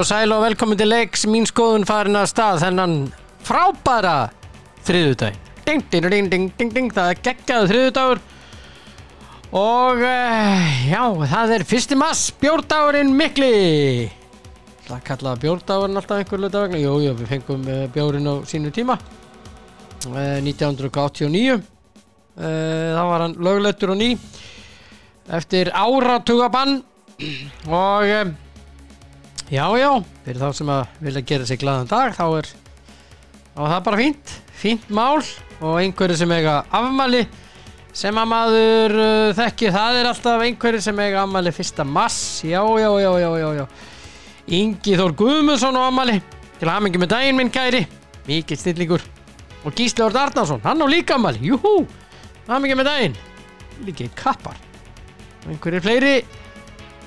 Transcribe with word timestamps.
Eh, 0.00 0.02
og 0.02 0.08
sæl 0.08 0.32
og 0.32 0.40
velkomin 0.40 0.78
til 0.80 0.88
leiks. 0.88 1.26
Mín 1.28 1.44
skoðun 1.44 1.84
farin 1.84 2.16
að 2.16 2.30
stað 2.30 2.62
þennan 2.62 2.92
frábæra 3.44 4.30
þriðudag 4.86 5.36
ding, 5.66 5.82
ding, 6.30 6.72
ding, 6.72 6.88
það 6.88 7.10
er 7.10 7.20
geggjaðu 7.26 7.68
þriðudagur 7.68 8.22
og 9.60 10.00
uh, 10.00 10.72
já, 10.88 11.02
það 11.34 11.54
er 11.58 11.66
fyrsti 11.68 12.00
mass 12.00 12.32
bjórdagurinn 12.40 13.12
mikli. 13.12 13.52
Það 14.88 15.04
kallaða 15.10 15.42
bjórdagurinn 15.44 16.00
alltaf 16.00 16.22
einhver 16.22 16.44
luta 16.46 16.64
vegna, 16.64 16.80
jú, 16.80 16.96
jú, 17.04 17.14
við 17.20 17.32
fengum 17.34 17.68
uh, 17.68 17.84
bjórin 17.92 18.32
á 18.32 18.34
sínu 18.48 18.72
tíma. 18.72 18.96
Uh, 20.08 20.40
1989 20.48 21.58
uh, 21.60 21.62
þá 22.40 23.02
var 23.12 23.26
hann 23.26 23.36
löglettur 23.36 23.92
og 23.92 24.00
ný 24.00 24.14
eftir 25.28 25.74
áratugabann. 25.76 26.80
Og 27.68 28.38
já, 29.50 29.66
já, 29.74 29.90
fyrir 30.24 30.40
þá 30.40 30.50
sem 30.54 30.68
að 30.70 30.98
vilja 31.02 31.22
gera 31.26 31.46
sig 31.48 31.58
glaðan 31.60 31.88
dag 31.90 32.14
þá 32.14 32.24
er 32.38 32.48
er 33.60 33.72
það 33.74 33.84
bara 33.88 33.98
fínt, 33.98 34.34
fínt 34.56 34.90
mál 34.94 35.20
og 35.60 35.78
einhverju 35.80 36.18
sem 36.20 36.34
eiga 36.36 36.60
afmæli 36.70 37.24
sem 37.96 38.18
að 38.20 38.28
maður 38.30 38.92
uh, 38.94 39.30
þekki, 39.34 39.72
það 39.74 39.98
er 39.98 40.08
alltaf 40.12 40.44
einhverju 40.46 40.82
sem 40.84 41.00
eiga 41.02 41.24
afmæli 41.24 41.52
fyrsta 41.54 41.84
mass, 41.84 42.20
já, 42.46 42.60
já, 42.62 42.90
já, 43.02 43.10
já, 43.18 43.30
já, 43.42 43.48
já. 43.58 43.64
Ingi 44.60 44.94
Þór 44.98 45.14
Guðmundsson 45.18 45.78
á 45.78 45.82
afmæli 45.88 46.20
til 46.60 46.70
hamingi 46.70 47.00
með 47.02 47.10
daginn 47.16 47.40
minn 47.40 47.50
kæri 47.50 47.82
mikið 48.28 48.60
stillingur 48.62 49.06
og 49.66 49.74
Gísli 49.74 50.04
Ord 50.06 50.18
Arnarsson, 50.20 50.62
hann 50.62 50.84
á 50.84 50.86
líka 50.86 51.18
afmæli, 51.18 51.42
júhú 51.50 51.82
hamingi 52.46 52.78
með 52.78 52.92
daginn, 52.92 53.18
líkið 53.88 54.14
kappar. 54.14 54.54
Og 55.40 55.56
einhverju 55.56 55.82
fleiri 55.82 56.14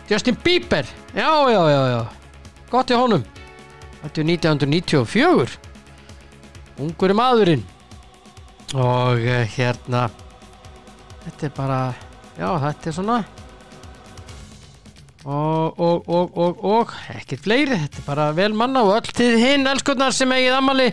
Justin 0.09 0.35
Bieber. 0.43 0.83
Já, 1.15 1.29
já, 1.47 1.61
já, 1.69 1.81
já 1.93 2.22
gott 2.73 2.89
í 2.89 2.97
honum. 2.97 3.23
Þetta 4.01 4.23
er 4.23 4.27
1994 4.33 5.59
ungur 6.81 7.13
maðurinn. 7.15 7.63
Og 8.73 9.21
uh, 9.21 9.43
hérna 9.53 10.07
þetta 11.23 11.47
er 11.47 11.53
bara 11.55 11.79
já, 12.39 12.49
þetta 12.65 12.89
er 12.89 12.95
svona. 12.97 13.19
Og, 15.23 15.79
og, 15.79 16.09
og, 16.09 16.33
og, 16.35 16.63
og 16.67 16.95
ekkert 17.13 17.45
fleiri, 17.45 17.77
þetta 17.85 18.01
er 18.01 18.07
bara 18.09 18.25
vel 18.35 18.51
manna 18.59 18.81
og 18.83 18.97
öll 18.97 19.13
til 19.15 19.37
hinn 19.39 19.69
elskurnar 19.71 20.11
sem 20.11 20.33
eigið 20.35 20.57
ammali 20.57 20.89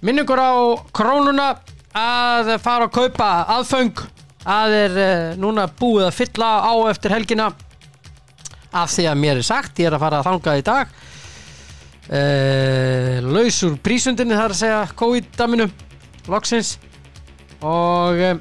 minningur 0.00 0.40
á 0.40 0.52
krónuna 0.94 1.50
að 1.92 2.54
fara 2.62 2.88
að 2.88 2.94
kaupa 2.96 3.32
aðföng. 3.58 3.92
Að 4.48 4.78
er 4.78 4.96
uh, 4.98 5.34
núna 5.38 5.68
búið 5.78 6.08
að 6.08 6.16
fylla 6.22 6.54
á 6.64 6.72
eftir 6.90 7.12
helgina 7.14 7.50
af 8.72 8.92
því 8.92 9.08
að 9.10 9.20
mér 9.20 9.40
er 9.40 9.46
sagt, 9.46 9.80
ég 9.80 9.88
er 9.88 9.96
að 9.96 10.04
fara 10.04 10.20
að 10.20 10.28
þanga 10.30 10.54
í 10.58 10.64
dag. 10.66 10.94
Uh, 12.12 13.18
laus 13.30 13.60
úr 13.66 13.76
prísundinni 13.84 14.36
þar 14.36 14.54
að 14.54 14.58
segja 14.58 14.80
COVID-daminu 14.98 15.68
loksins. 16.32 16.74
Og 17.62 18.22
uh, 18.26 18.40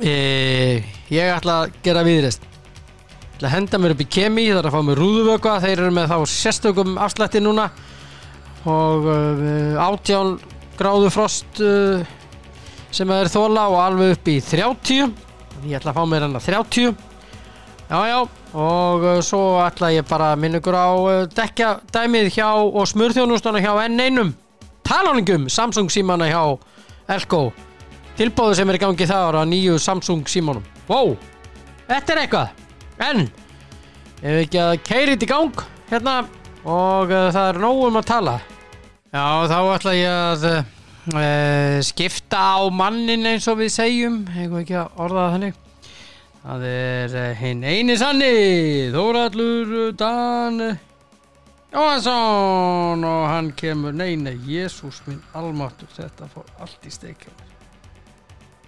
ég 0.00 1.32
ætla 1.36 1.62
að 1.64 1.76
gera 1.84 2.04
viðrest 2.06 2.44
ég 2.46 3.42
ætla 3.42 3.50
að 3.50 3.52
henda 3.52 3.78
mér 3.82 3.92
upp 3.92 4.00
í 4.00 4.08
kemi 4.08 4.46
þar 4.48 4.70
að 4.70 4.74
fá 4.78 4.80
mér 4.86 5.00
rúðuvöka 5.02 5.58
þeir 5.60 5.74
eru 5.74 5.92
með 5.92 6.12
þá 6.14 6.30
sérstökum 6.32 6.94
afslætti 7.04 7.42
núna. 7.44 7.66
Og 8.66 9.10
uh, 9.12 9.76
átján 9.84 10.38
gráðu 10.76 11.10
frost 11.12 11.60
sem 12.96 13.12
er 13.12 13.28
þóla 13.32 13.66
og 13.72 13.78
alveg 13.80 14.16
upp 14.16 14.28
í 14.32 14.38
30 14.44 15.26
ég 15.66 15.78
ætla 15.78 15.92
að 15.92 15.98
fá 15.98 16.08
mér 16.08 16.26
hann 16.26 16.36
að 16.38 16.48
30 16.48 17.15
já 17.90 18.00
já 18.08 18.18
og 18.54 19.02
uh, 19.04 19.20
svo 19.22 19.60
ætla 19.62 19.92
ég 19.94 20.06
bara 20.08 20.32
að 20.34 20.40
minna 20.42 20.58
ykkur 20.58 20.74
á 20.74 20.88
uh, 20.96 21.26
dekja 21.30 21.76
dæmið 21.92 22.32
hjá 22.34 22.48
og 22.56 22.86
smurþjónustana 22.90 23.60
hjá 23.62 23.72
N1 23.86 24.32
taláningum 24.86 25.48
Samsung 25.48 25.90
símana 25.90 26.26
hjá 26.30 26.58
Elko. 27.08 27.52
Tilbóðu 28.16 28.56
sem 28.56 28.70
er 28.72 28.78
í 28.78 28.82
gangi 28.82 29.06
það 29.06 29.38
á 29.38 29.42
nýju 29.46 29.76
Samsung 29.78 30.26
símanum. 30.26 30.64
Wow, 30.88 31.14
þetta 31.86 32.14
er 32.14 32.20
eitthvað. 32.24 32.62
En 33.06 33.26
ef 34.22 34.40
ekki 34.46 34.62
að 34.62 34.72
keiri 34.86 35.14
þetta 35.14 35.26
í 35.26 35.30
gang 35.30 35.64
hérna 35.90 36.16
og 36.64 37.12
uh, 37.12 37.28
það 37.34 37.50
er 37.52 37.60
nógum 37.62 38.00
að 38.00 38.08
tala. 38.08 38.38
Já 39.14 39.26
þá 39.52 39.58
ætla 39.76 39.94
ég 39.94 40.16
að 40.16 40.48
uh, 40.50 41.78
skipta 41.86 42.42
á 42.56 42.60
mannin 42.72 43.28
eins 43.30 43.46
og 43.52 43.60
við 43.60 43.70
segjum. 43.76 44.24
Eitthvað 44.34 44.64
ekki 44.64 44.80
að 44.80 45.04
orða 45.06 45.26
það 45.26 45.36
þannig 45.36 45.62
Það 46.46 46.64
er 46.70 47.14
uh, 47.18 47.30
hinn 47.40 47.64
eini 47.66 47.96
sanni, 47.98 48.34
Þórallur 48.94 49.96
Dan 49.98 50.60
Jóhansson 51.72 53.02
og 53.02 53.24
hann 53.26 53.48
kemur, 53.58 53.90
nei, 53.90 54.14
nei, 54.14 54.36
Jésús 54.46 55.00
minn 55.08 55.18
almáttur, 55.34 55.90
þetta 55.96 56.28
fór 56.30 56.46
allt 56.62 56.86
í 56.86 56.92
steikja 56.94 57.34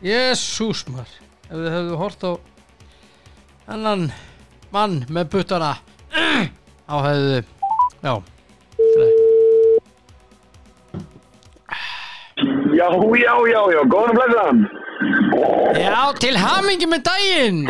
Jésús 0.03 0.83
maður, 0.91 1.15
ef 1.47 1.55
þið 1.55 1.71
hefðu 1.77 2.03
hort 2.03 2.27
á 2.27 2.33
annan 3.79 4.09
mann 4.75 5.01
með 5.07 5.31
puttana 5.37 5.73
á 6.93 6.97
hefðu, 7.07 7.41
já, 8.03 8.15
Já, 12.79 12.87
já, 13.19 13.35
já, 13.51 13.61
já, 13.75 13.81
góðan 13.91 14.11
og 14.13 14.17
blessaðan. 14.19 14.59
já, 15.79 16.01
til 16.23 16.37
hamingi 16.39 16.87
með 16.91 17.01
daginn, 17.07 17.61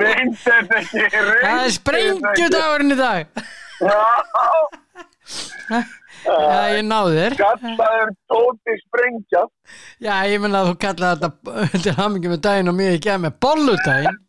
Reynd 0.00 0.36
þetta 0.42 0.78
ekki, 0.80 1.04
reynd 1.08 1.46
það 1.46 1.64
er 1.64 1.72
sprengjudagurinn 1.76 2.94
í 2.94 2.98
dag, 3.00 3.22
Já, 3.80 4.00
já, 5.70 6.60
ég 6.76 6.82
náði 6.84 7.14
þér. 7.16 7.36
kallaður 7.40 8.10
tóti 8.28 8.74
sprengja. 8.82 9.42
Já, 10.04 10.14
ég 10.28 10.42
menna 10.42 10.58
að 10.64 10.68
þú 10.72 10.76
kallaði 10.84 11.14
þetta 11.24 11.30
til 11.86 11.94
hamingi 12.00 12.32
með 12.34 12.42
daginn 12.46 12.72
og 12.72 12.76
mér 12.80 12.98
ekki 12.98 13.10
að 13.14 13.22
með 13.24 13.38
bolludaginn 13.46 14.16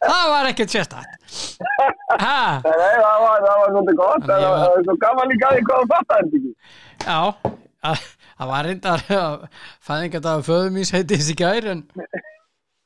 Það 0.00 0.24
var 0.32 0.48
ekkert 0.50 0.72
sérstætt 0.72 1.19
Nei, 1.30 2.94
það 3.00 3.18
var, 3.24 3.38
það 3.44 3.56
var 3.60 3.68
svolítið 3.74 3.96
gott, 4.00 4.22
Þannig 4.26 4.30
það 4.30 4.50
var, 4.50 4.58
var- 4.64 4.84
svo 4.88 4.94
gaman 5.04 5.30
líka 5.32 5.44
að 5.50 5.54
því 5.58 5.62
hvað 5.68 5.78
það 5.80 5.90
fattar 5.94 6.18
þetta 6.24 6.36
ekki. 6.40 6.52
já 7.06 7.20
að- 7.90 8.08
Það 8.40 8.48
var 8.48 8.64
reyndar 8.64 9.00
fæðingardagur 9.84 10.44
föðu 10.46 10.68
míns 10.72 10.90
heiti 10.94 11.16
þessi 11.20 11.34
gær 11.36 11.66
en 11.74 11.82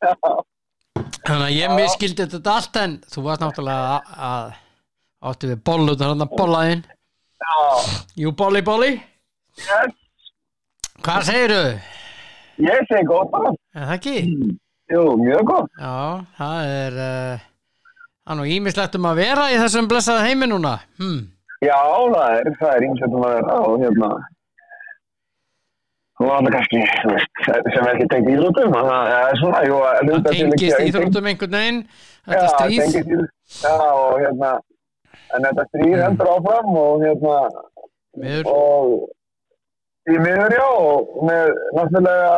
þannig 1.25 1.44
að 1.47 1.55
ég 1.55 1.75
miskildi 1.78 2.27
þetta 2.32 2.55
allt 2.59 2.77
en 2.81 2.97
þú 3.12 3.22
varst 3.28 3.43
náttúrulega 3.44 3.93
að, 3.94 4.00
að 4.28 4.49
áttu 5.31 5.50
við 5.53 5.61
bollutar 5.71 6.11
hann 6.12 6.25
að 6.26 6.34
bollaðinn 6.41 6.82
Jú, 8.19 8.32
bolli, 8.34 8.62
bolli 8.66 8.91
yes, 9.62 9.94
Hvað 11.05 11.26
segirðu? 11.28 11.65
ég 12.65 12.84
segi 12.88 13.06
gott 13.09 13.31
bara. 13.34 13.50
Það 13.75 13.91
ekki? 13.97 14.12
Jú, 14.94 15.03
mjög 15.21 15.43
gott. 15.49 15.71
Já, 15.81 15.94
það 16.38 16.59
er 16.75 16.99
uh, 17.05 17.43
Það 18.24 18.32
er 18.32 18.38
nú 18.40 18.44
ímislegt 18.48 18.94
um 18.96 19.06
að 19.10 19.18
vera 19.20 19.48
í 19.52 19.56
þessum 19.60 19.88
blessaða 19.90 20.26
heimi 20.28 20.46
núna 20.48 20.78
hm. 21.00 21.18
Já, 21.64 21.76
það 22.14 22.38
er, 22.38 22.48
það 22.60 22.72
er 22.76 22.86
ímsettum 22.88 23.24
að 23.24 23.34
vera 23.38 23.58
og 23.64 23.82
hérna, 23.84 24.08
var 26.24 26.44
það 26.44 26.52
kannski, 26.54 26.80
þú 27.02 27.12
veist, 27.14 27.40
sem 27.75 27.88
ekki 27.90 28.06
tengt 28.12 28.28
íþróttum, 28.32 28.75
það 28.75 28.88
það 28.90 29.14
er 29.28 29.38
svona, 29.40 29.62
jú, 29.69 29.78
að 29.81 30.10
Það 30.10 30.28
tengist 30.31 30.84
íþróttum 30.88 31.28
einhvern 31.31 31.56
veginn 31.58 31.81
Þetta 32.25 32.44
Já, 32.44 32.52
stríð 32.54 32.82
tengist 32.84 33.12
í- 33.12 33.64
Já, 33.64 33.75
og 33.88 34.14
hérna, 34.22 34.52
en 35.34 35.46
þetta 35.49 35.66
stríð 35.70 35.96
heldur 36.04 36.31
áfram 36.34 36.78
og 36.84 37.04
hérna, 37.04 37.37
Miður. 38.22 38.50
og 38.54 40.14
í 40.14 40.19
miður 40.22 40.54
já, 40.54 40.64
og 40.70 41.14
með 41.28 41.52
náttúrulega, 41.76 42.34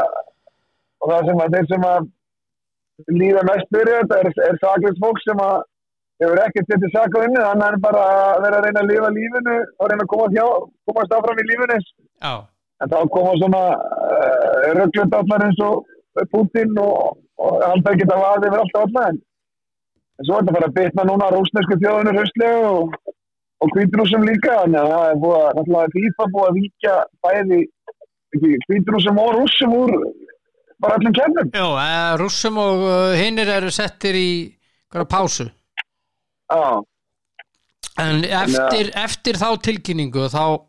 og 1.02 1.12
það 1.12 1.30
sem 1.30 1.42
að 1.44 1.56
þeir 1.56 1.70
sem 1.74 1.88
að 1.92 2.10
líða 3.20 3.42
mest 3.50 3.72
fyrir 3.74 3.98
þetta 4.00 4.20
er, 4.22 4.30
er 4.48 4.60
saklist 4.64 5.02
fólk 5.04 5.20
sem 5.26 5.42
að 5.46 5.56
hefur 6.22 6.40
ekkert 6.42 6.70
getið 6.72 6.94
saka 6.94 7.22
unni, 7.26 7.40
þannig 7.42 7.66
er 7.66 7.80
bara 7.84 8.04
að 8.12 8.44
vera 8.46 8.60
að 8.60 8.66
reyna 8.66 8.82
að 8.82 8.90
lifa 8.92 9.10
lífinu 9.16 9.56
og 9.56 9.90
reyna 9.90 10.06
að 10.06 10.12
koma 10.12 10.28
hjá, 10.32 10.46
komast 10.88 11.16
áfram 11.16 11.42
í 11.42 11.46
lífinu 11.50 11.78
Já, 11.80 12.32
en 12.80 12.92
þá 12.92 12.98
koma 13.12 13.34
svona 13.40 13.62
uh, 13.76 14.66
rögglundallar 14.78 15.46
eins 15.48 15.62
og 15.66 15.84
Putin 16.32 16.72
og, 16.80 17.18
og 17.42 17.60
halda 17.60 17.92
ekki 17.92 18.08
að 18.08 18.22
vaði 18.22 18.48
yfir 18.48 18.62
alltaf 18.62 18.86
alla 18.86 19.04
en, 19.10 19.18
en 20.16 20.28
svo 20.28 20.38
er 20.38 20.46
þetta 20.46 20.56
bara 20.56 20.70
að 20.70 20.76
bitna 20.78 21.06
núna 21.10 21.32
rúsnesku 21.34 21.78
þjóðinu 21.82 22.14
hraustlega 22.16 22.70
og, 22.70 22.94
og 23.60 23.74
kvítrúsum 23.74 24.24
líka 24.28 24.60
að 24.62 24.78
það 24.78 25.08
er 25.10 25.20
búið 25.24 25.42
að 25.42 25.58
náttúrulega 25.58 25.94
FIFA 25.96 26.30
búið 26.36 26.48
að 26.48 26.60
víkja 26.60 26.96
bæði 27.26 27.60
kvítrúsum 28.66 29.20
og 29.20 29.34
rússum 29.36 29.76
úr 29.76 29.94
bara 30.80 30.96
öllum 31.00 31.14
kemnum 31.16 31.52
já 31.52 31.66
uh, 31.66 32.16
rússum 32.20 32.58
og 32.60 32.88
uh, 32.88 33.12
hinnir 33.16 33.52
eru 33.58 33.72
settir 33.72 34.16
í 34.16 34.30
pásu 35.12 35.50
Já, 36.46 36.82
En 37.96 38.24
eftir, 38.28 38.90
eftir 38.92 39.38
þá 39.40 39.48
tilkynningu 39.64 40.26
þá 40.28 40.68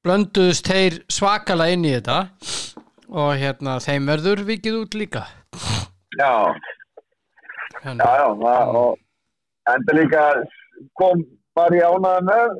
blönduðust 0.00 0.70
þeir 0.70 0.96
svakalega 1.12 1.76
inn 1.76 1.84
í 1.84 1.92
þetta 1.98 2.20
og 3.10 3.34
hérna 3.36 3.76
þeim 3.84 4.08
verður 4.08 4.46
vikið 4.48 4.78
út 4.78 4.96
líka. 4.96 5.26
Já. 6.16 6.56
Hérna. 7.80 8.04
já, 8.04 8.16
já, 8.16 8.26
það, 8.40 8.72
og 8.80 9.74
enda 9.74 9.96
líka 9.96 10.24
kom 11.00 11.22
bara 11.56 11.76
í 11.76 11.84
ánaði 11.84 12.26
með 12.30 12.58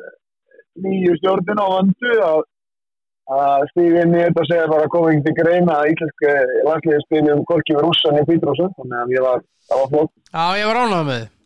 nýju 0.84 1.16
stjórnina 1.20 1.66
og 1.66 1.74
vöndu 1.78 2.14
að 2.20 3.66
stíði 3.72 4.04
inn 4.04 4.16
í 4.16 4.22
þetta 4.26 4.44
og 4.44 4.48
segja 4.52 4.70
bara 4.70 4.92
koma 4.92 5.10
ekki 5.14 5.26
til 5.26 5.36
greina 5.40 5.80
að 5.80 5.92
íslenski 5.94 6.38
landsliði 6.68 7.02
spilum 7.06 7.44
korki 7.48 7.76
við 7.76 7.84
rússan 7.86 8.20
í 8.20 8.24
Pítrússon 8.28 8.72
þannig 8.76 9.02
að 9.02 9.12
ég 9.16 9.28
var, 9.28 9.44
það 9.68 9.84
var 9.84 9.92
flott. 9.94 10.16
Já, 10.32 10.44
ég 10.60 10.68
var 10.68 10.82
ánægð 10.84 11.06
með 11.10 11.20
þið. 11.20 11.36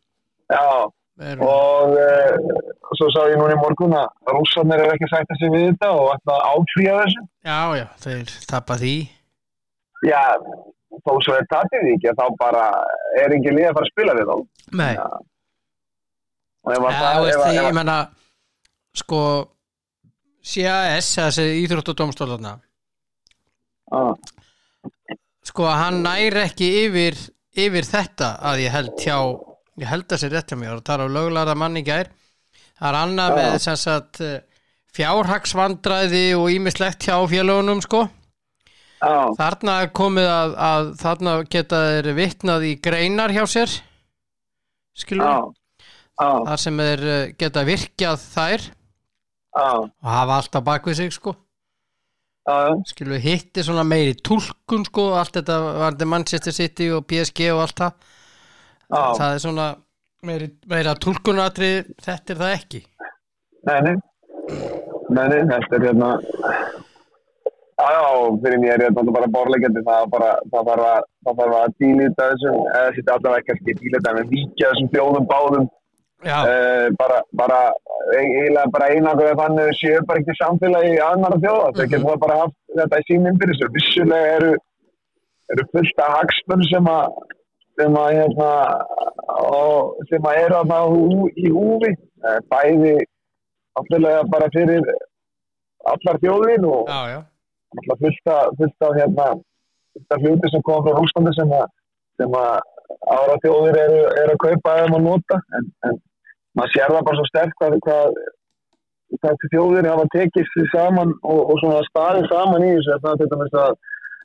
Já, 0.53 0.67
og 1.41 1.95
uh, 1.95 2.37
svo 2.99 3.09
sá 3.15 3.21
ég 3.31 3.39
núna 3.39 3.55
í 3.55 3.61
morgun 3.63 3.95
að 3.97 4.33
rússarnir 4.35 4.83
er 4.85 4.93
ekki 4.97 5.09
sætt 5.13 5.31
að 5.31 5.39
sig 5.41 5.53
við 5.55 5.67
þetta 5.71 5.91
og 5.95 6.09
ætla 6.17 6.35
að 6.39 6.47
áfrýja 6.53 6.97
þessu. 7.01 7.23
Já, 7.47 7.59
já, 7.79 7.87
þeir 8.05 8.33
tappa 8.51 8.77
því. 8.83 8.95
já, 10.05 10.23
þó 11.05 11.13
svo 11.25 11.37
er 11.39 11.47
tatið 11.53 11.85
því 11.87 11.95
ekki 11.99 12.17
þá 12.19 12.25
bara 12.43 12.65
er 13.23 13.37
ekki 13.39 13.55
lið 13.55 13.69
að 13.71 13.77
fara 13.79 13.87
að 13.89 13.93
spila 13.95 14.17
við 14.19 14.29
þá. 14.31 14.37
Nei, 14.83 14.93
Já. 14.95 15.07
að 16.65 16.75
ja, 16.75 16.93
það 16.99 17.25
veist 17.25 17.39
að- 17.39 17.45
því, 17.47 17.55
ég 17.61 17.69
að- 17.71 17.75
menna, 17.79 17.97
sko, 18.95 19.21
CAS, 20.45 21.09
þessi 21.17 21.47
íþróttudómstólarna, 21.65 22.59
Já, 23.95 24.15
sko, 25.45 25.65
hann 25.71 26.03
næri 26.05 26.41
ekki 26.45 26.69
yfir, 26.85 27.17
yfir 27.57 27.87
þetta 27.89 28.29
að 28.51 28.63
ég 28.65 28.73
held 28.75 28.95
hjá, 28.99 29.19
ég 29.81 29.89
held 29.91 30.11
að 30.13 30.23
sér 30.23 30.35
rétt 30.37 30.53
hjá 30.53 30.59
mér. 30.61 30.77
Og 30.79 30.85
tala 30.87 31.07
um 31.09 31.15
löglara 31.15 31.55
manni 31.59 31.83
gær. 31.87 32.11
Það 32.79 32.91
er 32.91 32.99
annað 33.01 33.39
með 33.39 33.57
sem 33.65 33.79
sagt 33.81 34.21
eh, 34.25 34.43
fjárhagsvandræði 34.95 36.27
og 36.39 36.53
ímislegt 36.55 37.07
hjá 37.07 37.17
félögunum, 37.31 37.83
sko. 37.85 38.05
já, 39.03 39.17
Þarna 39.39 39.81
er 39.85 39.91
komið 39.95 40.31
að, 40.31 40.55
að 40.69 40.93
þarna 41.03 41.35
geta 41.51 41.83
þeir 41.89 42.09
vitnað 42.19 42.67
í 42.71 42.73
greinar 42.83 43.35
hjá 43.35 43.45
sér 43.51 43.75
skilur 44.95 45.53
þar 46.15 46.61
sem 46.63 46.79
þeir 46.79 47.05
eh, 47.11 47.33
geta 47.39 47.65
virkjað 47.67 48.21
þær 48.23 48.67
já, 48.69 49.71
og 49.83 50.09
hafa 50.09 50.39
alltaf 50.39 50.65
bak 50.67 50.87
við 50.87 51.01
sig 51.03 51.15
sko. 51.15 51.35
Já, 52.45 52.75
skilur 52.91 53.23
hitti 53.23 53.65
svona 53.65 53.87
meiri 53.89 54.15
túlkun 54.21 54.85
sko 54.87 55.09
allt 55.19 55.39
þetta 55.39 55.59
varði 55.81 56.09
Manchester 56.11 56.55
City 56.55 56.91
og 56.93 57.07
PSG 57.09 57.49
og 57.55 57.63
allt 57.65 57.81
það 57.81 58.11
já, 58.91 59.03
það 59.19 59.35
er 59.35 59.43
svona 59.45 59.69
meiri, 60.25 60.49
meira 60.71 60.95
túlkunatri 60.97 61.71
þetta 62.05 62.33
er 62.35 62.41
það 62.43 62.57
ekki. 62.59 62.81
Nei, 63.65 63.81
nei, 63.87 63.95
nei, 65.09 65.29
nei, 65.29 65.41
þetta 65.53 65.77
er 65.79 65.87
hérna, 65.89 66.11
já, 67.81 68.03
fyrir 68.43 68.59
mér 68.63 68.75
er 68.77 68.91
þetta 68.91 69.15
bara 69.17 69.31
borlegjandi, 69.37 69.85
það 69.87 70.03
er 70.03 70.27
það 70.53 70.69
þarf 70.71 70.85
að, 70.89 71.07
það 71.31 71.79
dílita 71.83 72.29
þessum, 72.33 72.59
eða 72.75 72.93
þetta 72.99 73.17
allavega 73.19 73.57
ekki 73.57 73.75
að 73.75 73.81
dílita, 73.85 74.13
en 74.21 74.31
víkja 74.35 74.71
þessum 74.73 74.93
þjóðum 74.95 75.29
báðum, 75.33 75.67
uh, 76.25 76.87
bara, 77.01 77.19
bara, 77.41 77.61
eiginlega 78.15 78.71
bara 78.75 78.91
einangrið 78.95 79.39
þannig 79.41 79.71
að 79.71 79.79
séu 79.81 80.03
bara 80.09 80.21
ekki 80.23 80.37
samfélagi 80.41 80.93
í 80.97 81.03
annara 81.09 81.41
þjóða, 81.41 81.73
þau 81.77 81.85
Mhm. 81.85 81.91
getur 81.95 82.21
bara 82.27 82.41
haft 82.43 82.57
þetta 82.79 83.01
í 83.01 83.07
sínum 83.11 83.41
fyrir 83.41 83.55
þessu, 83.57 83.73
vissulega 83.79 84.35
eru, 84.39 84.53
eru 85.53 85.67
fullt 85.73 86.05
af 86.05 86.15
hagsmunn 86.19 86.69
sem 86.71 86.85
að, 86.85 87.19
sem 87.79 87.97
að, 87.99 88.11
hérna, 88.19 88.51
sem 90.11 90.29
að 90.31 90.41
eru 90.45 90.61
að 90.63 90.93
hú, 90.95 91.29
í 91.35 91.51
húfi, 91.55 91.93
eh, 92.25 92.39
bæði 92.53 92.95
náttúrulega 93.75 94.23
bara 94.31 94.51
fyrir 94.55 94.93
allar 95.91 96.21
þjóðin 96.23 96.69
og 96.69 96.89
já, 96.89 97.01
já, 97.11 97.21
af, 97.91 98.55
fullt 98.59 98.87
af 98.89 98.95
hérna, 98.99 99.27
hluti 100.23 100.51
sem 100.51 100.63
koma 100.63 100.85
frá 100.87 100.97
Rúslandi 100.99 101.35
sem 101.37 101.51
að, 101.55 101.67
sem 102.21 102.39
að 102.39 102.55
ára 103.11 103.37
þjóðir 103.43 103.81
eru, 103.83 104.01
eru 104.23 104.37
að 104.37 104.43
kaupa 104.45 104.77
þeim 104.79 104.97
að 104.99 105.05
nota. 105.09 105.41
En, 105.59 105.69
en 105.89 105.99
maður 106.55 106.75
sér 106.75 106.95
það 106.95 107.07
bara 107.09 107.19
svo 107.19 107.27
sterk 107.31 107.59
hvað, 107.61 107.77
hvað, 107.87 108.19
hvað 109.21 109.47
þjóðir 109.55 109.91
hafa 109.91 110.07
tekið 110.15 110.51
sér 110.53 110.71
saman 110.75 111.15
og, 111.23 111.41
og 111.43 111.61
svona 111.63 111.83
staðið 111.91 112.31
saman 112.33 112.67
í 112.67 112.73
þessu. 112.77 112.95
Er 112.95 113.21
þetta 113.23 113.41
með 113.43 113.59
að 113.65 113.77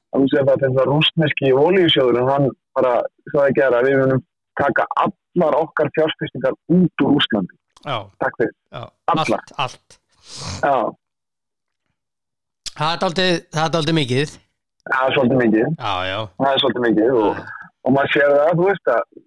að 0.10 0.64
þetta 0.64 0.86
rústneski 0.90 1.52
ólíusjóður 1.54 2.24
en 2.24 2.30
hann 2.34 2.48
bara 2.78 2.98
það 3.32 3.46
að 3.46 3.56
gera 3.62 3.86
við 3.86 4.02
munum 4.04 4.26
taka 4.60 4.86
allar 5.06 5.58
okkar 5.64 5.90
fjárfestingar 5.96 6.58
út 6.76 7.06
úr 7.06 7.16
Rúslandi 7.16 7.56
já, 7.86 7.98
takk 8.20 8.42
fyrir. 8.42 8.56
Já 8.74 8.84
Allar. 9.10 9.28
allt, 9.30 9.54
allt. 9.58 10.00
Það 12.80 12.92
er 12.92 13.08
aldrei, 13.08 13.96
mikið. 13.98 14.36
Það 14.90 15.06
er 15.06 15.16
svolítið 15.16 15.40
mikið. 15.44 15.66
Já, 15.80 16.20
það 16.38 16.52
er 16.52 16.62
svolítið 16.64 16.86
mikið 16.86 17.18
og, 17.22 17.42
og 17.84 17.96
maður 17.96 18.14
sér 18.14 18.36
það, 18.36 18.54
þú 18.60 18.70
veist 18.70 18.94
að 18.94 19.26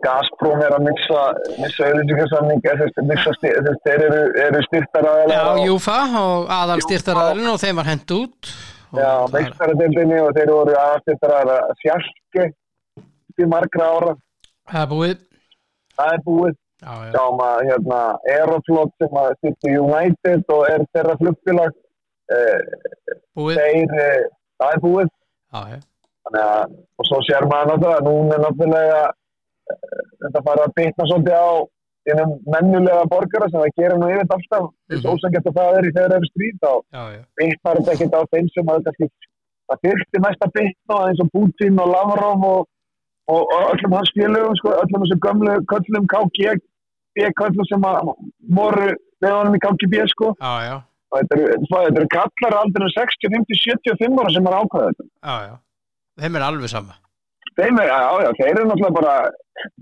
Gazprom 0.00 0.62
er 0.64 0.72
að 0.72 0.86
missa 0.86 1.22
veist, 3.66 3.82
þeir 3.84 4.04
eru, 4.06 4.20
eru 4.46 4.62
styrtar 4.64 5.08
að 5.10 5.32
já, 5.34 5.42
Júfa 5.66 5.96
og 6.22 6.52
aðal 6.56 6.78
styrtaraðurinn 6.86 7.50
og 7.52 7.58
þeim 7.60 7.82
var 7.82 7.90
hent 7.90 8.14
út. 8.16 8.52
Já, 8.96 9.10
meistaradeildinni 9.34 10.22
og 10.24 10.32
þeir 10.38 10.54
voru 10.54 10.78
aðstyrtar 10.80 11.34
að 11.36 11.52
fjárski 11.82 12.46
til 13.40 13.48
margra 13.50 13.92
ára. 13.96 14.16
Það 14.70 14.82
er 14.82 14.90
búið. 14.94 15.22
Það 15.98 16.16
er 16.16 16.26
búið. 16.26 16.58
Já, 16.80 16.92
já, 17.04 17.10
sjáum 17.12 17.40
að 17.44 17.58
hérna, 17.68 17.96
Aeroflot 18.32 18.92
sem 19.02 19.16
að 19.20 19.32
styrti 19.36 19.72
United 19.76 20.52
og 20.54 20.62
er 20.64 20.84
þeirra 20.94 21.16
flugfélag 21.20 21.74
eh, 22.32 22.62
búið. 23.36 23.58
þeir, 23.60 23.96
eh, 24.04 24.22
það 24.62 24.76
er 24.76 24.80
búið. 24.84 25.10
Já, 25.50 25.60
já, 25.74 25.80
Þannig 26.24 26.46
að, 26.46 26.72
og 26.96 27.08
svo 27.08 27.18
sér 27.26 27.48
maður 27.50 27.68
náttúrulega 27.74 27.98
að 27.98 28.08
núna 28.08 28.38
er 28.38 28.42
náttúrulega 28.46 29.02
eh, 29.74 30.00
þetta 30.24 30.44
fara 30.48 30.64
að 30.64 30.74
bitna 30.80 31.08
svolítið 31.10 31.36
á 31.36 31.50
innum 32.10 32.32
mennulega 32.48 33.08
borgara 33.12 33.50
sem 33.50 33.60
það 33.60 33.76
gerir 33.76 34.00
nú 34.00 34.08
yfir 34.08 34.34
alltaf, 34.38 34.70
eins 34.88 35.04
og 35.04 35.18
ósangett 35.18 35.50
að 35.50 35.58
það 35.60 35.78
er 35.78 35.88
í 35.88 35.94
það 35.98 36.14
er 36.16 36.28
stríð, 36.30 36.64
já, 36.64 37.02
bitnar 37.36 37.80
þetta 37.80 37.96
ekkert 37.96 38.16
á 38.16 38.22
þeim 38.32 38.48
sem 38.54 38.72
að 38.72 38.88
það 38.88 39.82
fyrsti 39.84 40.22
mest 40.24 40.46
að 40.46 40.54
bitna 40.56 40.96
á 40.96 41.06
eins 41.10 41.20
og 41.20 41.32
Putin 41.34 41.82
og 41.84 41.92
Lavrov 41.92 42.46
og, 42.48 42.69
og, 43.30 43.40
og 43.54 43.72
öllum 43.72 43.96
hans 43.98 44.12
félögum, 44.16 44.58
sko, 44.60 44.74
öllum 44.82 45.06
þessum 45.06 45.22
gömlu 45.26 45.56
köllum 45.72 46.06
KG, 46.10 46.54
köllum 47.38 47.66
sem 47.68 47.88
að 47.88 48.12
voru 48.58 48.90
með 49.20 49.34
honum 49.36 49.58
í 49.58 49.62
KGB, 49.64 50.04
sko, 50.12 50.32
já, 50.40 50.76
og 51.10 51.18
þetta 51.22 51.38
eru, 51.38 51.58
þetta 51.72 52.00
eru 52.02 52.12
kallar 52.14 52.58
aldrei 52.60 52.92
60, 52.96 53.34
50, 53.36 53.62
75 53.66 54.22
ára 54.22 54.34
sem 54.36 54.50
er 54.50 54.58
ákvæðið 54.60 54.94
þetta. 55.00 55.10
já 55.48 55.54
þeim 56.20 56.36
er 56.36 56.46
alveg 56.46 56.70
sama. 56.72 56.96
Þeim 57.58 57.80
er, 57.82 57.88
já, 57.90 58.00
já, 58.24 58.30
þeir 58.38 58.50
eru 58.52 58.68
náttúrulega 58.68 58.96
bara 58.98 59.14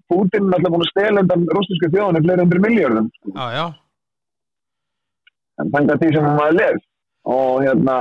Putin 0.08 0.46
er 0.46 0.48
náttúrulega 0.48 0.74
búin 0.74 0.86
að 0.86 0.92
stela 0.92 1.22
undan 1.24 1.44
rústinska 1.56 1.90
þjóðunni 1.92 2.24
fleiri 2.24 2.44
undir 2.44 2.62
miljörðum 2.64 3.10
já, 3.34 3.44
já, 3.54 3.64
en 5.58 5.72
þannig 5.74 5.94
að 5.94 6.02
því 6.02 6.10
sem 6.16 6.28
maður 6.38 6.58
lef 6.58 6.80
og 7.28 7.52
hérna 7.66 7.96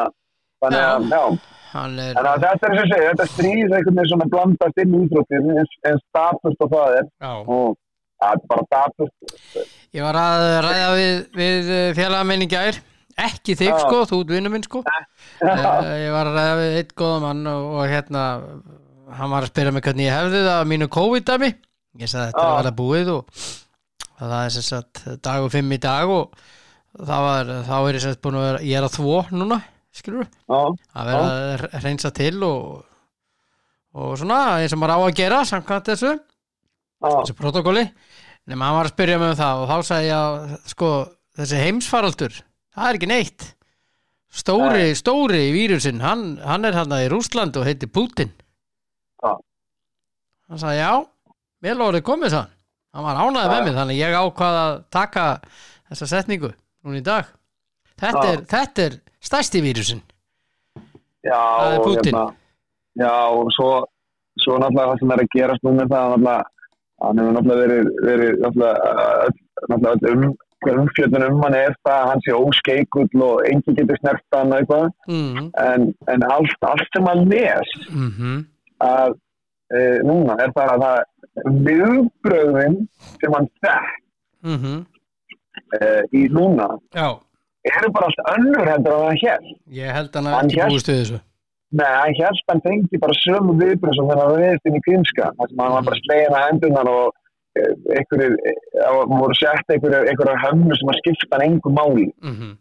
þannig 0.64 0.86
að, 0.88 1.08
já, 1.12 1.22
hann 1.26 1.40
er 2.08 2.18
þannig 2.18 2.32
að 2.32 2.46
þetta 2.46 2.70
er 2.70 2.74
sem 2.74 2.78
ég 2.78 2.92
segi 2.92 3.08
þetta 3.10 3.28
stríð 3.34 3.76
einhvern 3.78 4.00
veginn 4.00 4.12
svona 4.12 4.30
blandast 4.34 4.82
inn 4.84 4.96
í 4.96 5.02
íþróttir 5.06 5.50
en, 5.62 6.02
statust 6.08 6.66
og 6.66 6.74
það 6.74 6.98
er. 7.00 7.08
Já, 7.24 7.32
og 7.44 7.78
það 8.18 8.36
er 8.36 8.44
bara 8.52 8.68
statust 8.70 9.60
Ég 9.98 10.06
var 10.06 10.20
að 10.22 10.46
ræða 10.68 10.90
við, 10.98 11.22
við 11.38 11.72
félagamenn 11.98 12.46
í 12.46 12.50
gær. 12.52 12.82
Ekki 13.18 13.56
þig 13.58 13.72
Já. 13.72 13.78
sko, 13.82 14.02
þú 14.10 14.20
ert 14.24 14.34
vinnu 14.36 14.54
minn 14.54 14.66
sko. 14.66 14.84
Uh, 15.38 15.86
ég 16.02 16.12
var 16.14 16.30
að 16.30 16.38
ræða 16.38 16.58
við 16.58 16.76
eitt 16.80 16.92
góða 16.98 17.18
mann 17.22 17.48
og, 17.52 17.66
og 17.78 17.90
hérna 17.92 18.22
hann 19.18 19.32
var 19.32 19.46
að 19.46 19.52
spyrja 19.52 19.74
mig 19.76 19.84
hvernig 19.86 20.08
ég 20.08 20.16
hefði 20.16 20.44
það 20.46 20.62
á 20.62 20.70
mínu 20.72 20.88
COVID-dæmi. 20.94 21.50
Ég 22.02 22.12
sagði 22.12 22.32
þetta 22.32 22.46
Já. 22.48 22.62
að 22.62 22.78
búið 22.78 23.12
og 23.14 23.42
það 24.18 24.38
er 24.40 24.54
sem 24.56 24.66
sagt 24.66 25.04
dag 25.26 25.46
og 25.46 25.52
fimm 25.54 25.74
í 25.74 25.80
dag 25.82 26.12
og 26.12 26.38
var, 26.98 27.52
þá 27.68 27.76
er 27.78 27.98
ég 27.98 28.04
sem 28.04 28.14
sagt 28.14 28.24
búin 28.26 28.40
að 28.40 28.48
vera 28.48 28.64
ég 28.66 28.80
er 28.80 28.88
að 28.88 28.96
þvó 28.98 29.18
núna, 29.34 29.60
skilur 30.02 30.28
já, 30.28 30.60
að 30.60 31.12
vera 31.12 31.26
að 31.28 31.84
reynsa 31.84 32.12
til 32.16 32.36
og, 32.48 32.86
og 33.98 34.16
svona 34.22 34.42
eins 34.62 34.76
og 34.76 34.82
maður 34.82 34.98
á 34.98 35.00
að 35.04 35.18
gera 35.20 35.44
samkvæmt 35.48 35.92
þessu 35.92 36.14
já, 36.14 37.08
þessu 37.08 37.38
protokóli 37.38 37.86
nema 38.48 38.70
hann 38.70 38.80
var 38.80 38.90
að 38.90 38.96
spyrja 38.96 39.22
mig 39.22 39.34
um 39.34 39.40
það 39.40 39.64
og 39.64 39.72
þá 39.72 39.92
sagði 39.92 40.12
ég 40.12 40.18
að 40.18 40.58
sko 40.74 40.92
þessi 41.38 41.64
heimsfaraldur 41.66 42.38
það 42.78 42.90
er 42.90 43.00
ekki 43.00 43.10
neitt. 43.12 43.48
Stóri, 44.38 44.90
stóri 44.98 45.48
vírusinn 45.56 46.04
hann, 46.04 46.36
hann 46.44 46.68
er 46.68 46.76
hann 46.78 46.94
í 46.98 47.08
Rúsland 47.10 47.56
og 47.58 47.66
heitir 47.66 47.90
Putin. 47.90 48.34
Já. 49.24 49.34
hann 50.52 50.62
sagði 50.62 50.82
já 50.84 50.92
vel 51.66 51.80
orðið 51.82 52.06
komið 52.06 52.34
sann 52.36 52.52
hann. 52.94 53.06
Var 53.08 53.22
ánæði 53.24 53.50
með 53.50 53.64
mig 53.66 53.78
þannig 53.78 53.98
að 53.98 54.02
ég 54.04 54.18
ákvað 54.18 54.60
að 54.62 54.76
taka 54.94 55.26
þessa 55.90 56.10
setningu 56.12 56.52
núna 56.54 57.00
í 57.00 57.06
dag. 57.06 57.32
Þetta, 57.98 58.26
er, 58.30 58.44
þetta 58.52 58.86
er 58.86 58.98
stærsti 59.24 59.62
vírusinn. 59.62 60.02
Já 61.26 61.42
Það 61.60 61.74
er 61.74 61.84
Putin. 61.84 62.14
hérna, 62.14 62.26
já 62.96 63.16
og 63.34 63.52
svo, 63.56 63.72
svo 64.40 64.58
náttúrulega 64.62 64.92
það 64.92 65.00
sem 65.00 65.12
er 65.12 65.24
að 65.24 65.34
gerast 65.36 65.64
nú 65.64 65.74
með 65.76 65.94
það 65.94 66.12
náttúrulega 66.14 66.44
hann 67.04 67.20
hefur 67.20 67.34
náttúrulega 67.38 67.62
verið, 67.64 67.90
verið 68.08 68.34
náttúrulega, 68.44 70.12
um 70.14 70.36
umfjöldun 70.68 71.24
um 71.28 71.44
hann 71.44 71.54
er 71.54 71.76
það 71.86 72.00
að 72.00 72.08
hann 72.10 72.24
sé 72.26 72.34
óskeikull 72.34 73.24
og 73.28 73.46
enginn 73.50 73.78
getur 73.78 74.00
snert 74.02 74.36
hann 74.36 74.56
eitthvað. 74.58 74.90
Mm 75.08 75.52
en, 75.62 75.88
en 76.12 76.26
allt, 76.32 76.58
allt 76.66 76.90
sem 76.96 77.06
hann 77.06 77.30
les 77.30 77.76
-hmm. 77.92 78.40
að 78.84 79.16
e, 79.70 79.80
núna 80.08 80.38
er 80.44 80.52
það 80.58 80.74
að 80.74 80.84
það 80.86 81.00
viðbröðin 81.68 82.78
sem 83.22 83.34
hann 83.38 83.50
þekk 83.62 83.96
mm 84.44 84.86
uh, 85.82 86.04
í 86.14 86.28
núna. 86.32 86.68
Já, 86.96 87.20
eru 87.78 87.92
bara 87.96 88.10
allt 88.10 88.22
önnur 88.36 88.70
heldur 88.72 88.98
en 88.98 89.06
hann 89.08 89.22
hér 89.24 89.48
ég 89.82 89.96
held 89.98 90.16
hann 90.20 90.30
Hann 90.32 90.38
að 90.40 90.50
ekki 90.52 90.62
hélt- 90.62 90.74
búist 90.76 90.92
við 90.92 91.00
þessu. 91.02 91.20
Nei, 91.80 91.94
hann 92.02 92.18
hélt 92.22 92.46
hann 92.52 92.62
fengi 92.68 93.02
bara 93.06 93.16
sömu 93.24 93.56
viðbröð 93.62 93.98
sem 93.98 94.12
hann 94.12 94.36
veist 94.42 94.70
inn 94.70 94.78
í 94.80 94.84
krimska 94.88 95.32
þar 95.38 95.50
sem 95.52 95.64
hann 95.66 95.76
var 95.78 95.88
bara 95.90 96.02
slegin 96.04 96.38
að 96.40 96.48
endunar 96.52 96.92
og 96.94 97.08
eh, 97.58 97.74
einhverjir, 97.98 98.38
eh, 98.52 99.02
voru 99.12 99.36
sett 99.42 99.76
einhverjar 99.76 100.42
höfnur 100.46 100.80
sem 100.80 100.94
að 100.94 101.00
skipta 101.02 101.36
hann 101.38 101.46
engu 101.50 101.74
máli. 101.82 102.08
Mm 102.24 102.56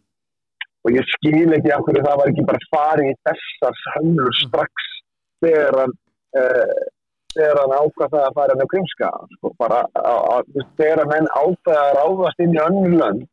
og 0.87 0.93
ég 0.95 1.03
skil 1.17 1.51
ekki 1.51 1.71
af 1.75 1.81
hverju 1.83 2.01
það 2.05 2.19
var 2.19 2.29
ekki 2.31 2.43
bara 2.47 2.59
farið 2.73 3.07
í 3.11 3.15
þessar 3.27 3.79
höfnur 3.95 4.35
strax 4.39 4.85
þegar 5.43 5.75
hann 5.81 5.95
uh, 6.39 6.77
þegar 7.33 7.59
hann 7.61 7.73
ákvað 7.81 8.13
það 8.13 8.23
að 8.27 8.37
fara 8.37 8.53
hann 8.55 8.63
á 8.63 8.71
krimska 8.73 9.09
sko, 9.33 9.51
bara 9.59 9.81
að, 9.99 10.21
að, 10.37 10.69
þegar 10.79 11.01
að 11.03 11.11
menn 11.11 11.27
ákvað 11.41 11.81
að 11.81 11.91
ráðast 11.97 12.45
inn 12.45 12.55
í 12.55 12.61
önnur 12.67 12.95
lönd 13.01 13.25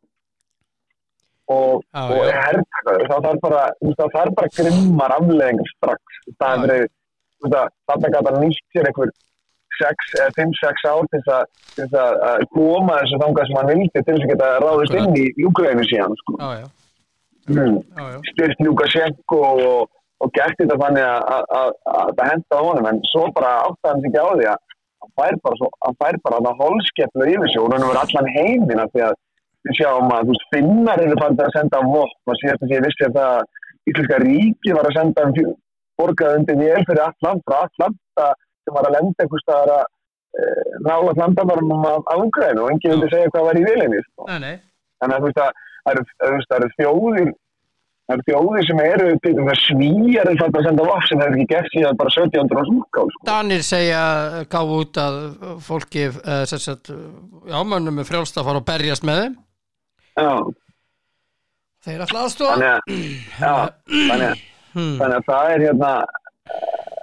og, 1.53 1.83
Já, 1.93 2.01
og 2.01 2.23
já. 2.25 2.35
herrtakaður 2.41 3.05
þá 3.11 3.17
þarf 3.25 3.41
bara, 3.45 4.31
bara 4.39 4.53
grimmar 4.57 5.15
afleðingar 5.19 5.71
strax. 5.75 6.19
Það 6.41 6.65
er 6.65 6.75
að 7.45 7.71
þarna 7.91 8.23
hann 8.25 8.41
nýtt 8.45 8.63
sér 8.73 8.89
einhver 8.89 9.11
6 9.75 10.15
eða 10.21 10.31
5-6 10.37 10.87
ár 10.87 11.09
til 11.11 11.19
þess 11.19 11.33
að, 11.35 11.49
til 11.75 11.83
þess 11.83 11.99
að, 11.99 12.21
að 12.29 13.19
þangað 13.23 13.49
sem 13.49 13.59
hann 13.59 13.71
vildi 13.71 13.91
til 13.93 14.05
þess 14.07 14.25
að 14.25 14.31
geta 14.31 14.51
ráðist 14.63 14.97
inn 15.01 15.19
í 15.19 15.25
Júgrænu 15.43 15.87
síðan 15.89 16.15
sko. 16.21 16.37
Já, 16.39 16.69
mm. 17.51 17.75
Já 17.99 18.15
styrst 18.31 18.63
Lukashenko 18.65 19.41
og, 19.51 19.89
og 20.23 20.31
gert 20.37 20.57
þetta 20.61 20.79
þannig 20.81 21.05
að, 21.05 21.27
að, 21.35 21.49
að, 21.59 21.73
að 21.95 22.13
það 22.19 22.31
henda 22.31 22.61
á 22.61 22.65
honum 22.69 22.89
en 22.91 23.03
svo 23.11 23.27
bara 23.35 23.51
átti 23.67 23.91
hann 23.91 24.01
sig 24.01 24.11
ekki 24.13 24.23
á 24.23 24.29
því 24.31 24.49
að 24.53 24.63
hann 25.05 25.99
fær 25.99 26.19
bara, 26.23 26.41
það 26.47 26.63
holskeplu 26.63 27.29
yfir 27.35 27.51
sig 27.51 27.61
og 27.61 27.75
hann 27.75 27.85
verður 27.85 28.01
allan 28.03 28.33
heiminn 28.37 28.83
af 28.85 28.93
því 28.95 29.05
að 29.09 29.19
við 29.65 29.77
sjáum 29.79 30.13
að 30.13 30.25
þú 30.25 30.33
veist, 30.33 30.47
finnar 30.53 31.03
eru 31.03 31.19
farið 31.21 31.45
að 31.45 31.55
senda 31.57 31.83
vopn 31.89 32.31
og 32.31 32.41
síðast 32.41 32.65
að 32.65 32.75
ég 32.75 32.85
vissi 32.85 33.07
að 33.07 33.19
það 33.19 33.53
Íslenska 33.85 34.17
ríki 34.23 34.73
var 34.73 34.87
að 34.89 34.97
senda 34.97 35.27
um 35.27 35.53
borgað 35.99 36.39
undir 36.39 36.57
vél 36.59 36.85
fyrir 36.87 37.03
Atlanta 37.05 37.61
Atlanta 37.67 38.31
sem 38.65 38.75
var 38.75 38.89
að 38.89 38.97
lenda 38.97 39.25
einhvers 39.25 39.45
staðar 39.45 39.73
að 39.75 39.85
e, 39.85 40.49
nála 40.87 41.15
landamærum 41.21 41.87
af 41.91 42.11
ágræðinu 42.15 42.65
og 42.65 42.73
enginn 42.73 42.95
vildi 42.95 43.11
segja 43.13 43.31
hvað 43.33 43.49
var 43.49 43.59
í 43.59 43.65
vélinni 43.65 44.03
sko. 44.09 44.29
Þannig 44.29 45.17
að 45.17 45.25
þú 45.25 45.29
veist 45.29 45.41
að 45.43 45.51
það 45.85 46.57
eru, 46.57 46.71
þjóðir 46.79 47.31
það 48.05 48.15
eru 48.15 48.25
þjóðir 48.29 48.67
sem 48.69 48.81
eru 48.85 49.07
að 49.45 49.61
svíjar 49.61 50.31
er 50.31 50.41
fatt 50.41 50.59
að 50.59 50.67
senda 50.67 50.89
vopn 50.89 51.07
sem 51.09 51.23
hefur 51.23 51.37
ekki 51.37 51.47
gert 51.53 51.71
síðan 51.73 52.01
bara 52.01 52.15
17. 52.17 52.57
árs 52.59 52.73
útgáð 52.73 53.13
sko. 53.13 53.23
Danir 53.29 53.65
segja, 53.65 54.03
gaf 54.51 54.75
út 54.79 55.01
að 55.05 55.21
fólki, 55.65 56.09
uh, 56.09 56.43
sem 56.49 56.61
sagt, 56.61 56.91
já, 56.91 57.59
mönnum 57.61 58.01
er 58.01 58.09
frjálst 58.09 58.37
að 58.41 58.49
fara 58.49 58.61
að 58.61 58.69
berjast 58.73 59.07
með 59.07 59.23
þeim. 59.23 59.41
Þeir 61.85 62.01
að, 62.05 62.11
já, 63.45 63.53
þannig 64.09 64.43
Hmm. 64.75 64.97
þannig 64.99 65.15
að 65.21 65.27
það 65.29 65.49
er 65.53 65.61
hérna 65.63 65.89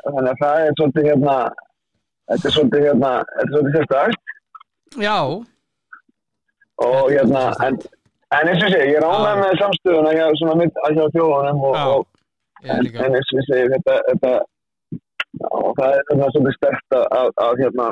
þannig 0.04 0.26
að 0.32 0.40
það 0.42 0.58
er 0.62 0.74
svolítið 0.78 1.06
hérna 1.08 1.36
þetta 2.28 2.48
er 2.48 2.54
svolítið 2.56 2.82
hérna 2.86 3.12
þetta 3.30 3.44
er 3.44 3.52
svolítið 3.52 3.76
sérstakt. 3.78 4.32
Já, 5.00 5.14
og 6.86 7.12
hérna 7.14 7.44
en, 7.64 7.78
en 8.36 8.50
eins 8.52 8.64
og 8.66 8.74
sé, 8.74 8.80
ég 8.90 8.98
er 8.98 9.06
ánægð 9.08 9.40
með 9.40 9.54
samstöðuna 9.62 10.12
hjá, 10.18 10.26
svona 10.42 10.58
mitt 10.60 10.82
að 10.84 10.98
hjá 10.98 11.04
þjóðunum 11.16 11.64
og, 11.70 11.78
og 11.80 12.66
ég 12.66 12.74
er 12.74 12.76
en, 12.76 12.90
en 13.06 13.16
eins 13.20 13.32
og 13.32 13.40
ég 13.40 13.48
segi 13.48 13.72
þetta, 13.72 13.96
þetta 14.10 14.34
já, 14.36 15.48
það 15.80 15.88
er 15.96 16.04
þarna 16.10 16.30
svolítið 16.36 16.58
stert 16.58 16.98
að, 17.00 17.32
að 17.46 17.62
hérna 17.64 17.88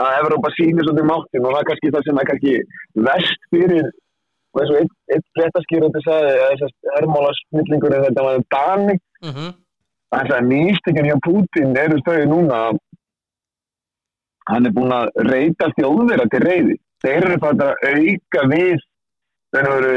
að 0.00 0.14
Evrópa 0.20 0.52
sýnir 0.56 0.86
svolítið 0.86 1.08
máttin 1.08 1.46
og 1.46 1.52
það 1.52 1.60
er 1.60 1.68
kannski 1.70 1.92
það 1.94 2.06
sem 2.06 2.20
er 2.20 2.28
kannski 2.30 2.54
vest 3.08 3.50
fyrir 3.52 3.90
og 4.52 4.60
eins 4.62 4.72
og 4.72 4.78
einn 4.78 4.94
ein 5.12 5.26
fréttaskýrandi 5.36 6.04
sagði 6.04 6.30
að 6.32 6.52
þessast 6.52 6.94
hermála 6.96 7.34
snillingurinn 7.40 8.06
þetta 8.06 8.24
var 8.26 8.46
Dani. 8.54 8.96
Mm 9.22 9.34
-hmm. 9.34 9.50
þannig 10.12 10.34
að 10.36 10.48
nýstikinn 10.52 11.08
hjá 11.08 11.18
Putin 11.26 11.76
eru 11.84 11.98
stöði 12.00 12.24
núna 12.28 12.56
að 12.68 12.80
hann 14.50 14.66
er 14.66 14.74
búin 14.76 14.92
að 14.92 15.06
reyta 15.30 15.70
þjóðverða 15.76 16.26
til 16.32 16.42
reyði 16.42 16.76
þeir 17.04 17.26
eru 17.28 17.38
fært 17.44 17.62
að 17.62 17.72
auka 17.92 18.42
við 18.52 18.82
þeir 19.52 19.68
eru, 19.76 19.94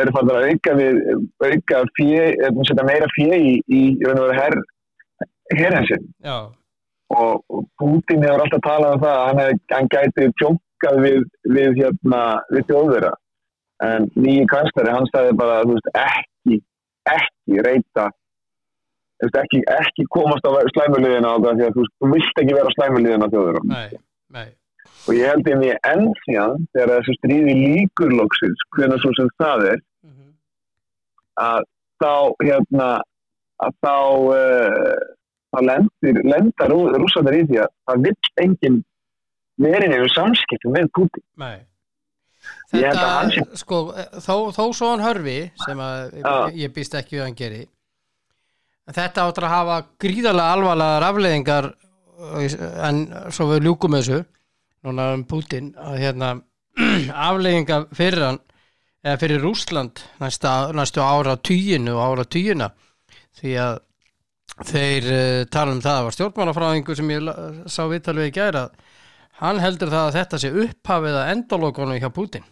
eru 0.00 0.14
fært 0.16 0.32
að 0.32 0.46
auka 0.50 0.76
við 0.80 1.00
auka 1.48 1.82
fjö, 1.98 2.24
setja 2.68 2.86
meira 2.86 3.08
fjö 3.16 3.38
í, 3.38 3.54
í 3.68 3.82
her 4.38 4.56
herrensinn 5.52 6.06
Já, 6.24 6.36
og 7.18 7.44
og 7.54 7.66
Putin 7.80 8.24
hefur 8.24 8.44
alltaf 8.44 8.64
talað 8.66 8.96
um 8.96 9.04
það 9.04 9.16
að 9.18 9.26
hann, 9.28 9.42
hef, 9.42 9.62
hann 9.74 9.90
gæti 9.94 10.26
tjókað 10.40 11.00
við, 11.04 11.22
við, 11.56 11.70
hérna, 11.80 12.22
við 12.54 12.66
þjóðverða 12.70 13.12
en 13.84 14.10
nýji 14.14 14.44
kanslari 14.52 14.92
hann 14.94 15.08
sagði 15.10 15.38
bara 15.40 15.62
veist, 15.68 15.88
ekki, 15.98 16.60
ekki 17.10 17.64
reyta 17.66 18.08
veist, 19.22 19.38
ekki, 19.42 19.62
ekki 19.78 20.06
komast 20.16 20.46
á 20.46 20.50
slæmuliðina 20.74 21.32
á 21.34 21.36
það 21.44 21.58
því 21.60 21.66
að 21.68 21.78
þú, 21.78 21.86
veist, 21.86 21.96
þú 21.98 22.12
vilt 22.14 22.44
ekki 22.44 22.58
vera 22.58 22.70
á 22.70 22.76
slæmuliðina 22.76 23.28
á 23.28 23.32
þjóðverða 23.34 23.80
og 25.04 25.18
ég 25.18 25.32
held 25.32 25.50
mér 25.62 25.80
enn 25.90 26.06
síðan 26.24 26.68
þegar 26.72 26.94
þessu 26.94 27.18
stríði 27.18 27.56
líkur 27.60 28.14
loksins 28.20 28.68
hvernig 28.76 29.02
svo 29.02 29.12
sem 29.18 29.34
það 29.42 29.68
er 29.72 29.82
Mm 30.04 30.12
-hmm. 30.12 30.32
að 31.40 31.62
þá 32.02 32.14
hérna 32.44 32.88
að 33.64 33.72
þá 33.84 33.96
uh, 34.34 34.98
þá 35.54 35.60
lendir, 35.70 36.18
lendar 36.26 36.74
rússaður 37.00 37.38
í 37.38 37.44
því 37.50 37.60
að 37.64 37.70
það 37.90 38.02
vill 38.08 38.32
engin 38.44 38.80
verið 39.64 39.92
nefnir 39.94 40.12
samskiptum 40.16 40.74
með 40.74 40.90
Putin 40.98 41.24
Nei. 41.44 41.56
Ég 42.74 42.82
Þetta, 42.90 43.30
sé- 43.32 43.58
sko, 43.62 43.78
þó, 44.20 44.34
þó 44.52 44.62
svo 44.76 44.88
hann 44.90 45.04
hörfi, 45.04 45.36
sem 45.64 45.78
að 45.80 46.16
Já. 46.20 46.32
ég 46.58 46.72
býst 46.74 46.96
ekki 46.98 47.16
við 47.16 47.22
að 47.22 47.28
hann 47.28 47.36
geri, 47.38 47.60
en 48.88 48.96
þetta 48.98 49.24
áttur 49.28 49.46
að 49.48 49.54
hafa 49.54 49.76
gríðarlega 50.04 50.56
alvarlegar 50.58 51.06
afleiðingar 51.08 51.68
uh, 51.70 52.42
en 52.88 52.98
svo 53.32 53.46
við 53.52 53.64
ljúkum 53.68 53.96
þessu, 53.96 54.18
núna 54.84 55.06
um 55.14 55.22
Putin, 55.30 55.70
að 55.80 55.96
hérna 56.02 56.32
afleiðingar 57.30 57.86
fyrir 57.96 58.26
hann, 58.26 58.40
eða 59.04 59.20
fyrir 59.22 59.40
Rússland 59.46 60.02
næsta, 60.20 60.52
næstu 60.76 61.00
ára 61.04 61.38
tíinu 61.40 61.94
og 61.96 62.04
ára 62.10 62.26
tíuna, 62.28 62.72
því 63.40 63.56
að 63.64 63.78
þeir 64.70 65.10
uh, 65.10 65.44
tala 65.50 65.74
um 65.74 65.82
það, 65.82 65.98
það 65.98 66.08
var 66.08 66.16
stjórnmálafræðingur 66.18 66.98
sem 66.98 67.12
ég 67.14 67.30
sá 67.66 67.82
viðtalið 67.90 68.30
í 68.30 68.34
gæra, 68.38 68.64
hann 69.42 69.62
heldur 69.62 69.92
það 69.92 70.08
að 70.08 70.18
þetta 70.18 70.42
sé 70.42 70.52
upphafið 70.64 71.20
að 71.20 71.30
endalókunum 71.34 72.00
hjá 72.02 72.10
Putin. 72.14 72.44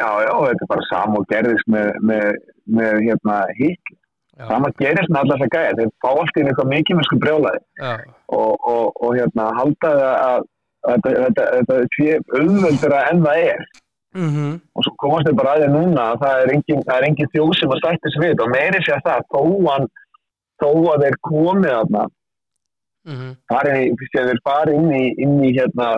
já 0.00 0.08
já 0.24 0.32
þetta 0.32 0.64
er 0.64 0.70
bara 0.70 0.86
sam 0.88 1.18
og 1.18 1.26
gerðist 1.28 1.68
með, 1.68 1.90
með, 2.00 2.38
með 2.64 3.02
hérna 3.06 3.42
hitt 3.58 3.98
Já. 4.32 4.46
sama 4.48 4.70
gerist 4.80 5.10
með 5.12 5.20
allar 5.20 5.40
þess 5.42 5.46
að 5.46 5.54
gæja. 5.54 5.72
Þeir 5.78 5.90
fá 6.00 6.08
allt 6.10 6.38
í 6.38 6.42
eitthvað 6.42 6.70
mikið 6.72 6.96
með 6.98 7.06
sko 7.08 7.18
brjólaði 7.20 7.60
og, 8.32 8.52
og, 8.72 8.86
og 9.04 9.10
hérna 9.18 9.48
halda 9.58 9.90
það 9.98 10.22
að, 10.28 10.46
að 10.88 11.08
þetta, 11.26 11.76
sé 11.96 12.14
auðveldur 12.38 12.94
en 12.96 13.20
það 13.26 13.42
er 13.50 13.66
mm 14.14 14.54
og 14.76 14.84
svo 14.84 14.92
komast 15.02 15.28
þau 15.28 15.36
bara 15.40 15.54
að 15.54 15.62
því 15.62 15.68
núna 15.72 16.06
að 16.12 16.22
það 16.22 16.42
er 16.42 16.52
engin, 16.54 16.82
engin 17.08 17.32
þjóð 17.34 17.52
sem 17.58 17.74
að 17.74 17.82
sættis 17.84 18.18
við 18.22 18.42
og 18.44 18.52
meiri 18.52 18.82
sé 18.84 18.94
að 18.96 19.06
það 19.08 19.26
þó, 19.34 19.42
hann, 19.68 19.88
þó 20.62 20.70
að 20.92 21.02
þeir 21.04 21.16
komið 21.28 21.72
-hmm. 23.16 23.32
farin 23.52 23.80
í, 23.80 24.08
sem 24.12 24.30
þeir 24.30 24.42
fari 24.44 24.76
inn 24.78 24.90
í, 24.92 25.04
inn 25.24 25.36
í 25.44 25.52
hérna 25.58 25.88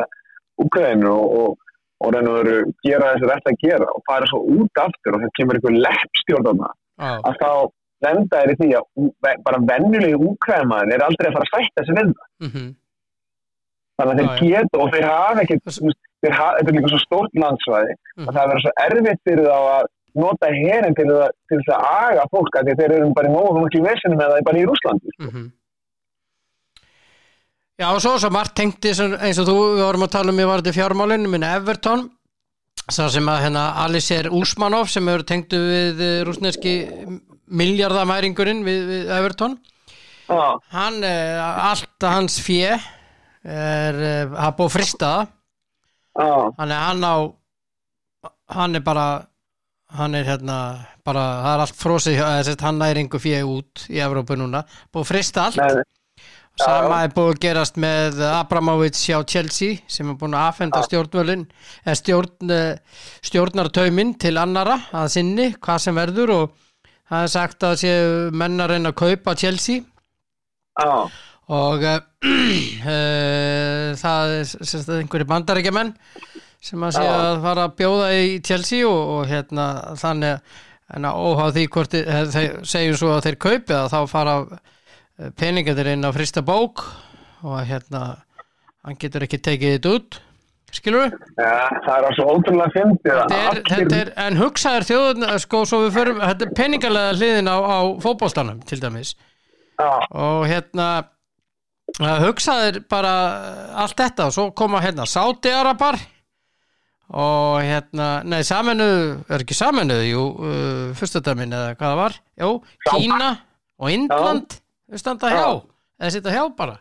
Ukraínu 0.65 1.11
og, 1.11 1.27
og, 1.41 1.59
og 2.01 2.15
reynur 2.15 2.39
veru 2.41 2.59
gera 2.87 3.15
þess 3.15 3.27
að 3.27 3.33
þetta 3.35 3.55
að 3.55 3.63
gera 3.67 3.89
og 3.93 4.05
fara 4.11 4.31
svo 4.31 4.41
út 4.59 4.85
aftur 4.87 5.17
og 5.17 5.25
það 5.25 5.35
kemur 5.39 5.59
einhver 5.59 5.81
leppstjórn 5.87 6.47
þarna 6.49 6.71
Já, 6.95 7.13
að 7.27 7.41
þá 7.43 7.51
lenda 8.05 8.41
er 8.43 8.53
í 8.53 8.57
því 8.61 8.71
að 8.79 9.39
bara 9.47 9.61
vennilegi 9.71 10.17
Ukraímaður 10.31 10.95
er 10.95 11.05
aldrei 11.07 11.29
að 11.29 11.37
fara 11.37 11.47
að 11.49 11.53
sætta 11.55 11.87
við 11.89 12.15
það. 12.15 12.33
Mm 12.47 12.75
þannig 13.99 14.13
að 14.15 14.21
þeir 14.21 14.31
Já, 14.31 14.63
geta 14.63 14.79
og 14.85 14.93
þeir 14.95 15.07
hafa 15.11 15.43
ekki 15.45 15.59
þetta 16.25 16.47
er 16.61 16.73
líka 16.77 16.89
svo 16.95 17.01
stórt 17.05 17.35
landsvæði 17.43 17.93
Mhm. 18.17 18.29
að 18.29 18.35
það 18.37 18.49
verður 18.51 18.65
svo 18.65 18.73
erfitt 18.87 19.21
fyrir 19.29 19.45
þá 19.51 19.59
að 19.75 19.85
nota 20.15 20.47
herin 20.55 20.95
til, 20.95 21.07
þess 21.51 21.69
að 21.75 21.85
aga 21.91 22.25
fólk 22.31 22.55
að 22.61 22.69
þeir 22.79 22.93
eru 22.97 23.13
bara 23.17 23.29
í 23.29 23.33
nógu 23.35 23.63
miklu 23.65 23.83
vesinu 23.89 24.17
með 24.21 24.31
það 24.35 24.45
bara 24.49 24.59
í 24.63 24.67
Rúslandi 24.71 25.15
sko. 25.17 25.31
mm 25.31 25.53
Já, 27.75 27.89
og 27.91 27.99
svo 28.05 28.13
svo 28.23 28.31
margt 28.31 28.55
tengdi 28.55 28.93
sem- 28.95 29.17
eins 29.19 29.39
og 29.43 29.49
þú, 29.49 29.55
við 29.75 29.83
vorum 29.83 30.05
að 30.07 30.13
tala 30.15 30.31
um 30.31 30.39
í 30.39 30.45
varði 30.47 30.73
fjármálinu, 30.77 31.29
minna 31.29 31.57
Everton 31.57 32.05
sá 32.89 33.09
sem 33.11 33.27
að 33.27 33.41
hérna 33.49 33.65
Alicer 33.83 34.29
Úsmanov 34.31 34.87
sem 34.93 35.09
eru 35.09 35.25
tengdu 35.27 35.59
við 35.59 36.03
rúsneski 36.29 36.75
miljardamæringurinn 37.51 38.63
við, 38.63 38.81
við 38.93 39.11
Everton 39.19 39.59
Já, 40.29 40.59
hann, 40.71 41.03
eh, 41.03 41.41
allt 41.71 42.01
hans 42.07 42.39
fjö 42.41 42.79
er 43.45 44.01
eh, 44.01 44.35
að 44.35 44.57
búið 44.59 44.75
já, 46.17 46.35
hann 46.59 46.71
er 46.71 46.81
hann 46.81 47.05
á 47.05 47.17
hann 48.55 48.77
er 48.77 48.85
bara 48.85 49.07
hann 49.95 50.15
er 50.15 50.25
hérna 50.27 50.59
bara, 51.05 51.25
það 51.45 51.51
er 51.55 51.65
allt 51.65 51.81
frósið 51.81 52.23
sagt, 52.49 52.65
hann 52.65 52.81
næri 52.81 53.05
einhver 53.05 53.23
fjö 53.23 53.43
út 53.47 53.85
í 53.93 54.01
Evrópu 54.03 54.39
núna, 54.41 54.65
búið 54.93 55.05
að 55.05 55.11
frista 55.11 55.49
allt. 55.49 55.61
Nei, 55.61 55.85
Sama 56.55 57.01
er 57.03 57.11
búið 57.11 57.33
að 57.33 57.41
gerast 57.43 57.79
með 57.83 58.21
Abramovic 58.29 58.99
hjá 59.03 59.17
Chelsea 59.27 59.81
sem 59.91 60.13
er 60.13 60.19
búin 60.21 60.37
að 60.39 60.53
afhenda 60.53 60.83
stjórnvölin 60.87 61.43
eða 61.83 61.97
stjórn, 61.99 62.53
eh, 62.55 63.01
stjórnartauminn 63.27 64.15
til 64.23 64.37
annara 64.39 64.79
að 64.95 65.09
sinni 65.17 65.49
hvað 65.59 65.81
sem 65.83 65.99
verður 65.99 66.35
og 66.37 66.55
það 67.11 67.27
er 67.27 67.33
sagt 67.35 67.67
að 67.67 67.75
séu 67.83 68.31
menn 68.31 68.63
að 68.63 68.71
reyna 68.71 68.95
að 68.95 69.01
kaupa 69.03 69.35
Chelsea. 69.35 69.83
Já, 70.79 71.11
og 71.53 71.85
uh, 71.85 71.99
það 74.03 74.35
er 74.39 74.45
sem 74.49 74.67
sagt, 74.67 74.93
einhverju 74.97 75.29
bandarækjumenn 75.29 75.95
sem 76.65 76.85
að 76.87 76.95
sé 76.97 77.05
að 77.05 77.43
fara 77.45 77.67
að 77.69 77.75
bjóða 77.81 78.13
í 78.17 78.29
Chelsea 78.45 78.87
og, 78.89 79.01
og 79.19 79.27
hérna 79.29 79.67
þannig 80.01 80.55
en 80.95 81.09
að 81.09 81.19
óháð 81.25 81.57
því 81.57 81.65
hvort 81.75 81.97
eh, 81.99 82.21
þeir 82.33 82.55
segjum 82.69 82.99
svo 83.01 83.11
að 83.15 83.27
þeir 83.27 83.41
kaupi 83.45 83.73
það 83.73 83.91
þá 83.93 83.99
fara 84.13 84.37
peningatir 85.41 85.91
inn 85.93 86.05
á 86.05 86.11
frista 86.17 86.43
bók 86.45 86.85
og 87.45 87.59
hérna 87.69 88.05
hann 88.85 89.01
getur 89.01 89.25
ekki 89.27 89.41
tekið 89.45 89.77
þetta 89.77 89.93
út 89.99 90.21
skilur 90.75 91.05
við? 91.05 91.15
ja, 91.39 91.69
það 91.85 92.09
er 92.09 92.17
svo 92.19 92.27
ótrúlega 92.33 92.67
að 92.67 92.75
er, 94.01 94.11
en 94.25 94.39
hugsaður 94.41 94.89
þjóðun 94.89 95.27
sko 95.45 95.63
svo 95.71 95.81
við 95.85 95.97
förum, 95.99 96.23
þetta 96.25 96.49
er 96.49 96.55
peningalega 96.59 97.15
hliðin 97.19 97.51
á, 97.51 97.57
á 97.63 97.79
fótboltanum 98.03 98.63
til 98.67 98.81
dæmis. 98.83 99.15
Já, 99.79 99.91
og 100.11 100.45
hérna 100.51 100.89
hugsaðir 102.03 102.81
bara 102.91 103.13
allt 103.85 103.97
þetta 103.99 104.29
og 104.29 104.35
svo 104.35 104.49
koma 104.57 104.81
hérna 104.83 105.07
Sáti-Arabar 105.07 105.99
og 107.15 107.61
hérna, 107.63 108.09
nei 108.27 108.41
saminuð 108.47 109.29
er 109.31 109.45
ekki 109.45 109.55
saminuð, 109.55 110.03
jú 110.09 110.23
uh, 110.35 110.95
fyrstadamin 110.99 111.53
eða 111.55 111.75
hvað 111.77 111.93
það 111.93 112.01
var. 112.01 112.17
Jú, 112.41 112.51
Kína 112.89 113.29
og 113.79 113.93
Indland 113.93 114.57
þau 114.91 115.03
standa 115.03 115.31
hjá, 115.35 115.45
eða 116.01 116.15
sitja 116.17 116.35
hjá 116.35 116.43
bara. 116.57 116.79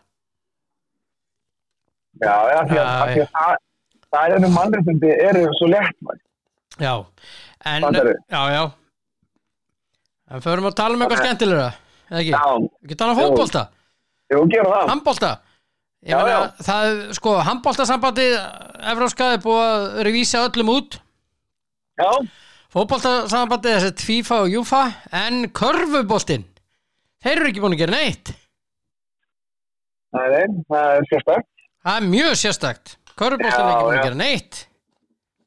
Já, 2.22 2.34
já, 2.50 2.58
því 2.70 2.80
að, 2.80 3.14
það, 3.34 3.54
það 4.14 4.36
eru 4.38 4.50
mannréttindi 4.54 5.12
eru 5.28 5.44
svo 5.58 5.70
léttmætt. 5.70 6.22
já, 6.78 6.94
en 7.70 7.88
já, 7.94 8.42
já. 8.54 8.64
En 10.34 10.42
förum 10.42 10.66
að 10.70 10.76
tala 10.78 10.96
um 10.96 11.02
eitthvað 11.04 11.20
skemmtilegra 11.22 11.70
eða 12.10 12.20
ekki, 12.22 12.60
ekki 12.86 12.96
tala 12.98 13.14
um 13.14 13.18
fótbolta 13.20 13.66
jú, 14.32 14.44
gera 14.52 14.70
það. 14.70 14.88
handbolta 14.92 15.32
ég 16.04 16.12
Já, 16.14 16.20
já. 16.28 16.38
það, 16.66 16.88
sko, 17.16 17.34
handboltasambandi 17.48 18.26
Evróska 18.92 19.30
er 19.34 19.42
búið 19.44 19.62
að 19.64 19.84
revísa 20.08 20.42
öllum 20.48 20.72
út 20.74 20.98
Já, 22.00 22.10
fótboltasambandi 22.74 23.72
þess 23.72 23.88
að 23.92 24.04
FIFA 24.08 24.40
og 24.44 24.52
Júfa 24.52 24.82
en 25.24 25.44
körfuboltinn 25.54 26.44
þeir 27.24 27.38
eru 27.38 27.50
ekki 27.52 27.64
búin 27.64 27.76
að 27.78 27.84
gera 27.84 27.96
neitt 27.96 28.34
er, 30.14 30.52
það 30.70 30.90
er 30.98 31.08
sérstaklega. 31.10 31.66
það 31.86 31.96
er 31.96 32.08
mjög 32.12 32.36
sérstakt 32.42 32.96
körfuboltinn 33.14 33.64
er 33.64 33.72
ekki 33.72 33.88
búin 33.88 33.98
að 33.98 34.08
gera 34.08 34.20
neitt 34.22 34.62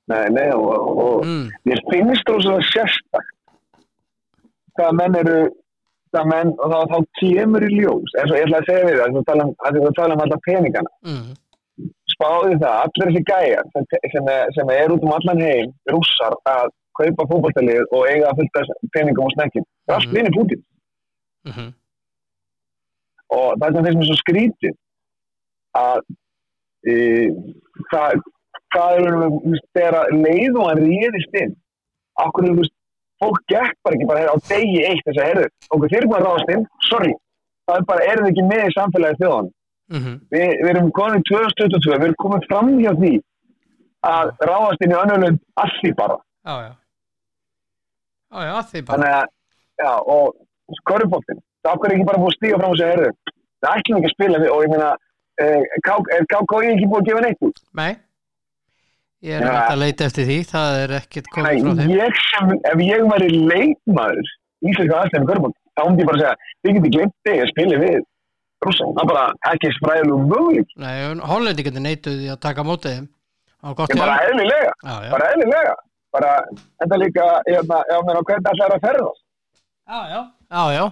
Nei, 0.08 0.24
nei, 0.32 0.48
og, 0.56 0.70
og, 0.72 1.26
mm. 1.28 1.48
mér 1.68 1.82
finnst 1.92 2.30
þú 2.30 2.38
svo 2.46 2.60
sérstaklega 2.72 3.34
hvað 4.78 4.94
menn 5.00 5.18
eru 5.20 5.38
það 6.16 6.26
menn, 6.32 6.54
og 6.62 6.72
þá, 6.72 6.80
þá 6.92 6.98
kemur 7.22 7.66
í 7.68 7.72
ljós 7.76 8.16
eins 8.20 8.32
og 8.32 8.38
ég 8.38 8.46
ætla 8.48 8.62
að 8.62 8.70
segja 8.70 8.88
við 8.88 8.98
það, 9.02 9.18
að 9.22 9.28
um, 9.48 9.54
að 9.66 9.78
þess 9.78 9.90
að 9.92 9.98
tala 10.00 10.16
um 10.18 10.24
alla 10.26 10.40
peningana 10.48 10.92
Mm. 11.08 11.28
spáði 12.10 12.56
það, 12.64 12.76
allir 12.84 13.10
þessi 13.12 13.24
gæjar 13.30 13.66
sem, 13.74 13.84
sem, 14.14 14.30
er, 14.34 14.54
sem 14.56 14.70
er 14.74 14.94
út 14.96 15.04
um 15.06 15.12
allan 15.14 15.42
heim 15.46 15.74
rússar 15.94 16.34
að 16.50 16.72
kaupa 16.98 17.28
fótballtalið 17.30 17.84
og 17.94 18.08
eiga 18.10 18.32
að 18.32 18.40
fullta 18.40 18.78
peningum 18.96 19.28
og 19.28 19.36
snekkin 19.36 19.66
það 19.86 19.94
er 19.94 20.00
allt 20.00 20.08
Mhm. 20.08 20.16
vinni 20.18 20.38
Putin 20.38 20.64
Mm 21.48 21.74
og 23.38 23.60
það 23.60 23.76
sem 23.76 23.86
finnst 23.86 24.00
mér 24.00 24.08
svo 24.08 24.18
skrítið 24.24 24.76
að 25.78 26.00
e, 26.88 26.94
hvað 27.92 28.22
hvað 28.74 29.00
er 29.00 29.16
þegar 29.76 30.12
leið 30.16 30.60
og 30.62 30.70
hann 30.70 30.82
ríðist 30.84 31.36
inn 31.42 31.54
okkur 32.24 32.48
er 32.48 32.54
þú 32.54 32.62
veist 32.62 32.76
fólk 33.22 33.40
gekk 33.52 33.78
bara 33.84 33.98
ekki 33.98 34.10
bara 34.10 34.34
á 34.34 34.36
degi 34.50 34.82
eitt 34.88 35.06
þess 35.06 35.22
að 35.22 35.30
herðu 35.30 35.48
okkur 35.70 35.94
þeir 35.94 36.02
eru 36.02 36.12
bara 36.14 36.24
að 36.24 36.28
ráðast 36.28 36.52
inn, 36.56 36.68
sorry 36.90 37.14
það 37.68 37.80
er 37.80 37.88
bara, 37.92 38.10
erum 38.12 38.28
við 38.28 38.34
ekki 38.34 38.50
með 38.50 38.66
í 38.66 38.76
samfélagi 38.80 39.22
þjóðan 39.24 39.54
Mm 39.88 40.20
Vi, 40.32 40.40
við 40.40 40.70
erum 40.70 40.90
komin 40.92 41.22
í 41.22 41.28
2022 41.30 41.94
við 41.94 42.06
erum 42.10 42.18
komin 42.20 42.42
fram 42.50 42.74
hjá 42.82 42.92
því 42.98 43.12
að 44.08 44.32
ráðast 44.50 44.84
inn 44.84 44.94
í 44.94 44.98
önnulund 44.98 45.40
allir 45.64 45.96
bara. 45.98 46.18
Já, 46.48 46.56
já, 48.44 48.56
því 48.72 48.82
bara. 48.86 48.94
Þannig 48.94 49.16
að, 49.18 49.30
já, 49.84 49.92
og 50.16 50.78
skorubóttin, 50.82 51.42
það 51.64 51.74
okkur 51.74 51.90
er 51.90 51.96
ekki 51.96 52.08
bara 52.10 52.22
búið 52.24 52.34
að 52.34 52.38
stíga 52.38 52.60
fram 52.62 52.74
og 52.74 52.82
segja, 52.82 52.96
herru, 52.96 53.36
það 53.64 53.80
ætlum 53.80 54.00
ekki 54.00 54.10
að 54.10 54.16
spila 54.16 54.42
við 54.44 54.54
og 54.56 54.66
ég 54.66 54.74
meina, 54.74 54.90
eh, 55.44 55.62
er 55.78 56.28
KK 56.32 56.60
ekki 56.74 56.92
búið 56.92 57.02
að 57.02 57.10
gefa 57.10 57.24
neitt 57.26 57.48
út? 57.50 57.64
nei 57.82 57.92
ég 59.26 59.38
er 59.40 59.48
hægt 59.48 59.72
að 59.74 59.82
leita 59.82 60.08
eftir 60.08 60.28
því 60.28 60.38
það 60.52 60.80
er 60.84 60.94
ekkert 61.00 61.32
komið 61.34 61.64
frá 61.64 61.72
þeim. 61.80 61.94
ég 61.96 62.20
sem, 62.28 62.52
ef 62.72 62.84
ég 62.86 63.08
væri 63.12 63.30
leikmaður 63.34 64.28
í 64.28 64.70
íslenska 64.72 65.00
aðstæðinu 65.00 65.28
skorubóttin, 65.28 65.64
þá 65.74 65.82
myndi 65.88 66.04
ég 66.04 66.10
bara 66.12 66.22
segja, 66.22 66.54
þið 66.62 66.78
getur 66.78 66.94
glemt 66.96 67.16
þig 67.28 67.42
að 67.42 67.52
spila 67.52 67.80
við 67.84 67.98
rússar, 68.66 68.94
það 68.94 69.04
er 69.04 69.12
bara 69.12 69.26
ekki 69.52 69.74
spræðilegu 69.78 70.20
möguleik, 70.32 70.74
nei, 70.84 70.96
Hollandi 71.32 71.68
getur 71.68 71.86
neituð 71.86 72.20
því 72.22 72.32
að 72.34 72.42
taka 72.46 72.66
á 72.66 72.70
móti 72.70 72.94
þeim. 72.94 73.08
Ég 73.68 73.82
hjá 73.82 74.00
bara 74.02 74.18
eðlilega 74.28 74.72
já, 74.72 74.96
já, 75.02 75.12
bara 75.14 75.30
eðlilega, 75.34 75.76
bara 76.14 76.32
þetta 76.54 77.00
líka, 77.04 77.28
hérna, 77.50 77.82
já, 77.90 77.98
menn, 78.08 78.22
hvernig 78.30 78.48
það 78.48 78.66
er 78.68 78.76
að 78.78 78.86
ferðast? 78.86 79.24
Já, 79.88 80.00
já, 80.12 80.22
já, 80.52 80.64
já. 80.78 80.86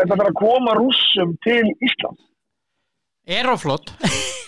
þetta 0.00 0.16
er 0.16 0.28
að 0.30 0.38
koma 0.40 0.76
rússum 0.78 1.36
til 1.44 1.64
Ísland 1.84 2.20
Aeroflot 3.24 3.92
Nei, 4.00 4.16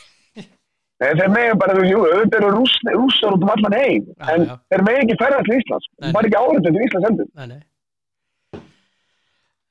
þeir 1.03 1.29
megi 1.35 1.57
bara, 1.61 1.75
jú, 1.85 2.03
auðvitað 2.09 2.39
eru 2.41 2.51
rúss, 2.57 2.77
rússar 2.97 3.35
út 3.37 3.43
um 3.45 3.51
allan 3.53 3.75
heim, 3.77 4.05
Já, 4.17 4.29
en 4.35 4.45
já. 4.49 4.55
þeir 4.73 4.85
megi 4.87 5.01
ekki 5.05 5.17
ferðast 5.23 5.49
til 5.51 5.59
Íslands, 5.61 5.89
það 6.01 6.21
er 6.21 6.29
ekki 6.29 6.39
áriðið 6.43 6.69
til 6.69 6.85
Íslands 6.87 7.09
heldur. 7.11 7.29
Nei, 7.37 7.47
nei. 7.51 7.63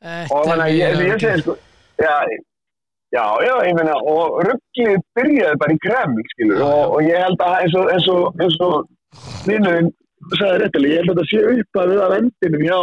Og 0.05 0.43
þannig 0.45 0.65
að 0.65 0.75
ég, 0.77 0.99
ég 1.09 1.23
segi, 1.23 1.41
sko, 1.41 1.55
já, 2.03 2.11
já, 3.15 3.23
já, 3.47 3.53
ég 3.65 3.77
meina, 3.79 3.95
og 4.11 4.35
rugglið 4.45 4.99
byrjaði 5.17 5.61
bara 5.63 5.73
í 5.77 5.79
Kreml, 5.85 6.27
skilur, 6.35 6.59
Já, 6.61 6.65
og, 6.67 6.93
og 6.99 7.07
ég 7.09 7.23
held 7.25 7.41
að 7.47 7.55
eins 7.63 7.77
og, 7.79 7.89
eins 7.95 8.09
og, 8.13 8.43
eins 8.45 8.59
og 8.67 8.75
vinnurinn 9.47 9.89
sagði 10.35 10.61
réttilega, 10.61 10.93
ég 10.93 11.01
held 11.01 11.15
að 11.15 11.17
þetta 11.23 11.27
sé 11.31 11.41
upp 11.55 11.81
að 11.81 11.91
við 11.95 12.03
að 12.05 12.13
vendinum 12.15 12.67
hjá, 12.67 12.79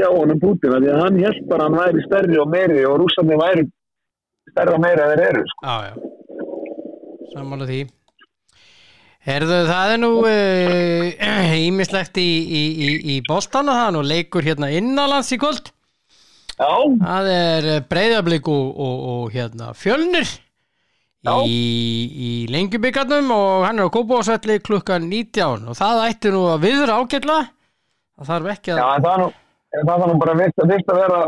hjá 0.00 0.08
honum 0.10 0.42
Putin, 0.42 0.74
af 0.74 0.82
því 0.82 0.90
að 0.96 1.00
hann 1.04 1.22
held 1.28 1.46
bara 1.52 1.68
að 1.68 1.70
hann 1.70 1.80
væri 1.84 2.04
stærri 2.08 2.42
og 2.42 2.50
meiri 2.56 2.82
og 2.90 2.98
rússarnir 3.04 3.40
væri 3.44 3.64
stærri 4.50 4.74
og 4.74 4.82
meiri 4.82 5.04
að 5.06 5.14
þeir 5.14 5.24
eru, 5.30 5.46
sko. 5.52 5.70
Já, 5.70 5.76
já. 5.92 6.13
Sammála 7.32 7.68
því. 7.68 7.80
Herðu, 9.24 9.58
það 9.70 9.92
er 9.94 10.00
nú 10.02 10.10
ímislegt 11.68 12.18
í, 12.20 12.28
í, 12.44 12.62
í, 12.84 12.90
í 13.14 13.20
Boston 13.24 13.70
og 13.72 13.78
það 13.78 13.86
er 13.86 13.94
nú 13.96 14.02
leikur 14.04 14.44
hérna 14.44 14.68
innanlands 14.74 15.32
í 15.32 15.40
kvöld. 15.40 15.72
Já, 16.54 16.70
Það 17.00 17.28
er 17.32 17.68
breyðablík 17.90 18.46
og, 18.46 18.66
og, 18.78 18.98
og 19.10 19.32
hérna 19.34 19.72
fjölnir 19.74 20.28
Já. 21.24 21.32
í, 21.48 22.44
lengjubíkarnum 22.52 23.32
og 23.34 23.64
hann 23.66 23.80
er 23.80 23.88
á 23.88 23.94
Kópásvelli 23.94 24.60
klukkan 24.62 25.08
19 25.10 25.66
og 25.72 25.78
það 25.80 26.04
ætti 26.04 26.30
nú 26.30 26.44
að 26.52 26.68
viðra 26.68 27.00
ágætlega. 27.00 27.48
Það 28.14 28.30
þarf 28.30 28.52
ekki 28.52 28.70
Já, 28.70 28.84
að... 28.84 28.94
en 28.94 29.02
það 29.08 29.14
er 29.14 29.24
nú, 29.24 29.28
það 29.80 29.94
er 29.96 30.12
nú 30.12 30.18
bara 30.22 30.36
vist 30.38 30.62
að 30.62 31.00
vera 31.00 31.20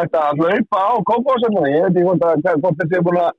að 0.00 0.40
hlaupa 0.40 0.82
á 0.82 0.92
kópásöfnum. 1.12 1.68
Ég 1.70 1.86
veit 1.86 2.00
ekki 2.00 2.56
hvort 2.64 2.80
þetta 2.80 2.98
er 2.98 3.06
búin 3.06 3.20
að 3.20 3.30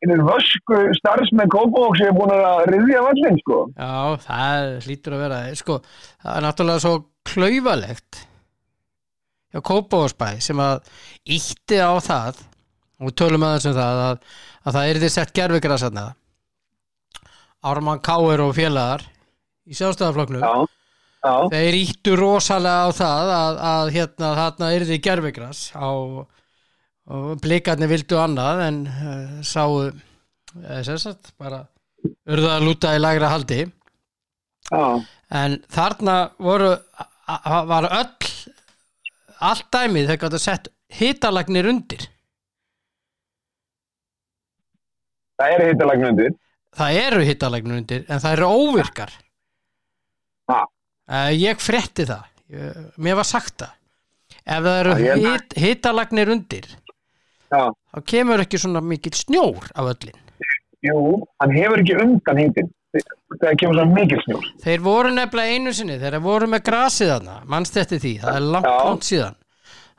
einhver 0.00 0.24
vösku 0.24 0.80
starfsmenn 0.96 1.52
kópás 1.52 2.00
er 2.04 2.14
búin 2.16 2.32
að 2.32 2.64
riðja 2.72 3.04
vallin, 3.04 3.38
sko. 3.42 3.60
Já, 3.76 4.16
það 4.24 4.72
hlýtur 4.86 5.16
að 5.16 5.24
vera 5.26 5.40
sko, 5.60 5.78
það 6.22 6.36
er 6.36 6.46
náttúrulega 6.46 6.84
svo 6.86 6.94
klaufalegt 7.30 8.24
hjá 9.50 9.60
Kópavórsbæ 9.66 10.30
sem 10.42 10.60
að 10.62 10.88
ítti 11.36 11.80
á 11.82 11.92
það 12.02 12.40
og 13.00 13.14
tölum 13.18 13.44
aðeins 13.46 13.68
um 13.70 13.76
það 13.76 14.02
að, 14.06 14.26
að 14.64 14.76
það 14.76 14.90
er 14.90 15.00
því 15.02 15.12
sett 15.14 15.32
gerfigrasarna 15.36 16.04
Ármann 17.70 18.02
Káir 18.04 18.42
og 18.44 18.54
félagar 18.56 19.04
í 19.68 19.76
sjálfstæðarflokknu 19.76 20.40
Já, 20.40 20.52
já, 21.26 21.34
þeir 21.52 21.78
íttu 21.80 22.16
rosalega 22.20 22.86
á 22.86 22.90
það 22.96 23.32
að, 23.36 23.62
að 23.72 23.92
hérna 23.96 24.30
þarna 24.38 24.70
er 24.76 24.86
því 24.88 25.00
gerfigras 25.08 25.64
á 25.74 25.90
og 27.10 27.40
blikarnir 27.42 27.90
vildu 27.90 28.18
annað 28.20 28.62
en 28.68 28.80
uh, 28.86 29.36
sáu 29.46 29.90
sem 30.86 30.98
sagt 30.98 31.32
bara 31.38 31.64
urðu 32.30 32.50
að 32.50 32.66
lúta 32.66 32.94
í 32.96 33.00
lagra 33.00 33.30
haldi. 33.30 33.64
Já, 34.70 34.84
en 35.40 35.56
þarna 35.70 36.16
voru 36.42 36.72
var 37.70 37.86
öll 37.86 38.30
allt 39.40 39.68
dæmið 39.72 40.10
þegar 40.10 40.22
gætu 40.24 40.40
sett 40.42 40.70
hitalagnir 41.00 41.68
undir. 41.70 42.06
Það 45.40 45.54
er 45.54 45.66
hittalagnundir. 45.70 46.32
það 46.76 47.00
eru 47.00 47.22
hitalagnir 47.26 47.80
undir 47.80 48.02
en 48.08 48.22
það 48.22 48.36
eru 48.36 48.50
óvirkar. 48.50 49.14
Ha. 50.50 50.64
uh, 50.66 51.30
ég 51.34 51.62
frétti 51.62 52.06
það. 52.10 52.26
Mér 52.98 53.20
var 53.20 53.26
sagt 53.28 53.60
það. 53.62 53.76
Ef 54.40 54.64
það 54.64 54.76
eru 54.80 54.94
Já, 54.98 55.12
hit, 55.20 55.52
hitalagnir 55.62 56.30
undir 56.32 56.66
Já, 57.50 57.62
þá 57.94 58.02
kemur 58.12 58.42
ekki 58.44 58.60
svona 58.62 58.82
mikill 58.84 59.16
snjór 59.18 59.70
af 59.74 59.88
öllin 59.94 60.18
jú, 60.86 61.00
hann 61.42 61.54
hefur 61.56 61.82
ekki 61.82 61.96
undan 62.00 62.40
hitin 62.40 62.70
þegar 62.94 63.58
kemur 63.60 63.78
svona 63.78 63.94
mikil 63.94 64.22
snjór. 64.24 64.46
þeir 64.64 64.84
voru 64.84 65.12
nefnilega 65.14 65.56
einu 65.58 65.74
sinni 65.76 65.98
þeir 66.00 66.18
voru 66.24 66.48
með 66.50 66.64
grasið 66.70 67.12
þarna, 67.14 67.36
mannst 67.50 67.76
eftir 67.80 68.02
því? 68.02 68.14
Það 68.24 68.38
er 68.40 68.48
langt, 68.54 68.70
langt 68.70 69.06
síðan. 69.08 69.36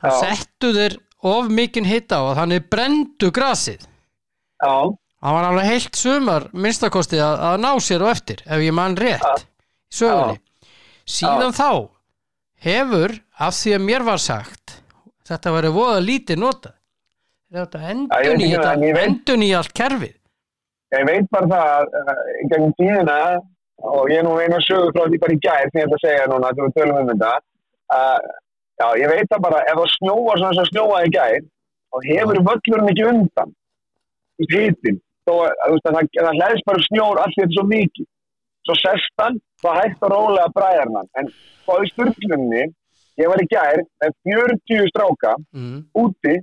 Það 0.02 0.18
settu 0.24 0.72
þeir 0.76 0.98
of 1.32 1.52
mikinn 1.54 1.86
hitta 1.86 2.18
á 2.18 2.22
að 2.32 2.38
þannig 2.40 2.68
brendu 2.72 3.30
grasið. 3.34 3.86
Já, 4.62 4.74
hann 5.22 5.36
var 5.38 5.48
alveg 5.48 5.70
heilt 5.70 5.98
sumar 5.98 6.48
minnstakosti 6.52 7.20
að, 7.22 7.38
að 7.52 7.56
ná 7.62 7.70
sér 7.80 8.04
og 8.04 8.12
eftir 8.12 8.42
ef 8.46 8.64
ég 8.66 8.76
mann 8.76 8.98
rétt 8.98 9.44
í 9.44 9.98
sögunni. 10.02 10.40
Síðan 11.08 11.54
þá 11.54 11.70
hefur 12.62 13.16
af 13.42 13.56
því 13.58 13.76
að 13.76 13.86
mér 13.88 14.04
var 14.06 14.20
sagt 14.22 14.78
þetta 15.26 15.54
væri 15.54 15.70
voða 15.74 16.02
lítið 16.02 16.42
nota 16.42 16.74
þetta 17.52 17.80
endun 17.92 18.42
í 18.42 18.50
það, 18.52 18.82
þetta 18.82 19.06
endun 19.06 19.46
í 19.46 19.50
allt 19.58 19.72
kerfið. 19.76 20.14
Ég 20.92 21.08
veit 21.08 21.30
bara 21.32 21.48
það 21.52 21.70
að 21.72 21.96
uh, 22.00 22.22
gegnum 22.50 22.74
tíðina 22.80 23.18
og 23.92 24.12
ég 24.12 24.20
er 24.20 24.26
nú 24.26 24.34
einu 24.38 24.60
sögur 24.66 24.92
frá 24.94 25.06
því 25.08 25.20
bara 25.22 25.36
í 25.36 25.40
ég 25.42 25.86
ætla 25.86 25.98
að 25.98 26.04
segja 26.04 26.28
núna 26.30 26.52
þegar 26.52 26.68
við 26.68 26.76
tölum 26.78 27.00
um 27.00 27.10
þetta 27.12 27.32
að 27.96 28.28
já, 28.82 28.86
ég 29.02 29.12
veit 29.12 29.30
það 29.32 29.44
bara 29.46 29.62
ef 29.70 29.80
það 29.80 29.94
snjóar 29.96 30.42
svona 30.42 30.58
sem 30.58 30.68
snjóaði 30.70 31.08
í 31.08 31.14
gær 31.16 31.48
og 31.92 32.06
hefur 32.08 32.42
völlurinn 32.50 32.92
ekki 32.92 33.08
undan 33.08 33.56
í 34.42 34.48
að, 34.52 35.48
að, 35.64 35.72
að 35.72 35.80
það, 35.86 36.12
það 36.18 36.36
hlæðist 36.38 36.68
bara 36.68 36.86
snjór 36.88 37.22
allt 37.22 37.38
þetta 37.38 37.56
svo 37.56 37.66
mikið. 37.72 38.08
Svo 38.62 38.76
sest 38.78 39.18
hann, 39.18 39.40
það 39.62 39.78
hægt 39.80 40.06
og 40.06 40.12
rólega 40.12 40.54
bræðar 40.54 40.94
hann 40.94 41.10
en 41.18 41.32
á 41.66 41.74
sturglunni 41.90 42.64
ég 43.20 43.30
var 43.30 43.42
í 43.42 43.48
gær 43.50 43.82
með 44.02 44.16
40 44.28 44.90
stráka 44.92 45.34
mm. 45.52 45.78
úti 45.98 46.36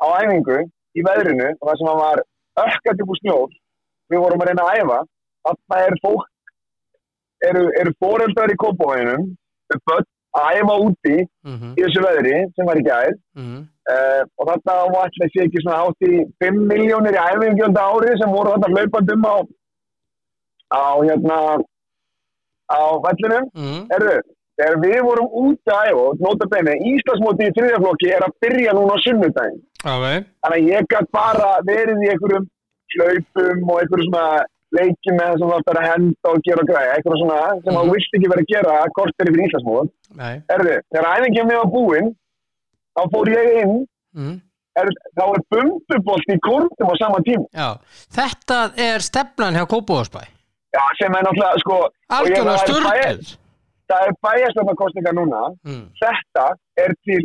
á 0.00 0.06
æfingu 0.20 0.58
í 0.96 1.06
veðrinu 1.06 1.48
og 1.52 1.64
það 1.68 1.80
sem 1.80 1.90
var 2.02 2.22
ökkandi 2.64 3.06
búið 3.08 3.22
snjór. 3.22 3.56
Við 4.10 4.22
vorum 4.24 4.42
að 4.42 4.50
reyna 4.50 4.66
að 4.66 4.80
æfa. 4.80 5.00
Þarna 5.46 5.82
er 5.86 5.98
fólk 6.04 6.30
eru, 7.48 7.66
eru 7.80 7.92
foreldrar 8.02 8.52
í 8.52 8.58
kópavænum 8.60 9.28
börn 9.86 10.08
að 10.40 10.56
æfa 10.60 10.74
úti 10.86 11.16
Mm 11.46 11.70
í 11.78 11.82
þessu 11.82 12.02
veðri 12.04 12.34
sem 12.56 12.66
var 12.66 12.78
í 12.78 12.84
gær. 12.86 13.14
-hmm. 13.36 13.62
uh, 13.92 14.22
og 14.38 14.48
þarna 14.48 14.74
var 14.92 15.06
alltaf 15.06 15.32
sé 15.32 15.46
ekki 15.46 15.62
svona 15.62 15.80
átt 15.86 16.06
í 16.06 16.12
5 16.44 16.60
miljónir 16.72 17.16
í 17.16 17.24
æfingjónda 17.30 17.86
ári 17.92 18.18
sem 18.18 18.34
voru 18.34 18.52
þarna 18.52 18.74
hlaupandum 18.74 19.24
á 19.26 19.36
á 20.70 20.86
hérna 21.02 21.38
á 22.70 22.82
vellinum. 23.06 23.48
Mm. 23.54 23.80
Erðu, 23.96 24.16
þegar 24.60 24.76
við 24.84 25.00
vorum 25.08 25.28
út 25.44 25.72
að 25.74 25.88
æfa 25.90 26.06
nota 26.26 26.50
benni, 26.52 26.74
Íslandsmóti 26.92 27.48
í 27.48 27.54
þriðaflokki 27.56 28.12
er 28.14 28.26
að 28.26 28.36
byrja 28.44 28.76
núna 28.76 28.94
á 28.94 29.02
sunnudaginn 29.06 29.62
Okay. 29.80 30.24
Þannig 30.44 30.56
að 30.60 30.70
ég 30.70 30.88
gætt 30.92 31.10
bara 31.16 31.50
verið 31.64 32.02
í 32.04 32.08
einhverjum 32.12 32.46
hlaupum 32.94 33.70
og 33.70 33.78
einhverjum 33.80 34.08
svona 34.10 34.24
leikjum 34.76 35.16
með 35.18 35.32
sem 35.40 35.48
það 35.50 35.62
fyrir 35.66 35.80
að 35.80 35.88
henda 35.90 36.30
og 36.32 36.42
gera 36.46 36.62
og 36.64 36.68
græja, 36.70 36.90
einhverjum 36.96 37.20
svona 37.22 37.38
sem 37.64 37.72
Mhm. 37.74 37.80
þú 37.80 37.94
vilt 37.94 38.14
ekki 38.18 38.30
vera 38.32 38.42
að 38.44 38.50
gera 38.54 38.74
kortir 38.98 39.30
yfir 39.30 39.44
Íslandsmóð. 39.46 39.88
Nei. 40.20 40.34
Erðu, 40.54 40.74
þegar 40.92 41.08
æfingin 41.16 41.48
mér 41.48 41.58
var 41.62 41.70
búinn, 41.74 42.08
þá 42.98 43.02
fór 43.14 43.26
ég 43.34 43.62
inn, 43.62 43.86
Mm. 44.16 44.40
er, 44.76 44.86
þá 45.16 45.22
er 45.34 45.42
bumbubolt 45.54 46.30
í 46.34 46.38
kortum 46.42 46.90
á 46.90 46.94
sama 46.98 47.18
tím. 47.22 47.42
Já, 47.54 47.78
þetta 48.10 48.58
er 48.76 48.98
stefnan 48.98 49.54
hjá 49.54 49.64
Kópavóðsbæ 49.66 50.22
Já, 50.74 50.82
sem 51.00 51.14
er 51.14 51.22
náttúrulega, 51.26 51.58
sko, 51.58 51.76
algjörlega 52.10 52.56
það 52.56 52.64
störnur 52.66 53.38
það 53.90 54.06
er 54.06 54.12
bæjastofnarkostninga 54.22 55.12
núna, 55.14 55.42
mm. 55.66 55.84
þetta 56.02 56.44
er 56.78 56.94
til 57.06 57.22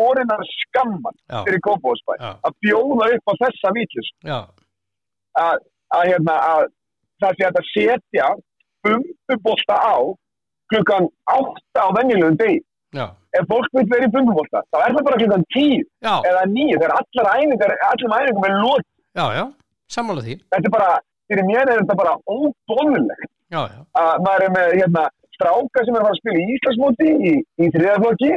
háborinnar 0.00 0.40
skamman 0.64 1.14
Já, 1.30 1.42
fyrir 1.44 1.60
Kópavóðsbæ 1.66 2.14
að 2.48 2.52
bjóða 2.64 3.08
upp 3.16 3.30
á 3.30 3.32
þessa 3.44 3.72
vítlus. 3.76 4.08
já, 4.24 4.38
að, 5.40 5.58
hérna, 6.08 6.34
að 6.52 6.62
það 7.20 7.36
sé 7.40 7.44
að 7.50 7.60
setja 7.74 8.28
bumbubolta 8.84 9.76
á 9.76 9.96
klukkan 10.72 11.08
8 11.26 11.82
á 11.84 11.86
venjulegum 11.98 12.36
degi. 12.40 12.60
já, 12.94 13.06
Ef 13.38 13.44
fólk 13.46 13.68
vil 13.76 13.86
vera 13.90 14.06
í 14.08 14.10
bumbubolta, 14.10 14.62
þá 14.72 14.76
er 14.86 14.94
það 14.96 15.04
bara 15.06 15.18
klukkan 15.20 15.44
10 15.54 15.84
já, 16.02 16.14
eða 16.30 16.42
9 16.50 16.78
þegar 16.80 16.94
allar 16.98 17.28
æfingar, 17.36 17.74
allir 17.90 18.14
æfingum 18.20 18.44
er 18.48 18.56
lót. 18.64 18.86
já, 19.14 19.24
já, 19.38 19.44
sammála 19.90 20.22
því. 20.24 20.34
Þetta 20.54 20.66
er 20.70 20.74
bara, 20.74 20.90
fyrir 21.30 21.44
mér 21.50 21.70
er 21.70 21.80
þetta 21.82 21.96
bara 22.02 22.14
já, 23.70 23.78
að 24.00 24.20
maður 24.26 24.44
er 24.46 24.52
með 24.56 24.74
hérna, 24.80 25.04
stráka 25.34 25.84
sem 25.86 25.94
er 25.96 26.06
að 26.08 26.18
spila 26.20 26.38
í 26.42 26.48
Íslandsmóti 26.56 27.08
í, 27.30 27.32
í 27.62 27.70
þriðaflokki 27.74 28.32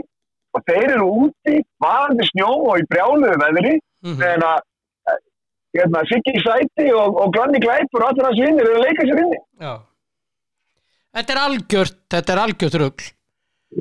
og 0.54 0.66
þeir 0.70 0.94
eru 0.98 1.08
úti, 1.26 1.56
varandi 1.84 2.28
snjó 2.30 2.52
og 2.70 2.78
í 2.82 2.86
brjáluðu 2.92 3.40
veðri. 3.42 3.74
Mm 4.04 4.22
en 4.28 4.44
að 4.44 4.62
eh, 5.10 5.20
hérna, 5.80 6.04
Siggi 6.10 6.42
Sæti 6.44 6.90
og, 6.92 7.18
og 7.24 7.34
Glanni 7.36 7.62
Glæpur 7.64 8.04
og 8.04 8.10
allir 8.12 8.28
hans 8.28 8.42
vinnir 8.44 8.68
eru 8.68 8.80
að 8.82 8.88
leika 8.88 9.08
sér 9.08 9.22
inni. 9.24 9.42
já. 9.64 9.74
Þetta 11.14 11.34
er 11.34 11.40
algjört, 11.44 12.00
þetta 12.10 12.34
er 12.34 12.42
algjört 12.44 12.80
rugl. 12.82 13.12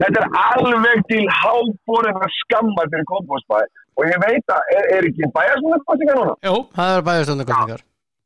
Þetta 0.02 0.20
er 0.22 0.36
alveg 0.40 1.00
til 1.08 1.22
háborinn 1.40 2.20
að 2.20 2.34
skamma 2.38 2.84
fyrir 2.92 3.08
kompostbæ 3.08 3.58
og 3.98 4.08
ég 4.08 4.20
veit 4.22 4.52
að 4.52 4.70
er, 4.76 4.86
er 4.96 5.08
ekki 5.08 5.30
bæjarsmjöld 5.34 5.84
kostinga 5.88 6.14
núna. 6.16 6.36
Jú, 6.46 6.54
það 6.76 6.94
er 6.96 7.04
bæðastöndarkostningar 7.08 7.82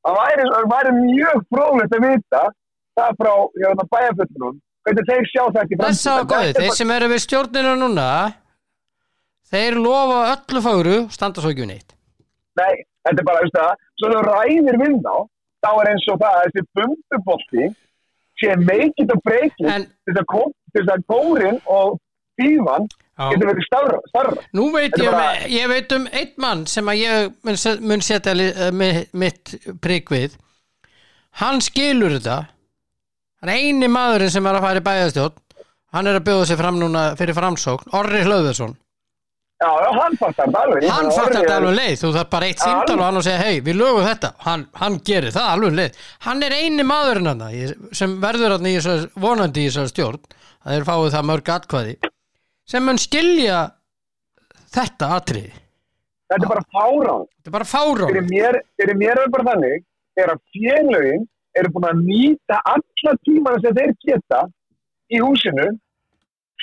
Það 0.07 0.69
væri, 0.71 0.93
mjög 1.01 1.41
fróðlegt 1.51 1.97
að 1.97 2.05
vita 2.07 2.43
það 2.97 3.17
frá 3.21 3.33
hérna, 3.57 3.87
bæjarfullunum 3.95 4.61
hvernig 4.87 5.07
þeir 5.11 5.29
sjá 5.33 5.43
þetta 5.57 5.67
í 5.77 5.79
Þess 5.83 6.07
að 6.13 6.25
góði, 6.33 6.53
þeir 6.61 6.75
sem 6.79 6.93
eru 6.97 7.09
við 7.13 7.23
stjórnina 7.27 7.75
núna 7.83 8.09
Þeir 9.51 9.77
lofa 9.83 10.21
öllu 10.35 10.63
fagru 10.65 10.97
Standa 11.15 11.43
svo 11.45 11.53
ekki 11.55 11.65
við 11.67 11.73
neitt 11.75 11.93
Nei, 12.57 12.75
þetta 13.07 13.21
er 13.21 13.27
bara, 13.29 13.43
veist 13.45 13.59
það, 13.59 13.83
svo 14.01 14.13
þú 14.15 14.21
ræðir 14.27 14.79
við 14.81 14.95
þá, 15.05 15.15
þá 15.67 15.71
er 15.83 15.91
eins 15.93 16.07
og 16.15 16.21
það 16.23 16.39
að 16.39 16.47
þessi 16.47 16.65
bumbubolti 16.79 17.67
sé 18.41 18.55
meikið 18.63 19.13
og 19.15 19.21
breykið 19.27 19.69
þess 20.77 20.93
að 20.95 21.05
kórin 21.13 21.61
og 21.73 21.99
já, 23.17 23.29
getur 23.33 23.49
verið 23.49 23.65
starra. 23.65 23.99
starra. 24.11 24.43
nú 24.57 24.67
veit 24.75 24.97
ég, 25.01 25.07
bara- 25.11 25.37
um, 25.37 25.53
ég 25.53 25.69
veit 25.73 25.93
um 25.97 26.09
einn 26.13 26.33
mann 26.45 26.65
sem 26.69 26.89
að 26.93 26.99
ég 27.01 27.31
mun, 27.49 27.57
se- 27.61 27.79
mun 27.81 28.01
setja 28.05 28.35
eh, 28.37 28.71
mi- 28.73 29.07
mitt 29.13 29.55
prigg 29.81 30.09
við. 30.13 30.37
Hann 31.41 31.61
skilur 31.65 32.17
þetta 32.19 32.37
Hann 33.43 33.53
er 33.53 33.61
eini 33.61 33.89
maðurinn 33.93 34.33
sem 34.33 34.47
er 34.47 34.59
að 34.59 34.65
fara 34.67 34.81
í 34.81 34.87
bæðastjórn 34.87 35.43
Hann 35.97 36.11
er 36.11 36.19
að 36.19 36.27
bjóða 36.27 36.49
sig 36.51 36.59
fram 36.61 36.81
núna 36.81 37.03
fyrir 37.17 37.37
framsókn. 37.37 37.93
Orri 37.97 38.25
Hlöðversson. 38.27 38.75
Já, 39.57 39.69
hann 39.97 40.17
fattar 40.21 40.51
það 40.53 40.59
alveg. 40.61 40.87
Hann 40.93 41.07
fattar 41.15 41.37
þetta 41.39 41.55
alveg 41.57 41.77
leið. 41.79 41.95
Þú 42.03 42.09
þarf 42.17 42.31
bara 42.35 42.49
eitt 42.51 42.61
hann- 42.61 42.91
og 42.93 43.05
hann 43.07 43.17
og 43.17 43.25
segja 43.25 43.39
hei, 43.39 43.61
við 43.65 43.79
lögum 43.81 44.05
þetta. 44.05 44.33
Hann, 44.45 44.67
hann 44.75 44.99
gerir 45.01 45.33
það 45.33 45.47
alveg 45.53 45.71
um 45.71 45.79
leið. 45.79 45.95
Hann 46.27 46.43
er 46.43 46.57
eini 46.59 46.85
maðurinn 46.85 47.31
hann 47.31 47.95
sem 47.97 48.21
verður 48.21 48.57
hann 48.57 48.67
í 48.67 48.75
þessar, 48.77 49.09
vonandi 49.17 49.65
í 49.65 49.71
þessar 49.71 49.89
stjórn. 49.89 50.21
Að 50.67 50.75
þeir 50.75 50.89
fáið 50.91 51.15
það 51.17 51.29
mörg 51.31 51.53
atkvæði. 51.57 51.97
Sem 52.67 52.85
mun 52.85 52.99
skilja 52.99 53.71
þetta 54.75 55.09
atriði. 55.17 55.53
Þetta 56.27 56.45
er 56.45 56.53
bara 56.53 56.67
fárán. 56.75 57.27
þetta 57.39 57.47
er 57.47 57.57
bara 57.57 57.65
fárán 57.65 58.09
Fyrir 58.11 58.29
mér, 58.29 58.61
fyrir 58.77 58.97
mér 58.99 59.23
er 59.23 59.29
bara 59.31 59.45
þannig, 59.55 59.85
er 60.19 60.33
að 60.33 60.41
félögin 60.53 61.29
eru 61.61 61.71
búin 61.75 61.89
að 61.91 62.03
nýta 62.09 62.59
alla 62.75 63.13
tímana 63.27 63.61
sem 63.65 63.75
þeir 63.79 63.93
geta 64.07 64.41
í 65.15 65.21
húsinu, 65.23 65.67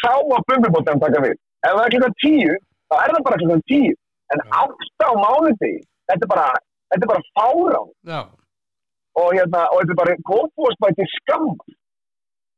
þá 0.03 0.11
að 0.13 0.45
bumbibóttan 0.49 0.99
taka 1.03 1.21
við. 1.25 1.35
Ef 1.63 1.71
það 1.77 1.85
er 1.85 1.93
klukkan 1.95 2.15
tíu, 2.23 2.55
þá 2.91 2.95
er 3.03 3.13
það 3.15 3.25
bara 3.27 3.41
klukkan 3.43 3.65
tíu. 3.71 3.93
En 4.33 4.39
átta 4.61 5.03
á 5.09 5.13
mánuði, 5.23 5.73
þetta 6.09 6.25
er 6.25 6.31
bara, 6.33 6.47
þetta 6.93 7.05
er 7.05 7.11
bara 7.13 7.27
fárán. 7.37 7.89
já. 8.13 8.21
Og, 9.13 9.27
hérna, 9.37 9.59
og 9.69 9.81
þetta 9.83 9.93
er 9.93 9.99
bara 10.01 10.13
kópúaspæti 10.29 11.05
skam. 11.17 11.49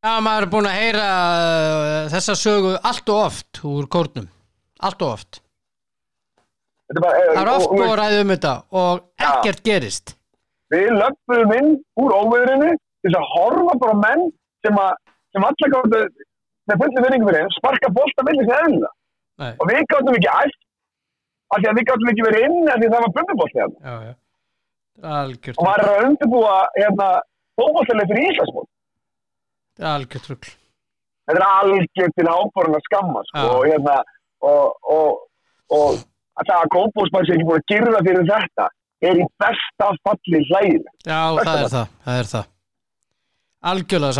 já, 0.05 0.13
maður 0.23 0.45
er 0.45 0.51
búin 0.53 0.67
að 0.69 0.77
heyra 0.79 1.07
uh, 1.09 2.09
þessa 2.13 2.35
sögu 2.39 2.75
allt 2.79 3.09
og 3.09 3.19
oft 3.25 3.59
úr 3.65 3.87
kórnum 3.91 4.27
allt 4.85 5.01
og 5.01 5.15
oft 5.17 5.39
bara, 7.01 7.11
eh, 7.17 7.31
það 7.33 7.41
er 7.41 7.49
oft 7.55 7.65
og- 7.65 7.71
og- 7.71 7.79
búið 7.79 7.89
að 7.91 7.99
ræða 7.99 8.21
um 8.21 8.31
þetta 8.35 8.53
og 8.71 9.03
ekkert 9.27 9.63
gerist 9.65 10.15
við 10.75 10.91
löpum 10.99 11.55
inn 11.59 11.71
úr 12.01 12.15
óveðrinu 12.19 12.71
til 13.05 13.13
að 13.13 13.31
horfa 13.33 13.77
bara 13.83 13.97
menn 14.01 14.27
sem, 14.65 14.77
að, 14.81 14.93
sem 15.33 15.47
allar 15.47 15.73
gáttu 15.75 16.03
með 16.65 16.81
fulli 16.81 17.03
vinningu 17.05 17.29
fyrir 17.29 17.43
þeim, 17.43 17.55
sparka 17.59 17.91
bolta 17.95 18.27
millir 18.27 18.49
sem 18.51 18.77
Nei. 19.35 19.51
og 19.51 19.65
við 19.69 19.81
gáttum 19.91 20.15
ekki 20.17 20.31
æft 20.31 20.61
af 21.53 21.61
því 21.61 21.69
að 21.69 21.79
við 21.79 21.87
gáttum 21.89 22.11
ekki 22.11 22.27
verið 22.27 22.47
inn 22.47 22.69
af 22.71 22.79
því 22.79 22.87
að 22.87 22.95
það 22.95 23.05
var 23.05 23.15
bumbubolti 23.17 23.61
hérna 23.61 23.89
já, 23.89 23.95
já. 24.05 24.13
algjört 25.19 25.59
og 25.59 25.67
maður 25.67 25.83
er 25.85 25.91
að 25.91 26.07
undirbúa 26.09 26.55
hérna 26.79 27.09
fótbolltileg 27.59 28.11
fyrir 28.11 28.31
Íslandsmót 28.31 28.71
algjört 29.95 30.29
rugl. 30.31 30.51
Þetta 31.25 31.41
er 31.41 31.47
algjör 31.49 32.11
til 32.15 32.27
áborun 32.29 32.77
að 32.77 32.83
skamma 32.85 33.21
sko, 33.27 33.45
og 33.57 33.63
hérna 33.65 33.95
og, 34.45 34.75
og, 34.95 35.23
og 35.73 36.03
að 36.39 36.49
það 36.49 36.59
að 36.61 36.71
kópúsmann 36.75 37.27
sem 37.27 37.37
ekki 37.37 37.47
búin 37.49 37.61
að 37.63 37.69
girða 37.71 38.01
fyrir 38.05 38.27
þetta 38.29 38.67
er 39.03 39.19
í 39.19 39.25
besta 39.41 39.89
falli 40.05 40.43
hlægilegt 40.49 41.09
Já, 41.09 41.19
það 41.41 41.55
er 41.55 41.73
það, 41.73 41.89
það 42.05 42.21
er 42.21 42.31
það. 42.33 42.51
Algjörlega 43.65 44.13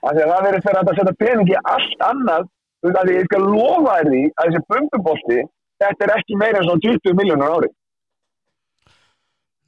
að 0.00 0.20
það 0.20 0.44
verður 0.46 0.64
fyrir 0.64 0.80
að 0.80 0.98
setja 0.98 1.16
pening 1.20 1.50
í 1.50 1.56
allt 1.60 2.04
annað 2.06 2.46
þú 2.80 2.88
veist 2.88 3.00
að 3.00 3.12
ég 3.14 3.26
skal 3.28 3.42
lofa 3.44 3.96
þér 3.98 4.10
því 4.10 4.22
að 4.30 4.46
þessi 4.46 4.62
bumbubolti 4.72 5.40
þetta 5.80 6.06
er 6.06 6.14
ekki 6.16 6.38
meira 6.40 6.60
en 6.60 6.68
svona 6.68 6.84
20 6.86 7.18
miljónur 7.18 7.54
ári. 7.56 7.70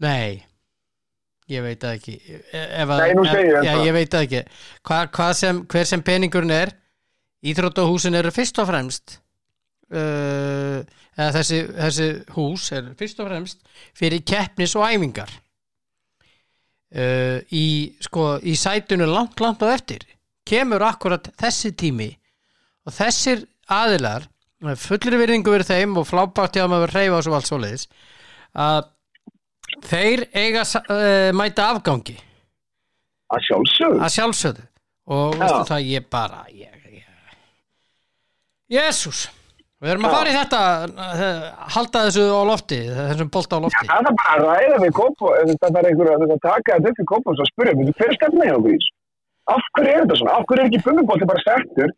Nei, 0.03 0.43
ég 1.53 1.65
veit 1.65 1.83
það 1.83 1.99
ekki. 1.99 2.15
Ef 2.53 2.95
að, 2.95 3.03
Nei, 3.03 3.17
nú 3.17 3.27
segi 3.29 3.51
ég 3.53 3.59
það. 3.69 3.85
ég 3.87 3.97
veit 3.97 4.15
það 4.15 4.27
ekki. 4.27 4.43
Hva, 4.89 5.29
sem, 5.39 5.61
hver 5.73 5.89
sem 5.89 6.05
peningurinn 6.05 6.57
er 6.57 6.75
Íþróttahúsin 7.43 8.15
eru 8.15 8.31
fyrst 8.31 8.61
og 8.63 8.69
fremst 8.69 9.17
uh, 9.91 10.83
eða 11.19 11.31
þessi, 11.39 11.59
þessi 11.77 12.07
hús 12.37 12.67
er 12.73 12.91
fyrst 12.99 13.21
og 13.21 13.29
fremst 13.29 13.61
fyrir 13.99 14.23
keppnis 14.27 14.73
og 14.79 14.87
æfingar 14.89 15.31
uh, 16.97 17.39
í, 17.53 17.67
sko, 18.05 18.39
í 18.43 18.55
sætunu 18.59 19.07
langt, 19.11 19.41
langt 19.45 19.63
á 19.65 19.69
eftir 19.75 20.07
kemur 20.49 20.83
akkurat 20.87 21.29
þessi 21.39 21.73
tími 21.79 22.11
og 22.87 22.97
þessir 22.97 23.45
aðilar 23.73 24.25
fullri 24.79 25.19
virðingu 25.19 25.51
verið 25.53 25.71
þeim 25.73 25.97
og 25.99 26.07
flábátt 26.07 26.57
hjá 26.59 26.67
maður 26.71 26.93
reyfa 26.97 27.19
og 27.21 27.25
svo 27.27 27.37
allt 27.39 27.49
svoleiðis 27.51 27.87
að 28.55 28.85
þeir 29.89 30.27
eiga 30.37 30.63
uh, 30.63 31.31
mæta 31.35 31.71
afgangi 31.75 32.19
Að 33.33 33.41
sjálfsögðu. 33.49 34.01
að 34.05 34.13
sjálfsögðu 34.13 34.65
og 35.13 35.39
veistu 35.41 35.63
það 35.71 35.87
ég 35.89 36.05
bara. 36.13 36.43
Jésús 38.73 39.23
við 39.83 39.93
erum 39.93 40.07
að 40.07 40.13
Já. 40.13 40.17
fara 40.17 40.31
í 40.33 40.37
þetta 40.37 40.61
uh, 40.87 41.47
halda 41.75 42.03
þessu 42.07 42.25
á 42.31 42.43
lofti 42.49 42.81
þessum 42.97 43.31
bolta 43.35 43.59
á 43.59 43.65
lofti 43.65 43.89
Það 43.91 44.09
er 44.11 44.17
bara 44.23 44.35
að 44.35 44.45
ræða 44.47 44.81
við 44.85 44.93
kópa, 44.99 45.33
það 45.63 45.79
er 45.81 45.89
einhver 45.91 46.13
að 46.17 46.35
taka 46.47 46.77
þetta 46.77 46.93
upp 46.93 47.03
í 47.03 47.07
kópa 47.13 47.35
og 47.35 47.49
spyrja, 47.51 47.75
hver 47.79 48.09
er 48.09 48.19
stefna 48.19 48.49
hjá 48.49 48.57
okkur 48.59 48.73
í 48.73 48.77
þessu? 48.79 48.93
Af 49.53 49.65
hverju 49.75 49.93
er 49.93 50.05
þetta 50.05 50.19
svona? 50.21 50.37
Af 50.39 50.45
hverju 50.47 50.63
er 50.63 50.69
ekki 50.71 50.83
bumbibólti 50.87 51.29
bara 51.33 51.43
settur 51.43 51.95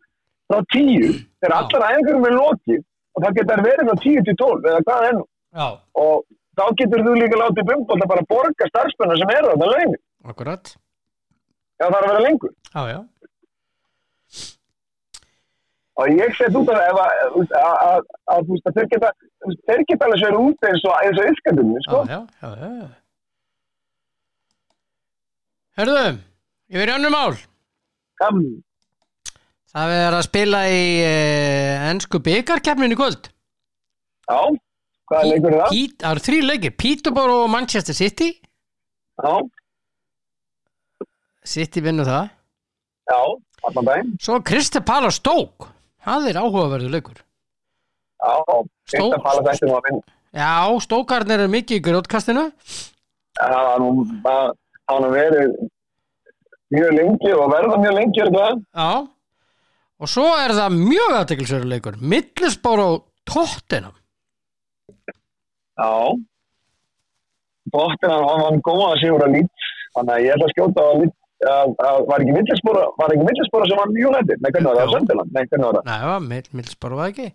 frá 0.49 0.61
10 0.73 1.19
þegar 1.41 1.53
Já. 1.53 1.59
allar 1.61 1.85
æfingarum 1.91 2.25
er 2.29 2.35
lokið 2.39 2.81
og 2.81 3.25
það 3.25 3.37
getur 3.39 3.61
verið 3.65 3.91
frá 3.91 4.01
10 4.05 4.25
til 4.29 4.35
12 4.41 4.71
eða 4.71 4.81
hvað 4.87 5.05
enn 5.09 5.21
Já, 5.55 5.67
og 6.05 6.25
þá 6.57 6.65
getur 6.81 7.05
þú 7.05 7.13
líka 7.19 7.41
látið 7.41 7.69
bumbibólti 7.69 8.09
bara 8.11 8.25
borga 8.33 8.69
starfspennar 8.71 9.21
sem 9.21 9.35
eru 9.37 9.53
þetta 9.53 9.69
launir. 9.75 10.01
akkurat 10.25 10.73
Já, 11.75 11.85
það 11.91 11.95
er 11.97 12.05
að 12.05 12.09
vera 12.09 12.23
lengur. 12.23 12.51
Já, 12.71 12.81
já, 12.87 12.99
Og 15.95 16.11
ég 16.11 16.33
set 16.35 16.55
út 16.59 16.67
af 16.73 16.79
það 16.81 16.97
að, 18.27 18.49
þeir 18.75 18.87
geta, 18.91 19.11
þeir 19.69 19.83
geta 19.87 20.07
alveg 20.09 20.21
sér 20.25 20.35
út 20.35 20.67
eins 20.67 20.83
og, 20.83 20.95
eins 21.05 21.19
og 21.21 21.29
yskandunni, 21.31 21.83
sko. 21.85 22.01
já, 22.09 22.17
já, 22.41 22.49
já. 22.59 22.87
Hörðu, 25.79 26.03
ég 26.71 26.79
verið 26.81 26.97
önnum 26.99 27.15
mál 27.15 27.33
Já, 27.35 28.27
Það 29.75 29.93
er 29.95 30.15
að 30.15 30.25
spila 30.27 30.61
í 30.71 30.83
uh, 31.03 31.87
ennsku 31.91 32.21
byggarkeppnin 32.23 32.95
í 32.95 32.99
kvöld 32.99 33.27
já, 34.25 34.39
hvað 35.11 35.27
leikur 35.31 35.51
er 35.51 35.59
það? 35.65 35.75
Það 35.99 36.09
eru 36.11 36.25
þrý 36.27 36.39
leikir, 36.49 36.75
Peterborough 36.79 37.43
og 37.45 37.51
Manchester 37.55 37.95
City 37.97 38.29
Já, 38.35 39.33
City 41.55 41.83
vinnur 41.83 42.07
það 42.07 42.31
já, 43.05 43.19
allan 43.69 43.87
daginn. 43.91 44.15
Svo 44.23 44.39
Kristi 44.43 44.79
Pala 44.83 45.11
Stók 45.13 45.67
Það 46.05 46.27
er 46.29 46.39
áhugaverður 46.41 46.93
leikur. 46.93 47.21
Já, 48.21 48.33
að 49.41 49.47
að 49.79 49.87
vinna. 49.89 50.03
Já, 50.35 50.53
Stókarnir 50.83 51.41
eru 51.41 51.51
mikið 51.51 51.77
í 51.79 51.83
grótkastinu 51.83 52.43
Það 53.35 53.53
var 53.55 53.81
nú 53.83 53.89
var 54.25 55.01
nú 55.01 55.09
verið 55.13 55.53
mjög 56.75 56.95
lengi 56.95 57.33
og 57.35 57.51
verða 57.51 57.79
mjög 57.81 57.97
lengi 57.99 58.23
er. 58.23 58.61
Já. 58.75 58.89
Og 59.95 60.11
svo 60.11 60.27
er 60.37 60.53
það 60.55 60.77
mjög 60.77 61.17
aðteklisverður 61.19 61.71
leikur. 61.71 61.99
Millisborough 62.13 63.03
Tottenham. 63.27 63.95
Já. 65.75 65.91
Bóttina 67.73 68.17
hann 68.21 68.43
var 68.43 68.59
góða 68.63 68.89
að 68.93 68.99
sigur 69.01 69.23
að 69.25 69.37
lít, 69.39 69.69
þannig 69.95 70.13
að 70.15 70.25
ég 70.25 70.35
ætla 70.35 70.47
að 70.47 70.53
skjóta 70.53 70.83
á 70.85 70.91
lít, 71.01 71.15
að, 71.53 71.73
að 71.89 71.97
var 72.09 72.23
ekki 72.25 72.35
villisbóra, 72.37 72.83
var 72.99 73.13
ekki 73.15 73.25
villisbóra 73.29 73.67
sem 73.69 73.79
var 73.81 73.89
United? 74.09 74.37
Nei, 74.43 74.51
hvernig 74.55 74.69
var 74.71 74.79
það? 74.81 74.93
Söndiland? 74.95 75.33
Nei, 75.35 75.43
hvernig 75.51 75.65
var 75.69 75.75
það? 75.79 75.85
Nei, 75.89 75.97
það 76.03 76.11
var 76.13 76.23
Mill- 76.29 76.51
Middlesbrough 76.59 76.97
var 76.99 77.05
það 77.05 77.13
ekki 77.15 77.27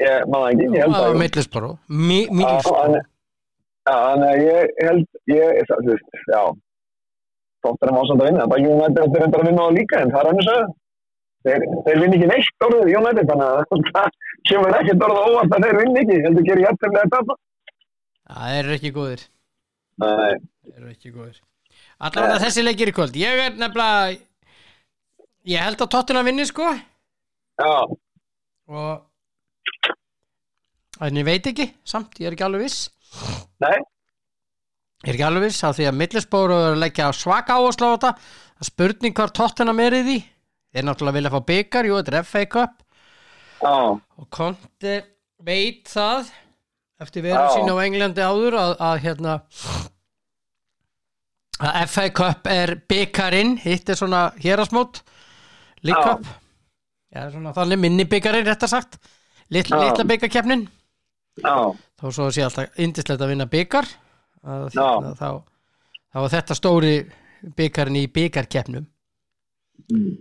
Ég 0.00 0.26
maður 0.32 0.50
ekki, 0.54 0.66
ég 0.66 0.80
held 0.84 0.94
Það 0.94 1.00
að. 1.04 1.08
var 1.10 1.20
Middlesbrough 1.22 1.76
Mi- 2.08 2.26
Já, 2.26 2.34
Middlesbrough 2.40 2.80
hann- 2.80 3.06
Já, 3.90 3.94
þannig 4.06 4.28
að 4.30 4.42
ég 4.44 4.74
held, 4.86 5.06
ég, 5.34 5.60
það, 5.70 5.80
þú 5.84 5.90
veist, 5.94 6.10
já. 6.34 6.42
Tóttir 7.64 7.90
hann 7.90 7.98
ásand 8.00 8.20
að 8.22 8.28
vinna, 8.30 8.46
bara 8.52 8.60
United 8.74 9.00
eftir 9.04 9.20
reyndar 9.24 9.40
að 9.42 9.48
vinna 9.50 9.64
á 9.66 9.70
líka, 9.76 10.00
en 10.04 10.10
það 10.14 10.20
er 10.20 10.28
hann 10.30 10.40
að 10.40 10.48
segja. 10.50 10.66
Þeir, 11.40 11.62
þeir 11.86 12.00
vinna 12.02 12.16
ekki 12.18 12.28
neitt 12.30 12.64
orðið 12.66 12.90
United, 13.00 13.26
þannig 13.30 13.46
að 13.48 13.56
það 13.90 14.08
kemur 14.50 14.76
ekkert 14.80 15.04
orðið 15.06 15.22
óvart 15.30 15.54
að 15.56 15.64
þeir 15.66 15.78
vinna 15.80 16.00
ekki, 16.04 16.18
heldur 16.26 16.46
gerir 16.50 16.64
jættilega 16.66 17.02
að 17.06 17.12
tapa. 17.16 17.36
Það 18.30 18.56
eru 18.60 18.74
ekki 18.78 18.92
góðir 19.00 19.22
Nei, 20.00 20.34
Þeir 20.64 20.76
eru 20.80 20.90
ekki 20.94 21.10
góðir 21.16 21.38
Allavega 22.00 22.40
þessi 22.40 22.64
leikir 22.64 22.90
í 22.90 22.96
kvöld. 22.96 23.16
Ég 23.20 23.44
er 23.44 23.56
nefnilega 23.60 24.18
Ég 25.48 25.62
held 25.64 25.80
að 25.80 25.88
Tottenham 25.94 26.26
vinni 26.28 26.44
sko. 26.44 26.66
Já, 27.60 27.72
og 28.68 29.06
en 31.00 31.16
ég 31.16 31.24
veit 31.24 31.46
ekki. 31.48 31.70
Samt, 31.84 32.18
ég 32.20 32.28
er 32.28 32.36
ekki 32.36 32.44
alveg 32.44 32.66
viss. 32.66 32.90
Nei, 33.64 33.78
ég 35.00 35.08
er 35.08 35.16
ekki 35.16 35.26
alveg 35.26 35.46
viss 35.48 35.64
af 35.64 35.78
því 35.78 35.88
að 35.88 35.96
að 36.58 36.76
leggja 36.82 37.08
svaka 37.16 37.56
áherslu 37.56 37.88
á 37.88 37.94
þetta. 37.94 38.12
Það 38.60 38.68
spurning 38.68 39.16
hvar 39.16 39.32
Tottenham 39.32 39.80
er 39.80 39.96
í 39.96 40.02
því. 40.04 40.18
Þeir 40.70 40.86
náttúrulega 40.86 41.16
vilja 41.16 41.32
fá 41.32 41.40
byggar, 41.48 41.88
jú, 41.88 41.96
þetta 41.96 42.12
er 42.12 42.28
FA 42.28 42.42
Cup. 42.52 42.74
Já, 43.60 43.76
og 43.96 44.26
Conte 44.30 44.94
veit 45.40 45.88
það 45.88 46.28
eftir 47.00 47.24
veru 47.24 47.48
sín 47.56 47.72
á 47.72 47.76
Englandi 47.80 48.22
áður 48.24 48.56
að, 48.60 48.76
að 48.76 49.00
hérna 49.06 49.40
að 51.60 51.80
FA 51.92 52.06
Cup 52.16 52.50
er 52.50 52.74
byggarinn 52.88 53.56
hitt 53.62 53.88
er 53.92 53.98
svona 53.98 54.30
hérasmót 54.40 55.02
League. 55.86 56.02
Cup. 56.02 56.26
Já, 57.10 57.26
svona 57.32 57.54
þannig 57.56 57.80
minni 57.80 58.06
byggarinn, 58.08 58.46
réttar 58.46 58.70
sagt. 58.70 59.00
Litla, 59.50 59.80
litla 59.82 60.04
byggarkeppnin 60.06 60.68
já, 61.42 61.54
þó 61.98 62.10
svo 62.14 62.28
sé 62.30 62.44
alltaf 62.46 62.78
indislegt 62.78 63.22
að 63.22 63.32
vinna 63.32 63.46
byggar 63.50 63.88
að, 64.46 64.68
þá, 65.18 65.30
þá 66.12 66.20
er 66.20 66.32
þetta 66.36 66.56
stóri 66.58 66.94
byggarinn 67.58 67.98
í 67.98 68.06
byggarkeppnum 68.14 68.86
Mm. 69.90 70.18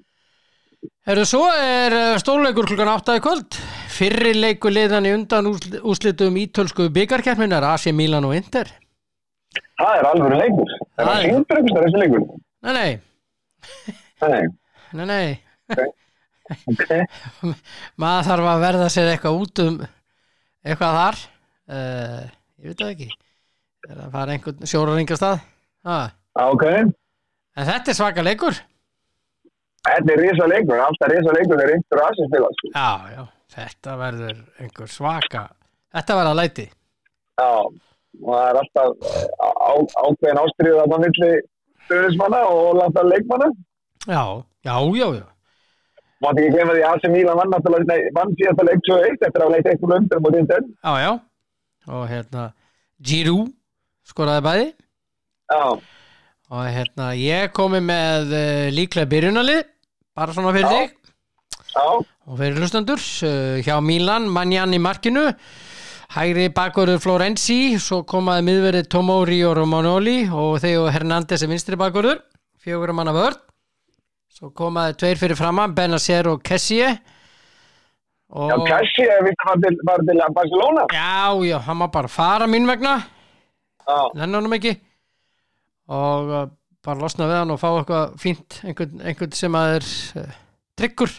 Herru, 1.09 1.25
svo 1.27 1.41
er 1.51 1.93
eh, 1.93 2.17
stórleikur 2.21 2.67
klukkan 2.69 2.91
8 2.93 3.17
í 3.19 3.23
kvöld. 3.23 3.57
Fyrri 3.91 4.31
leikur 4.37 4.71
liðan 4.71 5.07
í 5.09 5.11
undan 5.17 5.49
úrslitum 5.51 6.37
ítölsku 6.39 6.87
byggarkeppninar 6.95 7.65
AC 7.73 7.89
Milan 7.95 8.27
og 8.29 8.37
Inter. 8.37 8.71
Það 9.79 9.97
er 9.97 10.09
alveg 10.13 10.37
leikur. 10.39 10.78
Það 10.99 11.07
Það 11.07 11.15
er 11.15 11.23
er- 11.23 11.33
síndur 11.33 11.59
einhvers 11.59 11.75
þar 11.77 11.85
þessi 11.87 12.01
leikur. 12.03 12.23
Nei, 12.59 12.73
nei, 12.75 12.91
Nei, 14.19 14.41
nei, 14.99 15.05
nei. 15.07 15.87
Ok, 16.73 16.89
maður 18.01 18.27
þarf 18.27 18.47
að 18.51 18.63
verða 18.65 18.87
sér 18.91 19.11
eitthvað 19.13 19.41
út 19.43 19.61
um 19.63 19.75
eitthvað 20.65 20.97
þar. 20.99 21.19
Uh, 21.69 22.23
ég 22.59 22.71
veit 22.73 22.81
það 22.81 22.93
ekki. 22.95 23.09
Er 23.89 23.99
að 24.03 24.15
fara 24.17 24.33
einhvern 24.35 24.67
sjórar 24.67 24.99
einhver 24.99 25.19
stað 25.19 25.37
ah. 25.87 26.09
ok. 26.49 26.65
en 26.67 27.69
þetta 27.69 27.93
er 27.93 27.97
svaka 27.99 28.25
leikur. 28.25 28.57
Þetta 29.87 30.13
er 30.15 30.19
risa 30.25 30.47
leikur, 30.51 30.81
alltaf 30.83 31.13
risa 31.13 31.35
leikur 31.37 31.55
þegar 31.61 31.71
einhver 31.77 32.01
aðsins 32.03 32.33
já, 32.75 32.89
já, 33.13 33.21
þetta 33.55 33.93
verður 34.01 34.41
einhver 34.59 34.91
svaka 34.91 35.45
þetta 35.95 36.17
verður 36.19 36.31
að 36.33 36.39
læti. 36.41 36.65
Já, 37.39 37.47
og 38.19 38.31
það 38.35 38.45
er 38.49 38.59
alltaf 38.61 39.09
eh, 39.09 39.25
ákveðin 40.05 40.41
ástriður 40.43 40.81
að 40.83 40.93
það 40.93 41.03
milli 41.05 41.31
stöðismanna 41.87 42.41
og 42.53 42.79
láta 42.79 43.03
leikmanna. 43.07 43.49
já, 44.05 44.23
já, 44.67 44.75
já, 45.01 45.07
já. 45.19 45.27
Mátti 46.19 46.43
ekki 46.43 46.51
glemma 46.57 46.73
því 46.75 46.81
að 46.83 46.95
AC 46.97 47.05
Milan 47.13 47.37
vann 47.39 47.53
náttúrulega, 47.53 47.95
vann 48.17 48.33
síðasta 48.35 48.65
leik 48.67 48.81
2-1 48.89 49.21
eftir 49.29 49.43
að 49.45 49.53
leita 49.53 49.71
eitthvað 49.71 49.95
undir 50.01 50.19
mútið 50.25 50.41
Inter. 50.43 50.65
Já, 50.83 50.93
já, 50.99 51.11
og 51.95 52.03
hérna 52.09 52.43
Giroud 52.99 53.53
skoraði 54.09 54.43
bæði. 54.49 54.65
Já, 55.53 55.63
og 56.49 56.65
hérna 56.75 57.07
ég 57.15 57.53
komi 57.55 57.79
með 57.85 58.33
uh, 58.35 58.67
líklega 58.75 59.09
byrjunalið 59.13 59.61
bara 60.17 60.35
svona 60.35 60.51
fyrir 60.57 60.67
Já. 60.67 60.75
þig. 60.75 61.15
Já, 61.69 61.85
og 62.27 62.35
fyrir 62.41 62.59
hlustandur 62.59 62.99
uh, 62.99 63.61
hjá 63.63 63.75
Milan, 63.85 64.27
Manjan 64.33 64.75
í 64.75 64.81
markinu 64.81 65.29
hægri 66.09 66.47
bakverður 66.53 67.01
Florenzi 67.03 67.77
svo 67.81 68.01
komaði 68.09 68.47
miðverið 68.47 68.89
Tomori 68.89 69.43
og 69.45 69.55
Romanoli 69.59 70.23
og 70.33 70.57
þegar 70.63 70.95
Hernández 70.95 71.43
er 71.45 71.51
vinstri 71.51 71.77
bakverður 71.79 72.23
fjögur 72.63 72.93
manna 72.97 73.13
vörð. 73.15 73.39
Svo 74.33 74.51
komaði 74.55 74.97
tveir 74.99 75.19
fyrir 75.19 75.37
framann 75.39 75.75
Benacer 75.75 76.27
og 76.31 76.43
Kessie. 76.45 76.89
Já, 78.29 78.53
og 78.53 78.61
vist 78.61 78.99
að 79.01 79.31
fara 79.41 79.55
til, 79.63 79.77
fara 79.87 80.05
til 80.05 80.21
Barcelona. 80.35 80.85
já, 80.93 81.33
já, 81.49 81.57
hann 81.65 81.77
má 81.77 81.87
bara 81.91 82.07
fara 82.07 82.47
mín 82.47 82.67
vegna. 82.69 82.99
Já, 83.87 83.99
nenni 84.15 84.37
honum 84.37 84.53
ekki. 84.53 84.75
Og 85.89 86.29
uh, 86.29 86.43
bara 86.85 87.01
losna 87.01 87.25
við 87.25 87.39
hann 87.39 87.53
og 87.55 87.59
fá 87.59 87.69
eitthvað 87.71 88.13
fínt 88.21 88.59
einhvern, 88.63 89.01
einhvern 89.01 89.33
sem 89.33 89.57
að 89.57 89.79
er 89.79 89.87
uh, 90.21 90.37
tryggur, 90.77 91.15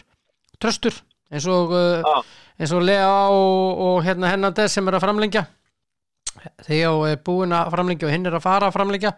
tröstur 0.57 0.95
eins 1.31 1.47
og, 1.51 1.75
uh, 1.75 1.99
Já. 1.99 2.23
Eins 2.59 2.73
og 2.75 2.83
Lea 2.85 3.11
og, 3.31 3.81
og 3.85 4.01
hérna 4.05 4.31
Hernandez 4.31 4.75
sem 4.75 4.87
er 4.87 4.97
að 4.97 5.05
framlengja. 5.05 5.45
Theo 6.65 7.05
er 7.09 7.21
búinn 7.21 7.53
að 7.55 7.71
framlengja 7.75 8.07
og 8.07 8.13
hinn 8.15 8.27
er 8.27 8.37
að 8.37 8.45
fara 8.45 8.69
að 8.69 8.77
framlengja. 8.79 9.13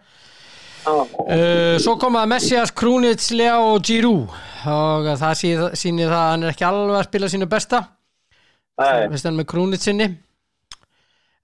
Uh, 0.84 1.80
svo 1.80 1.94
komaði 1.96 2.28
Messias, 2.34 2.72
Krúnits, 2.76 3.30
Lea 3.32 3.56
og 3.62 3.80
Giroud. 3.86 4.34
Og 4.68 5.08
það 5.20 5.38
sýnir 5.40 5.78
sýnir 5.80 6.10
það 6.12 6.20
að 6.20 6.30
hann 6.32 6.44
er 6.44 6.52
ekki 6.52 6.66
alveg 6.68 6.98
að 6.98 7.08
spila 7.08 7.30
sínu 7.32 7.48
besta. 7.48 7.80
Við 8.74 9.18
stendum 9.22 9.40
með 9.40 9.50
Krúnits 9.52 9.88
sinni. 9.88 10.10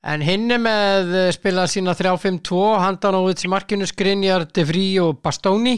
En 0.01 0.23
hinn 0.25 0.49
er 0.49 0.61
með 0.61 1.11
eh, 1.13 1.31
spila 1.37 1.67
sína 1.69 1.93
3-5-2 1.93 2.61
handan 2.81 3.19
á 3.21 3.23
þessi 3.29 3.51
markinu 3.53 3.89
Skrinjar, 3.89 4.47
De 4.49 4.65
Vries 4.65 5.01
og 5.05 5.19
Bastoni. 5.21 5.77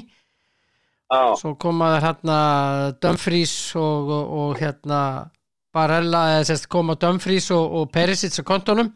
Já, 1.13 1.35
svo 1.37 1.57
komaði 1.61 2.05
hérna 2.07 2.37
Dumfries 3.03 3.53
og, 3.77 4.13
og, 4.15 4.31
og 4.43 4.61
hérna 4.63 5.01
Barella, 5.73 6.23
eða 6.37 6.49
sérst 6.51 6.69
koma 6.73 6.97
Dumfries 7.01 7.49
og, 7.55 7.79
og 7.79 7.91
Perisic 7.93 8.39
á 8.41 8.45
kontonum 8.45 8.93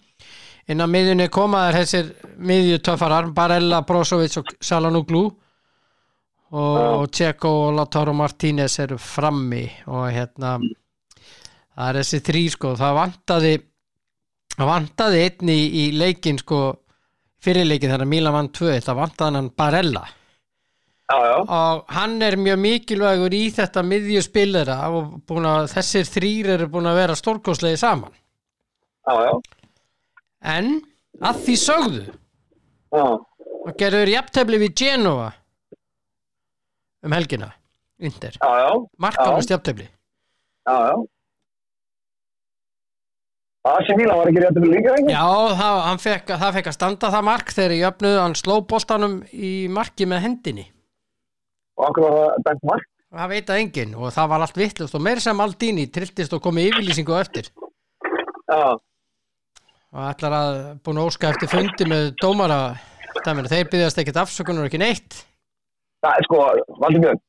inn 0.67 0.83
á 0.83 0.87
miðjunni 0.91 1.29
komaðar 1.33 1.81
þessir 1.81 2.11
miðju 2.43 2.81
töffarar, 2.85 3.31
Barella, 3.35 3.83
Brozovic 3.87 4.37
og 4.41 4.51
Salanoglu 4.61 5.23
og, 5.27 6.77
og 7.03 7.07
Tjeko 7.15 7.53
og 7.69 7.77
Lautaro 7.79 8.15
Martínez 8.17 8.79
eru 8.83 8.99
frammi 9.01 9.65
og 9.87 10.11
hérna 10.15 10.57
það 11.77 11.89
er 11.89 12.01
þessi 12.01 12.23
þrý 12.29 12.45
sko, 12.55 12.75
það 12.79 12.99
vantaði 13.01 13.55
það 14.57 14.71
vantaði 14.73 15.25
einn 15.25 15.53
í, 15.53 15.61
í 15.83 15.85
leikin 15.97 16.41
sko 16.43 16.61
fyrirleikin 17.45 17.93
þegar 17.93 18.11
Milan 18.11 18.37
vann 18.37 18.53
2 18.57 18.79
það 18.85 19.01
vantaði 19.03 19.41
hann 19.41 19.53
Barella 19.57 20.07
já, 21.13 21.17
já, 21.27 21.37
og 21.43 21.95
hann 21.97 22.17
er 22.23 22.37
mjög 22.41 22.61
mikilvægur 22.63 23.37
í 23.37 23.43
þetta 23.55 23.85
miðjuspillera 23.87 24.77
og 24.91 25.17
að 25.53 25.71
þessir 25.75 26.11
þrýr 26.11 26.53
eru 26.57 26.69
búin 26.73 26.91
að 26.91 27.01
vera 27.01 27.19
stórkostlegi 27.19 27.81
saman. 27.81 28.15
Já, 29.07 29.39
en 30.57 30.71
að 31.23 31.43
því 31.47 31.57
sögðu 31.63 32.07
og 32.97 33.75
gerður 33.79 34.15
jafntefli 34.15 34.63
við 34.63 34.75
Genova 34.83 35.33
um 37.07 37.15
helgina 37.15 37.53
jafntefli. 39.51 39.91
Já, 40.67 40.75
já. 40.91 40.97
Asi 43.67 43.97
Mílan 43.99 44.21
var 44.21 44.29
ekki 44.31 44.43
rétt 44.43 44.59
að 44.61 44.69
líka 44.71 44.95
já, 45.11 45.27
það, 45.59 45.79
fekk, 46.05 46.33
að 46.71 46.75
standa 46.77 47.11
það 47.11 47.25
mark 47.27 47.53
þegar 47.55 47.75
ég 47.75 47.89
öfnuð 47.89 48.19
hann 48.21 48.37
sló 48.39 48.57
boltanum 48.71 49.17
í 49.33 49.53
marki 49.73 50.07
með 50.07 50.23
hendinni 50.27 50.67
Og 51.77 51.89
okkur 51.91 52.07
var 52.07 52.19
það 52.19 52.45
dæmt 52.51 52.69
mark? 52.73 52.93
það 53.17 53.33
veit 53.33 53.53
að 53.53 53.61
enginn 53.63 53.95
og 53.97 54.11
það 54.15 54.33
var 54.33 54.45
allt 54.45 54.59
vittlust 54.61 54.97
og 54.97 55.05
meir 55.05 55.23
sem 55.23 55.41
Aldini 55.41 55.87
trilltist 55.93 56.35
og 56.37 56.43
komið 56.45 56.73
yfirlýsingu 56.73 57.15
eftir. 57.17 57.49
Já, 58.47 58.77
og 59.97 60.03
ætlar 60.11 60.37
að 60.37 60.59
búin 60.85 61.01
að 61.01 61.11
óska 61.11 61.31
eftir 61.33 61.51
fundi 61.51 61.89
með 61.89 62.11
dómara. 62.23 62.61
Dæminu, 63.25 63.49
þeir 63.51 63.71
byggjast 63.73 64.03
ekkert 64.03 64.21
afsökunar 64.23 64.69
ekki 64.69 64.81
neitt. 64.83 65.23
Það 66.05 66.19
er 66.19 66.27
sko, 66.27 66.41
Valdimjörn, 66.83 67.21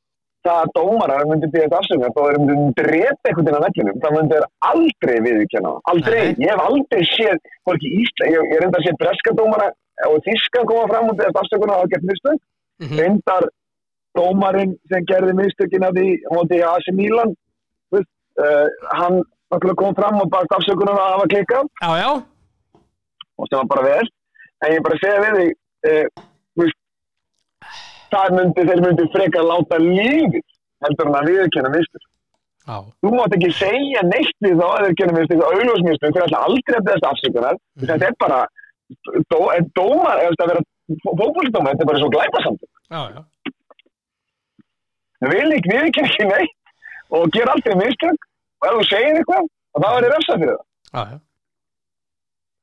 það 0.46 0.58
að 0.62 0.72
dómarar 0.76 1.24
myndi 1.30 1.48
býða 1.50 1.64
þetta 1.64 1.78
afsökunar, 1.80 2.12
þá 2.14 2.20
erum 2.26 2.50
við 2.50 2.60
drepa 2.78 3.30
einhvern 3.30 3.48
veginn 3.48 3.58
á 3.58 3.64
vellinum, 3.64 4.00
það 4.02 4.16
myndi 4.16 4.36
þeir 4.36 4.46
aldrei 4.70 5.16
það. 5.54 5.70
Aldrei, 5.92 6.20
Nei. 6.20 6.44
ég 6.44 6.52
hef 6.52 6.64
aldrei 6.66 7.08
séð, 7.14 7.40
fólki 7.66 7.94
Ísla, 8.02 8.28
ég, 8.34 8.52
ég 8.52 8.62
reynda 8.62 8.82
að 8.82 8.86
sé 8.86 8.94
breska 9.00 9.34
dómara 9.40 9.70
og 10.10 10.20
þískan 10.28 10.68
koma 10.68 10.90
fram 10.92 11.10
og 11.10 11.18
býða 11.18 11.42
afsökunar 11.42 11.80
á 11.80 11.82
að 11.82 11.90
geta 11.94 12.10
mistök, 12.12 12.44
mm 12.84 13.00
reyndar 13.00 13.48
dómarinn 14.18 14.74
sem 14.90 15.06
gerði 15.08 15.34
mistökin 15.38 15.86
af 15.86 15.94
því, 15.96 16.08
hann 16.32 16.50
því 16.50 16.58
AC 16.70 16.90
Milan, 16.96 17.34
þú 17.88 17.98
veist, 17.98 18.10
uh, 18.42 18.66
hann 18.98 19.22
kom 19.80 19.96
fram 19.98 20.20
og 20.22 20.30
bakt 20.32 20.54
afsökunar 20.56 20.98
að 20.98 21.14
hafa 21.14 21.30
já, 22.02 22.10
og 23.38 23.48
sem 23.48 23.60
var 23.60 23.70
bara 23.72 23.86
vel. 23.86 24.10
En 24.66 24.74
ég 24.74 24.84
bara 24.84 25.00
segja 25.00 25.24
við 25.24 25.38
þig 25.38 25.50
uh, 25.92 26.26
veist, 26.62 26.78
það 28.12 28.36
myndi, 28.36 28.68
þeir 28.70 28.84
myndi 28.84 29.10
frekar 29.14 29.48
láta 29.48 29.80
lífið 29.82 30.44
heldur 30.84 31.10
en 31.10 31.18
að 31.18 31.28
viðurkenna 31.32 31.70
mistur 31.74 32.04
já, 32.68 32.76
þú 33.02 33.10
mátt 33.16 33.34
ekki 33.34 33.50
segja 33.58 34.04
neitt 34.06 34.36
við 34.44 34.60
þá 34.60 34.66
að 34.68 34.84
þeir 34.84 34.96
kenna 35.00 35.16
mistur 35.16 35.42
og 35.42 35.56
augljósmistur 35.56 36.12
fyrir 36.12 36.26
alltaf 36.26 36.48
aldrei 36.48 36.78
að 36.78 36.88
beðast 36.88 37.08
afsökunar. 37.12 37.60
Þetta 37.84 38.10
er 38.10 38.18
bara 38.22 38.40
dó, 39.32 39.40
en 39.54 39.70
dómar, 39.76 40.20
eða 40.24 40.44
að 40.44 40.52
vera 40.52 40.66
fókbólsdómar, 41.04 41.74
þetta 41.74 41.84
er 41.84 41.90
bara 41.90 42.02
svo 42.02 42.10
glæpasamt 42.12 42.66
já, 42.88 43.00
já. 43.12 43.20
Það 45.22 45.34
vil 45.34 45.56
ekki 45.56 45.72
viðurkenna 45.72 46.10
ekki 46.12 46.28
neitt 46.32 46.56
og 47.18 47.32
gera 47.34 47.54
aldrei 47.56 47.76
mistök 47.80 48.26
og 48.58 48.68
ef 48.68 48.76
þú 48.78 48.86
segir 48.90 49.18
eitthvað 49.20 49.44
og 49.48 49.82
það 49.84 49.94
verður 49.96 50.14
refsað 50.14 50.42
fyrir 50.42 50.58
það 50.92 51.12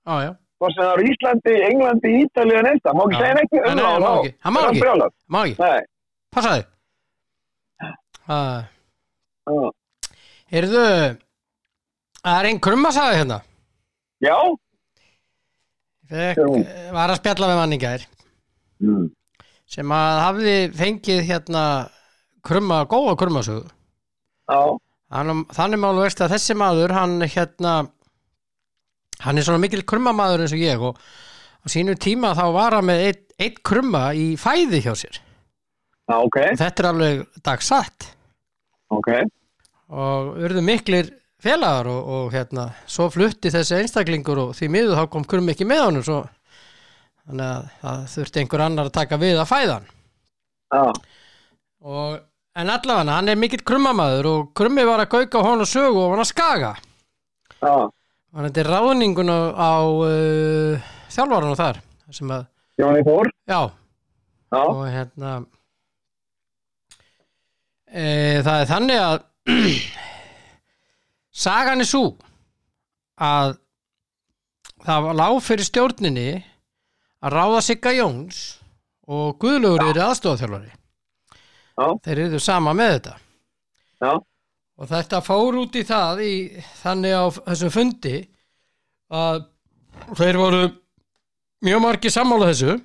já, 0.06 0.16
já. 0.26 0.32
hvort 0.60 0.76
sem 0.76 0.84
það 0.84 0.94
eru 0.94 1.08
Íslandi, 1.12 1.56
Englandi, 1.70 2.14
Ítalið 2.24 2.60
en 2.62 2.70
einsta, 2.72 2.94
má 2.96 3.04
ekki 3.06 3.22
segja 3.22 3.38
neitt 3.40 3.56
við 3.56 3.66
Nei, 3.66 3.72
um 3.72 3.82
það 3.82 4.00
má 4.06 4.10
og 4.12 4.20
ekki. 4.26 4.38
Hann 4.46 4.56
má 4.56 4.60
þá 4.60 4.66
er 4.66 4.72
ekki. 4.72 4.84
brjálað. 4.86 5.16
má 5.28 5.40
ekki, 5.42 5.58
Nei, 5.66 5.82
passaði 6.36 6.66
uh, 8.30 8.60
já. 9.46 9.72
Heyrðu 10.56 10.86
Það 12.26 12.40
er 12.40 12.48
einn 12.50 12.62
krummasaði 12.66 13.20
hérna 13.20 13.42
Já, 14.24 14.38
Fekk, 16.10 16.40
Já. 16.40 16.46
Var 16.96 17.12
að 17.12 17.20
spjalla 17.20 17.50
við 17.50 17.60
manningær 17.60 18.06
mm. 18.86 19.06
sem 19.76 19.94
að 19.98 20.22
hafði 20.22 20.56
fengið 20.78 21.22
hérna 21.30 21.64
krumma, 22.46 22.84
góða 22.90 23.16
krummasögu. 23.20 23.68
Þannig 25.16 25.82
málu 25.82 26.04
veist 26.04 26.22
að 26.24 26.36
þessi 26.36 26.58
maður 26.58 26.94
hann 26.96 27.20
hérna 27.26 27.76
hann 29.24 29.40
er 29.40 29.48
svona 29.48 29.62
mikil 29.64 29.84
krummamaður 29.88 30.46
eins 30.46 30.56
og 30.56 30.64
ég 30.64 30.82
og 30.84 31.00
á 31.00 31.66
sínu 31.72 31.96
tíma 32.02 32.34
þá 32.38 32.46
var 32.56 32.78
hann 32.78 32.90
með 32.90 33.06
eitt, 33.10 33.24
eitt 33.42 33.62
krumma 33.66 34.10
í 34.18 34.34
fæði 34.40 34.82
hjá 34.86 34.94
sér. 35.00 35.22
Já, 36.06 36.18
ok, 36.20 36.42
og 36.52 36.60
þetta 36.62 36.84
er 36.84 36.90
alveg 36.92 37.22
dagsatt. 37.46 38.10
Ok, 38.94 39.10
og 39.90 40.36
urðu 40.46 40.62
miklir 40.66 41.10
félagar 41.46 41.90
og, 41.92 42.12
og 42.18 42.34
hérna 42.34 42.70
svo 42.90 43.08
flutti 43.14 43.52
þessi 43.54 43.80
einstaklingur 43.80 44.42
og 44.48 44.54
því 44.58 44.70
miður 44.74 45.00
þá 45.00 45.10
kom 45.14 45.26
krum 45.30 45.52
ekki 45.54 45.68
með 45.70 45.84
honum 45.88 46.06
svo 46.06 46.22
þannig 47.26 47.46
að 47.46 47.68
það 47.82 48.06
þurfti 48.14 48.42
einhver 48.42 48.64
annar 48.66 48.90
að 48.90 48.96
taka 48.98 49.20
við 49.22 49.42
að 49.42 49.52
fæða 49.52 49.76
hann 49.76 49.90
já, 50.76 50.86
og, 51.86 52.24
en 52.56 52.72
allavega 52.72 53.18
hann 53.18 53.32
er 53.32 53.40
mikill 53.40 53.64
krummamaður 53.68 54.30
og 54.32 54.52
krummi 54.58 54.86
var 54.88 55.04
að 55.04 55.12
gauka 55.16 55.44
á 55.44 55.48
honum 55.48 55.70
sögu 55.70 56.06
og 56.06 56.14
hann 56.14 56.24
að 56.24 56.32
skaga. 56.32 56.72
Já, 57.60 57.74
og 58.36 58.46
þetta 58.46 58.64
er 58.64 58.72
ráðningun 58.72 59.32
á, 59.32 59.40
á 59.56 59.74
uh, 59.84 60.88
þjálfaranu 61.12 61.60
þar 61.60 61.82
að, 62.12 62.48
Jóni 62.80 63.04
Þór, 63.08 63.32
já, 63.48 63.60
já, 64.52 64.62
og 64.62 64.82
hérna 64.92 65.36
e, 67.88 68.04
það 68.44 68.60
er 68.60 68.72
þannig 68.72 69.02
að 69.02 69.18
sagan 71.46 71.84
er 71.84 71.90
svo 71.90 72.04
að 73.16 73.56
það 74.86 75.12
lág 75.18 75.40
fyrir 75.46 75.70
stjórninni 75.70 76.30
að 77.26 77.38
ráða 77.40 77.64
Sigga 77.66 77.96
Jóns 77.96 78.42
og 79.08 79.38
Guðlaugur 79.42 79.88
eru 79.88 80.04
aðstofþjálfari 80.06 80.74
já, 81.76 81.88
þeir 82.08 82.24
eru 82.28 82.42
sama 82.44 82.74
með 82.78 82.94
þetta. 82.96 83.16
Já, 84.06 84.12
og 84.76 84.90
þetta 84.92 85.22
fór 85.26 85.60
út 85.62 85.78
í 85.80 85.84
það 85.88 86.24
í, 86.26 86.34
þannig 86.82 87.16
á 87.16 87.24
þessum 87.38 87.76
fundi 87.76 88.16
að 89.16 89.46
þeir 90.20 90.42
voru 90.42 90.64
mjög 91.66 91.84
margir 91.86 92.14
sammála 92.14 92.52
þessu. 92.52 92.78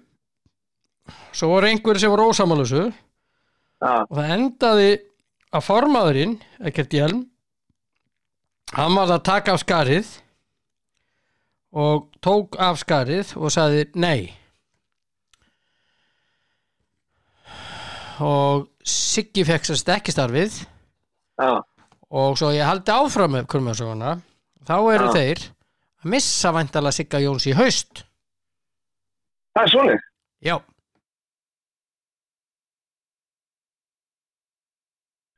Svo 1.34 1.52
voru 1.54 1.70
einhverjir 1.70 2.04
sem 2.04 2.12
voru 2.12 2.30
ósammála 2.30 2.66
þessu. 2.66 2.86
Já, 3.80 3.92
og 4.04 4.14
það 4.14 4.32
endaði 4.36 4.90
að 5.50 5.66
formaðurinn, 5.66 6.38
ekkert 6.68 6.94
hjelm 6.94 7.26
hann 8.76 8.94
var 8.94 9.10
að 9.10 9.24
taka 9.26 9.54
af 9.54 9.62
skarið 9.64 10.10
og 11.74 12.10
tók 12.22 12.58
af 12.60 12.80
skarið 12.82 13.34
og 13.38 13.52
sagði 13.54 13.86
nei 13.98 14.30
og 18.20 18.66
Siggi 18.84 19.44
fekk 19.48 19.68
sérst 19.68 19.88
ekki 19.92 20.12
starfið. 20.14 20.60
Já, 21.40 21.52
og 22.10 22.36
svo 22.38 22.50
ég 22.52 22.66
haldi 22.66 22.92
áfram 22.92 23.36
með 23.36 23.46
kurmasöguna 23.52 24.16
þá 24.66 24.74
eru 24.94 25.08
Já. 25.08 25.12
þeir 25.14 25.42
að 26.00 26.08
missa 26.14 26.52
væntalega 26.56 26.96
Sigga 26.96 27.20
Jóns 27.22 27.46
í 27.48 27.54
haust. 27.56 28.02
Það 29.54 29.62
er 29.66 29.72
svolítið, 29.72 30.02
já, 30.46 30.56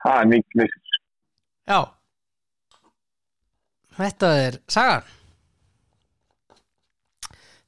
það 0.04 0.18
er 0.20 0.30
mikið 0.32 0.60
missið, 0.62 0.98
já. 1.72 1.80
Þetta 3.92 4.28
er 4.42 4.54
sagan. 4.72 5.08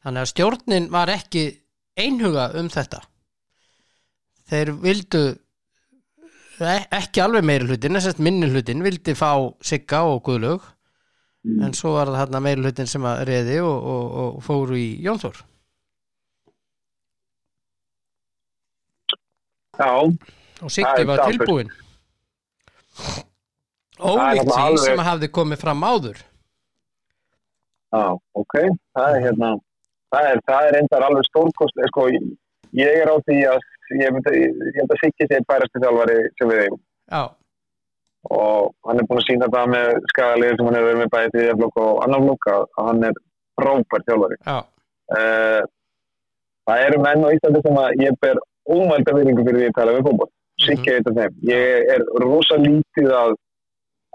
Þannig 0.04 0.22
að 0.22 0.30
stjórnin 0.30 0.86
var 0.92 1.12
ekki 1.12 1.42
einhuga 2.00 2.46
um 2.60 2.68
þetta 2.72 3.02
þeir 4.51 4.70
vildu 4.84 5.22
e- 6.61 6.86
ekki 6.99 7.22
alveg 7.24 7.45
meiri 7.49 7.66
hlutin, 7.70 7.97
þess 7.97 8.12
að 8.14 8.22
minni 8.26 8.51
hlutin 8.53 8.82
vildi 8.84 9.14
fá 9.18 9.30
Sigga 9.64 10.03
og 10.11 10.22
Guðlaug 10.26 10.70
en 11.64 11.74
svo 11.76 11.95
var 11.97 12.09
það 12.09 12.20
hérna 12.22 12.40
meiri 12.40 12.62
hlutin 12.64 12.88
sem 12.88 13.05
að 13.05 13.24
reði 13.28 13.59
og, 13.61 13.88
og, 13.95 14.05
og 14.24 14.38
fóru 14.47 14.78
í 14.80 14.86
Jónþór 15.05 15.42
Já, 19.74 19.90
og 20.62 20.70
Siggi 20.70 21.05
var 21.09 21.24
tilbúin 21.28 21.72
ólíkt 24.05 24.47
því 24.47 24.61
alveg- 24.61 24.84
sem 24.84 25.01
hafði 25.07 25.28
komið 25.34 25.61
fram 25.64 25.82
áður. 25.86 26.18
Já, 27.95 28.05
ok. 28.34 28.55
Það 28.95 29.16
er 29.16 29.20
hérna, 29.24 29.51
það 30.14 30.28
er, 30.30 30.40
það 30.51 30.68
er 30.68 30.76
endar 30.80 31.05
alveg 31.09 31.26
stórkost, 31.28 31.78
sko, 31.90 32.07
ég 32.74 33.01
er 33.03 33.11
á 33.11 33.16
því 33.26 33.38
að, 33.53 33.66
ég, 33.93 34.20
held 34.78 34.93
að 34.95 35.01
Siggi 35.03 35.28
sé 35.30 35.41
bærastu 35.49 35.82
þjálfari 35.82 36.18
sem 36.39 36.53
við 36.53 36.62
eigum 36.64 36.80
já, 37.12 37.22
og 38.35 38.70
hann 38.89 39.01
er 39.01 39.09
búin 39.09 39.20
að 39.20 39.26
sína 39.28 39.49
það 39.53 39.72
með 39.74 39.89
skagaliðið 40.12 40.57
sem 40.57 40.68
hann 40.68 40.78
hefur 40.78 40.89
verið 40.91 41.03
með 41.03 41.11
bæði 41.14 41.32
því 41.35 41.57
flokk 41.61 41.80
og 41.85 42.05
annar 42.07 42.22
flokk 42.24 42.49
að 42.55 42.62
að 42.64 42.89
hann 42.89 43.09
er 43.11 43.18
frábær 43.61 44.07
þjálfari. 44.09 44.39
já, 44.47 44.57
Uh, 45.12 45.61
það 46.64 46.82
eru 46.87 47.01
menn 47.05 47.24
á 47.28 47.35
Íslandi 47.37 47.61
sem 47.61 47.74
að 47.76 47.99
ég 48.01 48.14
ber 48.24 48.39
ómælda 48.72 49.12
viðringu 49.12 49.43
fyrir 49.45 49.61
því 49.61 49.66
að 49.68 49.74
tala 49.76 49.97
við 49.99 50.07
fótboll. 50.07 50.30
Siggi 50.64 50.91
er 50.91 50.97
eitt 50.97 51.11
af 51.11 51.18
þeim. 51.18 51.35
Ég 51.51 51.91
er 51.93 52.05
rosa 52.24 52.57
lítið 52.57 53.11
að, 53.12 53.35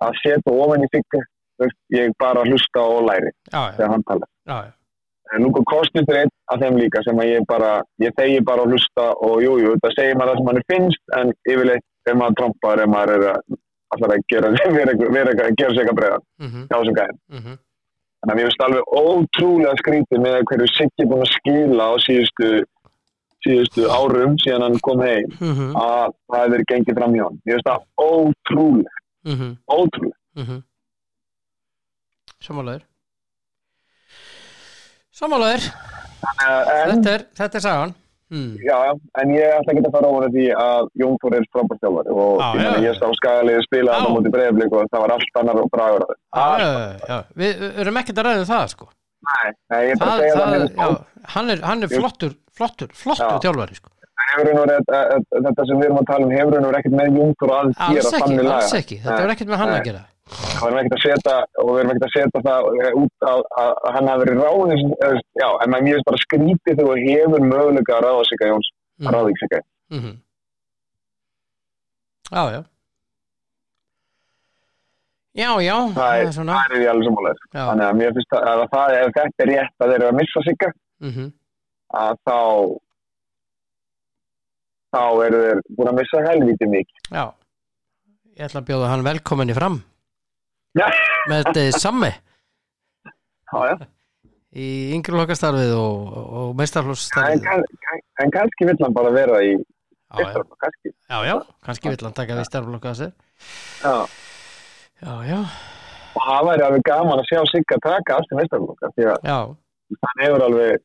að 0.01 0.17
setja 0.23 0.55
ofan 0.55 0.87
í 0.87 0.89
Siggi. 0.95 1.21
Ég 1.93 2.15
bara 2.17 2.41
hlusta 2.47 2.81
og 2.81 3.05
læri 3.05 3.29
þegar 3.51 3.93
hann 3.93 4.05
tala. 4.09 4.25
já, 4.49 4.57
já. 4.65 4.73
En 5.35 5.43
nú 5.43 5.49
er 6.09 6.17
einn 6.23 6.31
af 6.49 6.59
þeim 6.63 6.77
líka 6.81 7.03
sem 7.05 7.19
að 7.21 7.27
ég 7.29 7.43
bara, 7.49 7.71
ég 8.01 8.13
þegi 8.17 8.39
bara 8.47 8.63
að 8.65 8.71
hlusta 8.73 9.03
og 9.27 9.41
jú, 9.45 9.51
jú, 9.61 9.73
það 9.83 9.93
segir 9.97 10.15
maður 10.17 10.31
það 10.31 10.37
sem 10.39 10.47
mann 10.49 10.61
finnst 10.71 11.13
en 11.19 11.33
yfirleitt 11.53 11.85
ef 12.09 12.15
maður 12.17 12.37
trompar, 12.39 12.81
ef 12.81 12.89
maður 12.89 13.13
er 13.17 13.25
að 13.33 13.57
allar 13.93 14.13
að 14.15 14.23
gera, 14.31 14.49
sig 15.75 15.83
eitthvað 15.83 15.99
breiðan 15.99 16.25
Mhm, 16.39 16.63
hjá 16.69 16.75
þessum 16.79 16.97
gæðin. 16.99 17.19
mhm, 17.37 17.57
Þannig 18.19 18.33
að 18.33 18.39
mér 18.39 18.47
finnst 18.49 18.63
alveg 18.65 18.89
ótrúlega 19.03 19.75
skrítið 19.79 20.19
með 20.25 20.39
hverju 20.49 20.67
Siggi 20.73 21.03
er 21.05 21.09
búin 21.13 21.23
að 21.23 21.31
skila 21.37 21.85
á 21.87 21.93
síðustu, 22.03 22.49
síðustu 23.45 23.85
árum 23.95 24.33
síðan 24.43 24.65
hann 24.65 24.79
kom 24.83 24.99
heim 25.05 25.29
mhm, 25.39 25.69
að 25.79 26.15
það 26.33 26.43
hefur 26.47 26.65
gengið 26.73 26.97
fram 26.99 27.13
hjá 27.15 27.23
hann. 27.29 27.37
Mér 27.45 27.59
finnst 27.59 27.69
það 27.69 27.85
ótrúlega, 28.09 28.97
mhm, 29.29 29.53
ótrúlega. 29.77 30.17
mhm. 30.41 30.59
Samálaður 32.39 32.83
Samálaður 32.83 32.83
En, 36.19 36.91
þetta 36.91 37.15
þetta 37.39 37.59
er 37.59 37.65
sagan. 37.65 37.95
Hmm. 38.29 38.51
já, 38.61 38.75
en 39.23 39.31
ég 39.33 39.53
ætla 39.57 39.73
ekki 39.73 39.81
að 39.87 39.93
fara 39.95 40.09
ofan 40.13 40.33
því 40.35 40.43
að 40.53 40.89
Jón 41.01 41.15
Þór 41.21 41.35
er 41.39 41.45
frábærstjálfari 41.49 42.11
og 42.13 42.43
Já, 42.43 42.49
ég, 42.61 42.75
ég 42.85 42.97
sá 42.99 43.07
skagaliði 43.17 43.63
spila 43.65 43.95
þetta 43.95 44.11
mútið 44.13 44.33
breyflik 44.35 44.75
og 44.77 44.83
það 44.93 45.01
var 45.03 45.13
allt 45.15 45.39
annar 45.41 45.61
og 45.63 45.71
bragur. 45.73 46.05
Á 46.29 46.45
já, 46.61 46.67
já. 47.09 47.17
Við 47.41 47.63
erum 47.81 47.97
ekkert 48.03 48.21
að 48.21 48.27
ræða 48.29 48.43
um 48.43 48.49
það 48.51 48.67
sko. 48.75 48.89
Nei, 49.29 49.47
nei, 49.73 49.79
ég 49.87 49.95
er 49.95 49.99
bara 50.03 50.11
að 50.13 50.21
segja 50.21 50.35
það, 50.37 50.53
það, 50.53 50.67
já, 50.77 51.25
hann, 51.33 51.49
er, 51.55 51.63
hann 51.71 51.83
er 51.87 51.91
flottur 51.95 52.35
flottur, 52.59 52.93
flottur 52.93 53.33
Já. 53.33 53.41
þjálfari 53.47 53.79
sko. 53.79 53.89
verið- 54.61 54.93
að- 54.93 55.11
að- 55.15 55.43
þetta 55.47 55.65
sem 55.65 55.79
við 55.79 55.85
erum 55.89 55.99
að 56.03 56.07
tala 56.11 56.25
um 56.27 56.31
hefur 56.37 56.57
og 56.59 56.69
verið 56.69 56.79
ekkert 56.79 56.95
með 56.99 57.17
Jón 57.17 57.33
Þór 57.39 57.53
að 57.55 57.73
gera 57.89 58.55
alls 58.59 58.73
ekki. 58.79 58.97
Þetta 59.03 59.21
er 59.23 59.33
ekkert 59.33 59.49
með 59.49 59.61
hann 59.63 59.73
að 59.73 59.83
gera 59.89 60.01
við 60.29 60.65
erum 60.67 60.79
ekkert 60.79 60.95
að 60.97 61.03
setja 61.05 61.35
og 61.63 61.69
við 61.69 61.79
erum 61.81 61.91
ekkert 61.93 62.07
að 62.09 62.15
setja 62.15 62.41
það 62.47 62.67
eh, 62.85 62.91
út 63.01 63.27
að, 63.31 63.39
að, 63.63 63.71
að 63.87 63.93
hann 63.97 64.09
hafi 64.11 64.23
verið 64.23 64.41
ráðin 64.45 64.81
sem- 64.81 65.21
já, 65.41 65.47
en 65.63 65.71
maður 65.73 65.85
mjög 65.89 66.03
bara 66.09 66.19
skrítið 66.23 66.79
þegar 66.81 66.99
hefur 67.05 67.45
möguleika 67.53 67.95
að 67.97 68.03
ráða 68.07 68.25
sig 68.29 68.43
að 68.45 68.51
Jóns 68.53 68.69
Mhm. 68.99 69.07
að 69.07 69.13
ráða 69.15 69.31
sig 69.39 69.53
að 69.57 69.63
Mhm. 69.95 70.11
já, 72.35 72.43
já. 72.55 72.61
Já, 75.39 75.49
já 75.63 75.75
það 75.95 76.13
er, 76.19 76.29
það 76.35 76.73
er 76.73 76.81
ég 76.83 76.89
alveg 76.91 77.05
sammálaður 77.07 77.41
já, 77.53 77.61
þannig 77.69 77.85
að 77.87 77.97
mér 77.99 78.13
finnst 78.17 78.33
að, 78.35 78.47
að 78.49 78.63
það, 78.73 78.93
ef 78.99 79.11
þetta 79.17 79.43
er 79.45 79.49
rétt 79.53 79.75
að 79.85 79.89
þeir 79.91 79.95
eru 79.99 80.07
að 80.09 80.17
missa 80.19 80.41
sig 80.47 80.57
mhm, 80.99 81.27
að 82.03 82.13
þá 82.27 82.37
þá 84.89 85.01
eru 85.27 85.39
þeir 85.45 85.61
búin 85.77 85.91
að 85.91 85.97
missa 85.99 86.23
helviti 86.25 86.65
mikið. 86.69 87.01
Já. 87.13 87.25
Ég 88.39 88.45
ætla 88.47 88.61
að 88.63 88.67
bjóða 88.71 88.89
hann 88.89 89.03
velkominni 89.05 89.53
fram. 89.57 89.77
Með 90.77 91.43
þetta 91.49 91.63
sammi 91.79 92.11
já, 92.11 93.59
já. 93.71 93.75
í 94.53 94.67
yngri 94.97 95.17
lokastarfið 95.17 95.73
og, 95.77 96.13
og 96.13 96.49
En, 96.51 96.57
meistarflósstarfið 96.61 97.43
kann, 97.47 97.63
kann, 97.87 98.03
en 98.25 98.31
kannski 98.35 98.67
vill 98.69 98.77
hann 98.83 98.93
bara 98.97 99.11
vera 99.15 99.39
í 99.45 99.55
fyrsta 100.17 100.43
kannski 100.65 100.91
já, 100.93 101.17
já, 101.29 101.35
kannski 101.65 101.89
vill 101.93 102.05
hann 102.07 102.17
taka 102.17 102.37
við 102.39 102.47
starflokka 102.49 102.93
þessi 102.93 103.09
já. 103.83 103.95
já, 105.05 105.15
já, 105.29 105.39
og 106.17 106.21
það 106.27 106.47
væri 106.51 106.67
alveg 106.67 106.85
gaman 106.89 107.21
að 107.23 107.27
sjá 107.31 107.41
Sigga 107.49 107.77
taka 107.85 108.19
allt 108.19 108.31
í 108.33 108.39
meistarflokka 108.39 108.93
því 108.95 109.09
að 109.15 109.27
hann 110.05 110.23
hefur 110.25 110.45
alveg, 110.49 110.81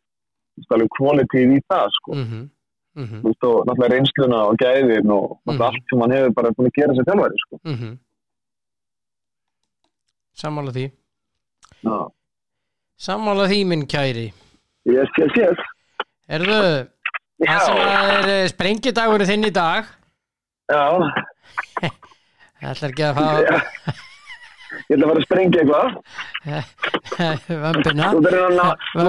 alveg 0.72 0.92
kvalitíð 0.96 1.54
í 1.58 1.62
það 1.68 1.88
sko. 1.98 2.14
mhm, 2.16 2.42
mhm, 2.96 3.20
Þú 3.24 3.28
veist, 3.28 3.44
og 3.48 3.64
náttúrulega 3.68 3.92
reynsluna 3.96 4.38
og 4.48 4.54
gæðin 4.62 5.10
og 5.12 5.24
náttúrulega 5.44 5.54
Mhm. 5.54 5.64
allt 5.68 5.90
sem 5.90 6.00
hann 6.04 6.14
hefur 6.16 6.34
bara 6.38 6.52
búin 6.56 6.68
að 6.70 6.76
gera 6.78 6.94
sér 6.96 7.08
þjálfari 7.08 7.40
sko. 7.44 7.58
Sammála 10.34 10.72
því 10.74 10.86
Já. 11.84 11.96
sammála 13.08 13.46
því 13.50 13.60
minn 13.70 13.86
kæri 13.90 14.26
Yes, 14.84 15.08
yes, 15.20 15.32
yes. 15.40 15.60
erðu 16.28 16.58
það 17.44 17.60
sem 17.66 17.78
að 17.84 18.10
er 18.14 18.32
eh, 18.34 18.48
sprengidagurinn 18.52 19.30
þinn 19.30 19.48
í 19.48 19.52
dag 19.54 19.88
já. 20.72 20.82
Það 22.64 22.70
ætlar 22.70 22.92
ekki 22.94 23.04
að 23.04 23.18
fá 23.18 23.24
Ég 24.88 24.96
ætla 24.96 25.04
að 25.04 25.10
fara 25.10 25.20
að 25.20 25.26
sprengja 25.26 25.58
eitthvað. 25.62 25.88
vömbina 27.64 28.08
Þú 28.12 28.18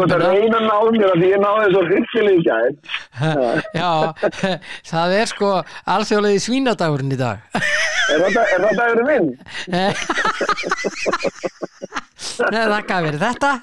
ert 0.01 0.13
að 0.15 0.23
reyna 0.23 0.57
að 0.59 0.65
ná 0.67 0.77
mér 0.95 1.15
því 1.19 1.27
ég 1.31 1.39
náði 1.43 1.67
svo 1.73 1.81
í 2.31 2.37
gæð. 2.45 2.73
Já, 3.79 3.91
það 4.91 5.09
er 5.19 5.27
sko 5.31 5.49
alþjóðlega 5.95 6.43
svínadagurinn 6.45 7.15
í 7.15 7.19
dag 7.19 7.37
Er 7.55 8.19
þetta 8.21 8.71
dagurinn 8.77 9.09
minn? 9.09 9.27
Nei, 12.51 12.65
þakka 12.73 12.95
fyrir 13.05 13.21
þetta 13.25 13.51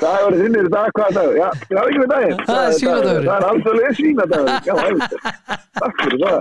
Dagurinn 0.00 0.40
þinn 0.44 0.54
er 0.60 0.66
í 0.68 0.70
dag, 0.72 0.88
hvaða 0.96 1.12
dagur? 1.16 1.34
Já, 1.36 1.48
ég 1.70 1.76
hafa 1.76 1.88
ekki 1.90 2.00
með 2.00 2.10
daginn. 2.14 2.38
Það 2.48 2.60
er 2.62 2.72
svínadagurinn. 2.78 3.28
Það 3.28 3.36
er 3.36 3.44
alþjóðlega 3.50 3.90
svínadagurinn. 3.98 4.60
Já, 4.64 4.74
æfnir. 4.80 5.10
Takk 5.80 5.94
fyrir 6.00 6.20
það. 6.24 6.38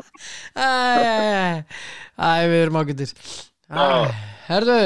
Æ, 2.20 2.22
við 2.50 2.60
erum 2.64 2.78
Æ, 3.70 4.10
Herðu, 4.50 4.78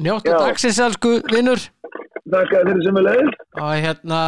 njóttu 0.00 0.30
Já. 0.32 0.38
dagsins 0.40 0.78
elsku 0.80 1.10
vinnur 1.28 1.60
Takk 2.32 2.48
að 2.56 2.64
þeirri 2.70 2.82
sem 2.86 2.96
er 2.96 3.04
leið. 3.04 3.28
og 3.60 3.72
hérna 3.84 4.20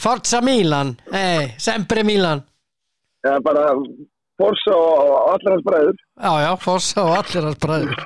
Forza 0.00 0.40
Milan 0.40 0.94
Nei, 1.12 1.52
Sempre 1.60 2.00
Milan 2.06 2.40
Já, 3.26 3.36
bara 3.44 3.74
Forsa 4.36 4.72
og 4.76 5.32
allar 5.32 5.54
hans 5.54 5.64
bræður. 5.64 5.96
Já, 6.20 6.32
já, 6.44 6.50
Forza 6.60 7.04
og 7.06 7.12
allir 7.16 7.46
hans 7.48 7.60
bræður 7.62 7.96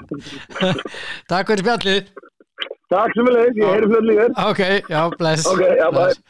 Takk 1.31 1.51
fyrir 1.51 1.64
spjallið 1.64 2.11
Takk 2.91 3.16
sem 3.16 3.31
er 3.31 3.35
leið, 3.37 3.59
ég 3.62 3.70
heyri 3.70 3.89
fljóð 3.91 4.07
líka. 4.09 4.28
Ok, 4.51 4.61
já, 4.91 5.01
bless 5.18 5.47
Ok, 5.51 5.61
já, 5.78 5.89
bless. 5.95 6.22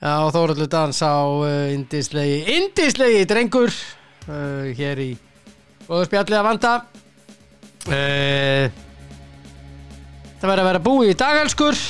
Já, 0.00 0.12
Þóraldur 0.32 0.68
dans 0.72 1.00
á 1.04 1.12
uh, 1.28 1.72
indislegi, 1.74 2.38
indislegi 2.56 3.24
drengur 3.28 3.68
uh, 3.72 4.68
hér 4.76 5.02
í 5.04 5.10
góðu 5.88 6.06
spjallið 6.08 6.38
að 6.40 6.46
vanda 6.48 6.72
uh, 7.88 8.78
Það 10.40 10.48
verður 10.48 10.62
að 10.64 10.70
vera 10.70 10.84
búið 10.88 11.12
í 11.12 11.18
dagelskur 11.20 11.82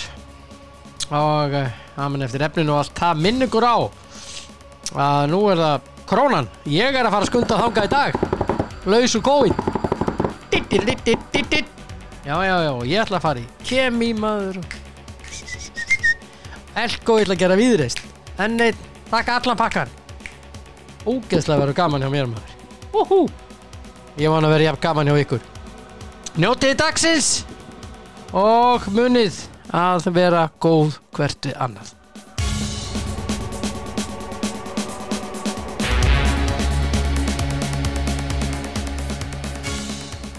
og 1.14 1.54
amen 2.02 2.26
eftir 2.26 2.42
efninu 2.46 2.74
og 2.74 2.80
allt 2.84 2.98
það 2.98 3.22
minningur 3.22 3.66
á 3.66 3.76
að 4.90 5.30
nú 5.30 5.40
er 5.52 5.62
það 5.62 5.89
krónan 6.10 6.48
ég 6.66 6.94
er 6.94 7.06
að 7.06 7.14
fara 7.14 7.24
að 7.24 7.30
skunda 7.30 7.58
þanga 7.60 7.86
í 7.86 7.90
dag. 7.92 8.12
Laus 8.90 9.14
og 9.18 9.22
góin 9.22 9.54
já 12.24 12.36
já 12.44 12.56
já 12.64 12.72
ég 12.84 13.00
ætla 13.00 13.18
að 13.18 13.24
fara 13.24 13.40
í 13.40 13.46
kemi 13.64 14.10
maður. 14.14 14.60
Elko 16.80 17.18
ég 17.18 17.26
ætla 17.26 17.36
að 17.36 17.42
gera 17.42 17.58
viðreist 17.58 18.02
En 18.40 18.56
neitt, 18.56 18.78
taka 19.10 19.36
allan 19.36 19.58
pakkan. 19.58 19.90
Úgeðslega 21.04 21.60
verður 21.60 21.76
gaman 21.76 22.04
hjá 22.04 22.10
mér 22.12 22.28
maður. 22.30 22.54
Úhú 22.96 23.20
Ég 24.20 24.32
van 24.32 24.44
að 24.44 24.54
vera 24.56 24.68
jafn 24.70 24.82
gaman 24.82 25.10
hjá 25.10 25.20
ykkur. 25.20 25.46
Njótið 26.40 26.76
dagsins 26.80 27.30
Og 28.32 28.86
munið 28.94 29.44
að 29.74 30.10
vera 30.14 30.48
góð 30.62 30.98
hvert 31.16 31.50
við 31.50 31.58
annað 31.60 31.99